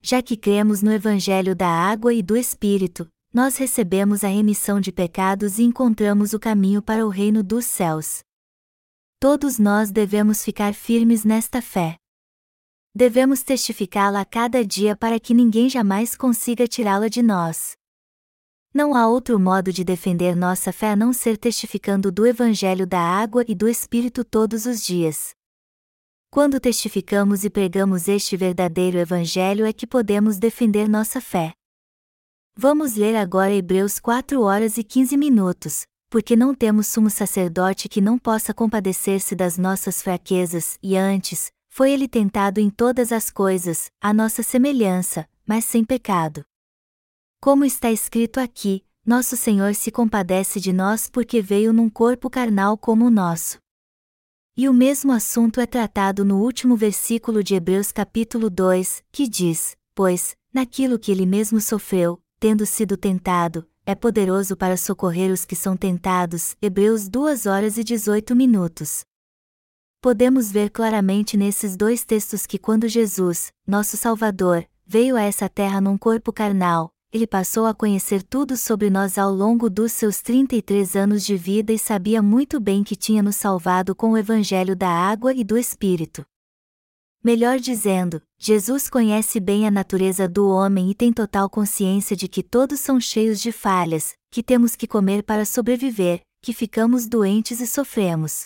Já 0.00 0.22
que 0.22 0.36
cremos 0.36 0.82
no 0.82 0.92
Evangelho 0.92 1.54
da 1.54 1.68
água 1.68 2.14
e 2.14 2.22
do 2.22 2.36
Espírito, 2.36 3.08
nós 3.34 3.56
recebemos 3.56 4.22
a 4.22 4.28
remissão 4.28 4.80
de 4.80 4.92
pecados 4.92 5.58
e 5.58 5.64
encontramos 5.64 6.32
o 6.32 6.38
caminho 6.38 6.80
para 6.80 7.04
o 7.04 7.08
reino 7.08 7.42
dos 7.42 7.64
céus. 7.64 8.22
Todos 9.18 9.58
nós 9.58 9.90
devemos 9.90 10.44
ficar 10.44 10.72
firmes 10.72 11.24
nesta 11.24 11.60
fé. 11.60 11.96
Devemos 12.94 13.42
testificá-la 13.42 14.20
a 14.20 14.24
cada 14.24 14.64
dia 14.64 14.94
para 14.96 15.18
que 15.18 15.34
ninguém 15.34 15.68
jamais 15.68 16.14
consiga 16.14 16.68
tirá-la 16.68 17.08
de 17.08 17.22
nós. 17.22 17.72
Não 18.72 18.94
há 18.94 19.08
outro 19.08 19.36
modo 19.40 19.72
de 19.72 19.82
defender 19.82 20.36
nossa 20.36 20.72
fé 20.72 20.90
a 20.90 20.96
não 20.96 21.12
ser 21.12 21.36
testificando 21.36 22.12
do 22.12 22.24
Evangelho 22.24 22.86
da 22.86 23.00
água 23.00 23.44
e 23.48 23.54
do 23.54 23.68
Espírito 23.68 24.24
todos 24.24 24.64
os 24.64 24.80
dias. 24.80 25.34
Quando 26.30 26.60
testificamos 26.60 27.44
e 27.44 27.50
pregamos 27.50 28.06
este 28.06 28.36
verdadeiro 28.36 28.96
Evangelho 28.96 29.66
é 29.66 29.72
que 29.72 29.88
podemos 29.88 30.38
defender 30.38 30.88
nossa 30.88 31.20
fé. 31.20 31.52
Vamos 32.56 32.94
ler 32.94 33.16
agora 33.16 33.52
Hebreus 33.52 33.98
4 33.98 34.40
horas 34.40 34.78
e 34.78 34.84
15 34.84 35.16
minutos, 35.16 35.86
porque 36.08 36.36
não 36.36 36.54
temos 36.54 36.86
sumo 36.86 37.10
sacerdote 37.10 37.88
que 37.88 38.00
não 38.00 38.16
possa 38.16 38.54
compadecer-se 38.54 39.34
das 39.34 39.58
nossas 39.58 40.00
fraquezas, 40.00 40.78
e 40.80 40.96
antes, 40.96 41.50
foi 41.68 41.90
ele 41.90 42.06
tentado 42.06 42.60
em 42.60 42.70
todas 42.70 43.10
as 43.10 43.28
coisas, 43.28 43.90
à 44.00 44.14
nossa 44.14 44.40
semelhança, 44.40 45.28
mas 45.44 45.64
sem 45.64 45.84
pecado. 45.84 46.44
Como 47.40 47.64
está 47.64 47.90
escrito 47.90 48.38
aqui, 48.38 48.84
nosso 49.04 49.36
Senhor 49.36 49.74
se 49.74 49.90
compadece 49.90 50.60
de 50.60 50.72
nós 50.72 51.10
porque 51.10 51.42
veio 51.42 51.72
num 51.72 51.90
corpo 51.90 52.30
carnal 52.30 52.78
como 52.78 53.04
o 53.04 53.10
nosso. 53.10 53.58
E 54.56 54.68
o 54.68 54.72
mesmo 54.72 55.10
assunto 55.10 55.58
é 55.58 55.66
tratado 55.66 56.24
no 56.24 56.40
último 56.40 56.76
versículo 56.76 57.42
de 57.42 57.56
Hebreus 57.56 57.90
capítulo 57.90 58.48
2, 58.48 59.02
que 59.10 59.26
diz: 59.26 59.76
Pois, 59.92 60.36
naquilo 60.52 61.00
que 61.00 61.10
ele 61.10 61.26
mesmo 61.26 61.60
sofreu, 61.60 62.20
tendo 62.38 62.66
sido 62.66 62.96
tentado, 62.96 63.66
é 63.86 63.94
poderoso 63.94 64.56
para 64.56 64.76
socorrer 64.76 65.30
os 65.30 65.44
que 65.44 65.54
são 65.54 65.76
tentados. 65.76 66.56
Hebreus 66.60 67.08
2 67.08 67.46
horas 67.46 67.76
e 67.76 67.84
18 67.84 68.34
minutos. 68.34 69.04
Podemos 70.00 70.50
ver 70.50 70.70
claramente 70.70 71.36
nesses 71.36 71.76
dois 71.76 72.04
textos 72.04 72.46
que 72.46 72.58
quando 72.58 72.88
Jesus, 72.88 73.52
nosso 73.66 73.96
Salvador, 73.96 74.66
veio 74.86 75.16
a 75.16 75.22
essa 75.22 75.48
terra 75.48 75.80
num 75.80 75.96
corpo 75.96 76.32
carnal, 76.32 76.90
ele 77.12 77.26
passou 77.26 77.64
a 77.64 77.72
conhecer 77.72 78.22
tudo 78.22 78.56
sobre 78.56 78.90
nós 78.90 79.16
ao 79.16 79.32
longo 79.32 79.70
dos 79.70 79.92
seus 79.92 80.20
33 80.20 80.96
anos 80.96 81.24
de 81.24 81.36
vida 81.36 81.72
e 81.72 81.78
sabia 81.78 82.20
muito 82.20 82.58
bem 82.58 82.82
que 82.82 82.96
tinha 82.96 83.22
nos 83.22 83.36
salvado 83.36 83.94
com 83.94 84.10
o 84.10 84.18
Evangelho 84.18 84.74
da 84.74 84.90
água 84.90 85.32
e 85.32 85.44
do 85.44 85.56
Espírito. 85.56 86.26
Melhor 87.24 87.58
dizendo, 87.58 88.20
Jesus 88.38 88.90
conhece 88.90 89.40
bem 89.40 89.66
a 89.66 89.70
natureza 89.70 90.28
do 90.28 90.46
homem 90.46 90.90
e 90.90 90.94
tem 90.94 91.10
total 91.10 91.48
consciência 91.48 92.14
de 92.14 92.28
que 92.28 92.42
todos 92.42 92.80
são 92.80 93.00
cheios 93.00 93.40
de 93.40 93.50
falhas, 93.50 94.14
que 94.30 94.42
temos 94.42 94.76
que 94.76 94.86
comer 94.86 95.22
para 95.22 95.46
sobreviver, 95.46 96.20
que 96.42 96.52
ficamos 96.52 97.06
doentes 97.06 97.60
e 97.60 97.66
sofremos. 97.66 98.44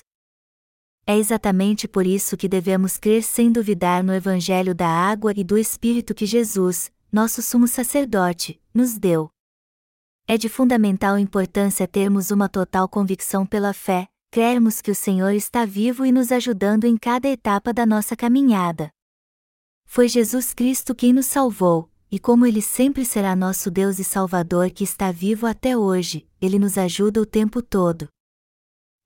É 1.05 1.17
exatamente 1.17 1.89
por 1.89 2.07
isso 2.07 2.37
que 2.37 2.49
devemos 2.49 2.97
crer 2.97 3.25
sem 3.25 3.51
duvidar 3.51 4.05
no 4.05 4.15
Evangelho 4.15 4.77
da 4.77 4.87
água 4.87 5.33
e 5.37 5.43
do 5.43 5.59
Espírito 5.59 6.15
que 6.15 6.25
Jesus, 6.25 6.93
nosso 7.11 7.43
sumo 7.43 7.67
sacerdote, 7.67 8.63
nos 8.73 8.97
deu. 8.97 9.29
É 10.25 10.39
de 10.39 10.49
fundamental 10.49 11.19
importância 11.19 11.89
termos 11.89 12.31
uma 12.31 12.49
total 12.49 12.89
convicção 12.89 13.45
pela 13.45 13.73
fé, 13.73 14.07
crermos 14.31 14.81
que 14.83 14.91
o 14.91 14.95
Senhor 14.95 15.33
está 15.33 15.65
vivo 15.65 16.05
e 16.05 16.13
nos 16.13 16.31
ajudando 16.31 16.85
em 16.85 16.97
cada 16.97 17.29
etapa 17.29 17.73
da 17.73 17.87
nossa 17.87 18.15
caminhada. 18.15 18.91
Foi 19.87 20.07
Jesus 20.07 20.53
Cristo 20.53 20.95
quem 20.95 21.13
nos 21.13 21.27
salvou, 21.27 21.91
e 22.11 22.19
como 22.19 22.45
Ele 22.45 22.61
sempre 22.61 23.05
será 23.05 23.35
nosso 23.35 23.71
Deus 23.71 23.99
e 23.99 24.05
Salvador 24.05 24.71
que 24.71 24.85
está 24.85 25.11
vivo 25.11 25.47
até 25.47 25.77
hoje, 25.77 26.29
Ele 26.41 26.59
nos 26.59 26.77
ajuda 26.77 27.21
o 27.21 27.27
tempo 27.27 27.63
todo. 27.63 28.09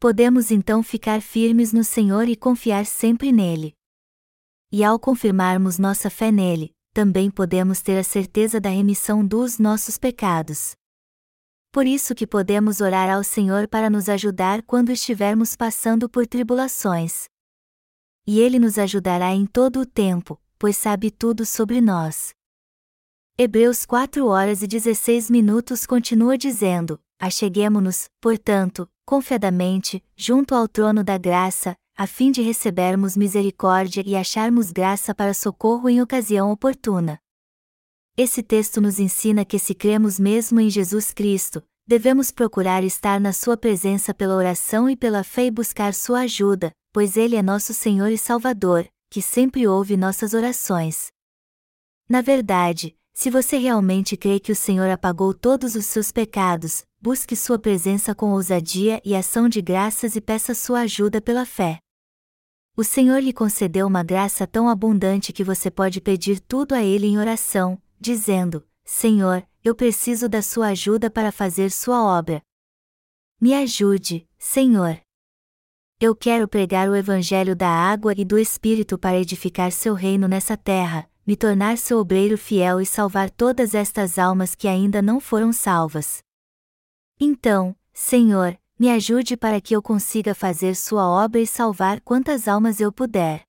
Podemos 0.01 0.51
então 0.51 0.83
ficar 0.83 1.23
firmes 1.23 1.73
no 1.73 1.85
Senhor 1.85 2.29
e 2.29 2.35
confiar 2.35 2.85
sempre 2.85 3.31
nele. 3.31 3.75
E 4.73 4.83
ao 4.83 4.99
confirmarmos 4.99 5.79
nossa 5.79 6.11
fé 6.11 6.33
nele, 6.33 6.75
também 6.93 7.31
podemos 7.31 7.81
ter 7.81 7.99
a 7.99 8.05
certeza 8.05 8.61
da 8.61 8.71
remissão 8.71 9.25
dos 9.25 9.59
nossos 9.59 9.97
pecados. 9.97 10.75
Por 11.73 11.87
isso 11.87 12.15
que 12.15 12.27
podemos 12.27 12.83
orar 12.83 13.09
ao 13.09 13.25
Senhor 13.25 13.67
para 13.67 13.89
nos 13.89 14.07
ajudar 14.07 14.63
quando 14.63 14.93
estivermos 14.93 15.57
passando 15.57 16.07
por 16.07 16.27
tribulações. 16.27 17.25
E 18.27 18.41
Ele 18.41 18.59
nos 18.59 18.77
ajudará 18.77 19.33
em 19.33 19.47
todo 19.47 19.81
o 19.81 19.87
tempo, 19.87 20.39
pois 20.59 20.77
sabe 20.77 21.11
tudo 21.11 21.47
sobre 21.47 21.81
nós. 21.81 22.35
Hebreus 23.39 23.87
4 23.87 24.27
horas 24.27 24.61
e 24.61 24.67
16 24.67 25.31
minutos 25.31 25.87
continua 25.87 26.37
dizendo: 26.37 27.01
Acheguemo-nos, 27.19 28.11
portanto, 28.21 28.87
confiadamente, 29.07 30.05
junto 30.15 30.55
ao 30.55 30.69
trono 30.69 31.03
da 31.03 31.17
graça, 31.17 31.75
a 31.97 32.07
fim 32.07 32.31
de 32.31 32.43
recebermos 32.43 33.17
misericórdia 33.17 34.03
e 34.07 34.15
acharmos 34.15 34.71
graça 34.71 35.15
para 35.15 35.33
socorro 35.33 35.89
em 35.89 36.03
ocasião 36.03 36.51
oportuna. 36.51 37.22
Esse 38.15 38.43
texto 38.43 38.79
nos 38.79 39.01
ensina 39.01 39.43
que 39.43 39.59
se 39.59 39.75
cremos 39.75 40.21
mesmo 40.21 40.61
em 40.61 40.69
Jesus 40.69 41.15
Cristo, 41.15 41.63
devemos 41.87 42.31
procurar 42.31 42.85
estar 42.85 43.19
na 43.19 43.33
Sua 43.33 43.57
presença 43.57 44.13
pela 44.13 44.37
oração 44.37 44.89
e 44.89 44.95
pela 44.95 45.25
fé 45.25 45.47
e 45.47 45.51
buscar 45.51 45.95
Sua 45.95 46.21
ajuda, 46.21 46.71
pois 46.93 47.17
Ele 47.17 47.37
é 47.37 47.43
nosso 47.43 47.73
Senhor 47.73 48.09
e 48.09 48.19
Salvador, 48.19 48.87
que 49.09 49.23
sempre 49.23 49.67
ouve 49.67 49.97
nossas 49.97 50.35
orações. 50.35 51.07
Na 52.07 52.21
verdade, 52.21 52.95
se 53.15 53.31
você 53.31 53.57
realmente 53.57 54.15
crê 54.15 54.39
que 54.39 54.53
o 54.53 54.57
Senhor 54.57 54.91
apagou 54.91 55.33
todos 55.33 55.75
os 55.75 55.87
seus 55.87 56.13
pecados, 56.13 56.85
busque 57.01 57.35
Sua 57.35 57.59
presença 57.59 58.15
com 58.15 58.33
ousadia 58.33 59.01
e 59.07 59.15
ação 59.15 59.49
de 59.49 59.63
graças 59.63 60.17
e 60.17 60.21
peça 60.21 60.55
Sua 60.55 60.81
ajuda 60.81 61.19
pela 61.19 61.47
fé. 61.47 61.79
O 62.77 62.85
Senhor 62.85 63.23
lhe 63.23 63.33
concedeu 63.33 63.87
uma 63.87 64.03
graça 64.03 64.47
tão 64.47 64.69
abundante 64.69 65.33
que 65.33 65.43
você 65.43 65.71
pode 65.71 65.99
pedir 65.99 66.41
tudo 66.41 66.75
a 66.75 66.83
Ele 66.83 67.07
em 67.07 67.19
oração, 67.19 67.81
dizendo: 68.03 68.67
Senhor, 68.85 69.47
eu 69.65 69.75
preciso 69.75 70.29
da 70.29 70.43
sua 70.43 70.69
ajuda 70.69 71.09
para 71.09 71.31
fazer 71.31 71.71
sua 71.71 72.03
obra. 72.05 72.43
Me 73.41 73.55
ajude, 73.55 74.29
Senhor. 74.39 75.01
Eu 76.01 76.17
quero 76.17 76.49
pregar 76.49 76.89
o 76.89 76.97
Evangelho 76.97 77.55
da 77.55 77.69
água 77.69 78.13
e 78.17 78.25
do 78.25 78.37
Espírito 78.37 78.99
para 78.99 79.19
edificar 79.19 79.71
seu 79.71 79.95
reino 79.95 80.27
nessa 80.27 80.57
terra, 80.57 81.09
me 81.25 81.37
tornar 81.37 81.79
seu 81.79 81.99
obreiro 81.99 82.37
fiel 82.37 82.81
e 82.81 82.87
salvar 82.87 83.31
todas 83.31 83.73
estas 83.73 84.19
almas 84.19 84.57
que 84.57 84.67
ainda 84.67 85.01
não 85.01 85.21
foram 85.21 85.53
salvas. 85.53 86.21
Então, 87.21 87.77
Senhor, 87.95 88.59
me 88.77 88.91
ajude 88.91 89.37
para 89.37 89.61
que 89.61 89.77
eu 89.77 89.81
consiga 89.81 90.35
fazer 90.35 90.75
sua 90.75 91.09
obra 91.09 91.41
e 91.41 91.47
salvar 91.47 92.01
quantas 92.01 92.49
almas 92.49 92.81
eu 92.81 92.91
puder. 92.91 93.45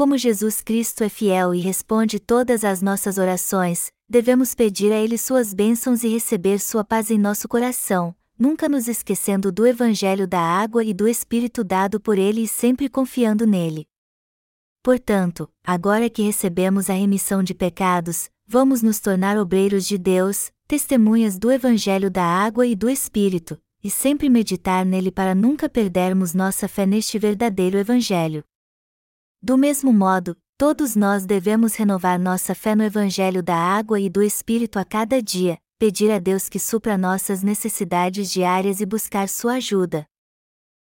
Como 0.00 0.16
Jesus 0.16 0.62
Cristo 0.62 1.04
é 1.04 1.10
fiel 1.10 1.54
e 1.54 1.60
responde 1.60 2.18
todas 2.18 2.64
as 2.64 2.80
nossas 2.80 3.18
orações, 3.18 3.92
devemos 4.08 4.54
pedir 4.54 4.90
a 4.90 4.96
Ele 4.96 5.18
suas 5.18 5.52
bênçãos 5.52 6.02
e 6.02 6.08
receber 6.08 6.58
sua 6.58 6.82
paz 6.82 7.10
em 7.10 7.18
nosso 7.18 7.46
coração, 7.46 8.14
nunca 8.38 8.66
nos 8.66 8.88
esquecendo 8.88 9.52
do 9.52 9.66
Evangelho 9.66 10.26
da 10.26 10.40
água 10.40 10.82
e 10.82 10.94
do 10.94 11.06
Espírito 11.06 11.62
dado 11.62 12.00
por 12.00 12.16
Ele 12.16 12.44
e 12.44 12.48
sempre 12.48 12.88
confiando 12.88 13.46
nele. 13.46 13.86
Portanto, 14.82 15.46
agora 15.62 16.08
que 16.08 16.22
recebemos 16.22 16.88
a 16.88 16.94
remissão 16.94 17.42
de 17.42 17.52
pecados, 17.52 18.30
vamos 18.46 18.80
nos 18.80 19.00
tornar 19.00 19.36
obreiros 19.36 19.86
de 19.86 19.98
Deus, 19.98 20.50
testemunhas 20.66 21.38
do 21.38 21.52
Evangelho 21.52 22.10
da 22.10 22.24
água 22.24 22.66
e 22.66 22.74
do 22.74 22.88
Espírito, 22.88 23.60
e 23.84 23.90
sempre 23.90 24.30
meditar 24.30 24.82
nele 24.86 25.12
para 25.12 25.34
nunca 25.34 25.68
perdermos 25.68 26.32
nossa 26.32 26.66
fé 26.66 26.86
neste 26.86 27.18
verdadeiro 27.18 27.76
Evangelho. 27.76 28.42
Do 29.42 29.56
mesmo 29.56 29.90
modo, 29.92 30.36
todos 30.58 30.94
nós 30.94 31.24
devemos 31.24 31.74
renovar 31.74 32.20
nossa 32.20 32.54
fé 32.54 32.74
no 32.74 32.82
Evangelho 32.82 33.42
da 33.42 33.56
água 33.56 33.98
e 33.98 34.10
do 34.10 34.22
Espírito 34.22 34.78
a 34.78 34.84
cada 34.84 35.22
dia, 35.22 35.58
pedir 35.78 36.10
a 36.10 36.18
Deus 36.18 36.48
que 36.48 36.58
supra 36.58 36.98
nossas 36.98 37.42
necessidades 37.42 38.30
diárias 38.30 38.82
e 38.82 38.86
buscar 38.86 39.30
sua 39.30 39.54
ajuda. 39.54 40.04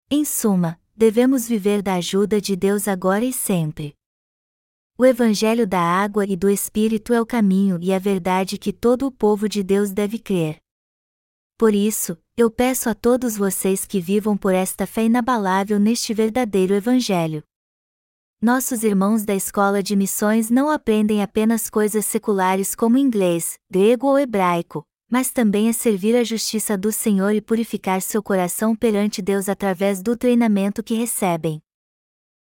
Em 0.08 0.24
suma, 0.24 0.80
devemos 0.96 1.48
viver 1.48 1.82
da 1.82 1.94
ajuda 1.94 2.40
de 2.40 2.54
Deus 2.54 2.86
agora 2.86 3.24
e 3.24 3.32
sempre. 3.32 3.94
O 4.96 5.04
Evangelho 5.04 5.66
da 5.66 5.80
água 5.80 6.24
e 6.24 6.36
do 6.36 6.48
Espírito 6.48 7.12
é 7.12 7.20
o 7.20 7.26
caminho 7.26 7.78
e 7.82 7.92
a 7.92 7.98
verdade 7.98 8.56
que 8.56 8.72
todo 8.72 9.06
o 9.06 9.12
povo 9.12 9.48
de 9.48 9.64
Deus 9.64 9.90
deve 9.90 10.18
crer. 10.20 10.58
Por 11.58 11.74
isso, 11.74 12.16
Eu 12.38 12.50
peço 12.50 12.90
a 12.90 12.94
todos 12.94 13.34
vocês 13.34 13.86
que 13.86 13.98
vivam 13.98 14.36
por 14.36 14.52
esta 14.52 14.86
fé 14.86 15.04
inabalável 15.04 15.78
neste 15.80 16.12
verdadeiro 16.12 16.74
Evangelho. 16.74 17.42
Nossos 18.46 18.84
irmãos 18.84 19.24
da 19.24 19.34
escola 19.34 19.82
de 19.82 19.96
missões 19.96 20.50
não 20.50 20.70
aprendem 20.70 21.20
apenas 21.20 21.68
coisas 21.68 22.06
seculares 22.06 22.76
como 22.76 22.96
inglês, 22.96 23.58
grego 23.68 24.06
ou 24.06 24.16
hebraico, 24.16 24.84
mas 25.10 25.32
também 25.32 25.68
a 25.68 25.72
servir 25.72 26.14
a 26.14 26.22
justiça 26.22 26.78
do 26.78 26.92
Senhor 26.92 27.34
e 27.34 27.40
purificar 27.40 28.00
seu 28.00 28.22
coração 28.22 28.76
perante 28.76 29.20
Deus 29.20 29.48
através 29.48 30.00
do 30.00 30.16
treinamento 30.16 30.80
que 30.80 30.94
recebem. 30.94 31.60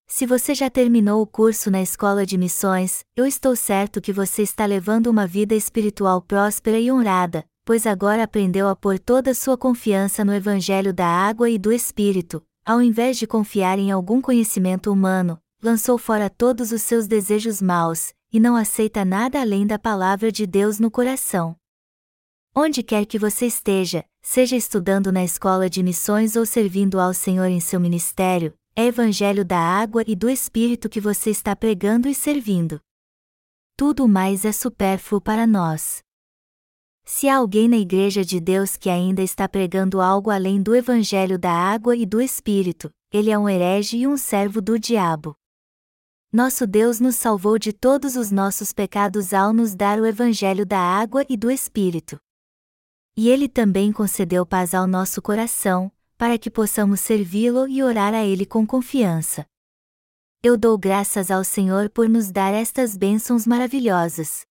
Se 0.07 0.25
você 0.25 0.55
já 0.55 0.67
terminou 0.67 1.21
o 1.21 1.27
curso 1.27 1.69
na 1.69 1.83
escola 1.83 2.25
de 2.25 2.39
missões, 2.39 3.01
eu 3.15 3.27
estou 3.27 3.55
certo 3.55 4.01
que 4.01 4.11
você 4.11 4.41
está 4.41 4.65
levando 4.65 5.05
uma 5.05 5.27
vida 5.27 5.53
espiritual 5.53 6.23
próspera 6.23 6.79
e 6.79 6.91
honrada, 6.91 7.45
pois 7.63 7.85
agora 7.85 8.23
aprendeu 8.23 8.67
a 8.67 8.75
pôr 8.75 8.97
toda 8.97 9.35
sua 9.35 9.55
confiança 9.55 10.25
no 10.25 10.33
Evangelho 10.33 10.91
da 10.91 11.05
água 11.05 11.51
e 11.51 11.59
do 11.59 11.71
Espírito, 11.71 12.43
ao 12.65 12.81
invés 12.81 13.15
de 13.15 13.27
confiar 13.27 13.77
em 13.77 13.91
algum 13.91 14.19
conhecimento 14.21 14.91
humano, 14.91 15.37
lançou 15.63 15.97
fora 15.97 16.29
todos 16.29 16.73
os 16.73 16.81
seus 16.81 17.07
desejos 17.07 17.61
maus, 17.61 18.13
e 18.31 18.39
não 18.39 18.55
aceita 18.57 19.05
nada 19.05 19.39
além 19.39 19.65
da 19.65 19.79
palavra 19.79 20.29
de 20.29 20.45
Deus 20.45 20.77
no 20.77 20.91
coração. 20.91 21.55
Onde 22.53 22.83
quer 22.83 23.05
que 23.05 23.17
você 23.17 23.47
esteja, 23.47 24.03
seja 24.21 24.57
estudando 24.57 25.11
na 25.11 25.23
escola 25.23 25.69
de 25.69 25.81
missões 25.81 26.35
ou 26.35 26.45
servindo 26.45 26.99
ao 26.99 27.13
Senhor 27.13 27.45
em 27.45 27.59
seu 27.59 27.79
ministério, 27.79 28.53
é 28.75 28.85
Evangelho 28.87 29.45
da 29.45 29.57
água 29.57 30.03
e 30.05 30.15
do 30.15 30.29
Espírito 30.29 30.89
que 30.89 30.99
você 30.99 31.29
está 31.29 31.55
pregando 31.55 32.09
e 32.09 32.13
servindo. 32.13 32.81
Tudo 33.77 34.07
mais 34.07 34.45
é 34.45 34.51
supérfluo 34.51 35.21
para 35.21 35.47
nós. 35.47 36.03
Se 37.05 37.27
há 37.27 37.37
alguém 37.37 37.67
na 37.67 37.77
Igreja 37.77 38.23
de 38.23 38.39
Deus 38.39 38.77
que 38.77 38.89
ainda 38.89 39.21
está 39.21 39.47
pregando 39.47 40.01
algo 40.01 40.29
além 40.29 40.61
do 40.61 40.75
Evangelho 40.75 41.39
da 41.39 41.51
água 41.51 41.95
e 41.95 42.05
do 42.05 42.21
Espírito, 42.21 42.91
ele 43.11 43.29
é 43.29 43.37
um 43.37 43.47
herege 43.47 43.97
e 43.97 44.07
um 44.07 44.17
servo 44.17 44.61
do 44.61 44.77
diabo. 44.77 45.35
Nosso 46.35 46.65
Deus 46.65 46.99
nos 46.99 47.15
salvou 47.15 47.59
de 47.59 47.71
todos 47.71 48.15
os 48.15 48.31
nossos 48.31 48.73
pecados 48.73 49.35
ao 49.35 49.53
nos 49.53 49.75
dar 49.75 49.99
o 49.99 50.05
Evangelho 50.05 50.65
da 50.65 50.79
água 50.79 51.23
e 51.29 51.37
do 51.37 51.51
Espírito. 51.51 52.17
E 53.15 53.29
Ele 53.29 53.47
também 53.47 53.91
concedeu 53.91 54.43
paz 54.43 54.73
ao 54.73 54.87
nosso 54.87 55.21
coração, 55.21 55.91
para 56.17 56.39
que 56.39 56.49
possamos 56.49 57.01
servi-lo 57.01 57.67
e 57.67 57.83
orar 57.83 58.15
a 58.15 58.25
Ele 58.25 58.47
com 58.47 58.65
confiança. 58.65 59.45
Eu 60.41 60.57
dou 60.57 60.75
graças 60.75 61.29
ao 61.29 61.43
Senhor 61.43 61.87
por 61.91 62.09
nos 62.09 62.31
dar 62.31 62.51
estas 62.51 62.97
bênçãos 62.97 63.45
maravilhosas. 63.45 64.43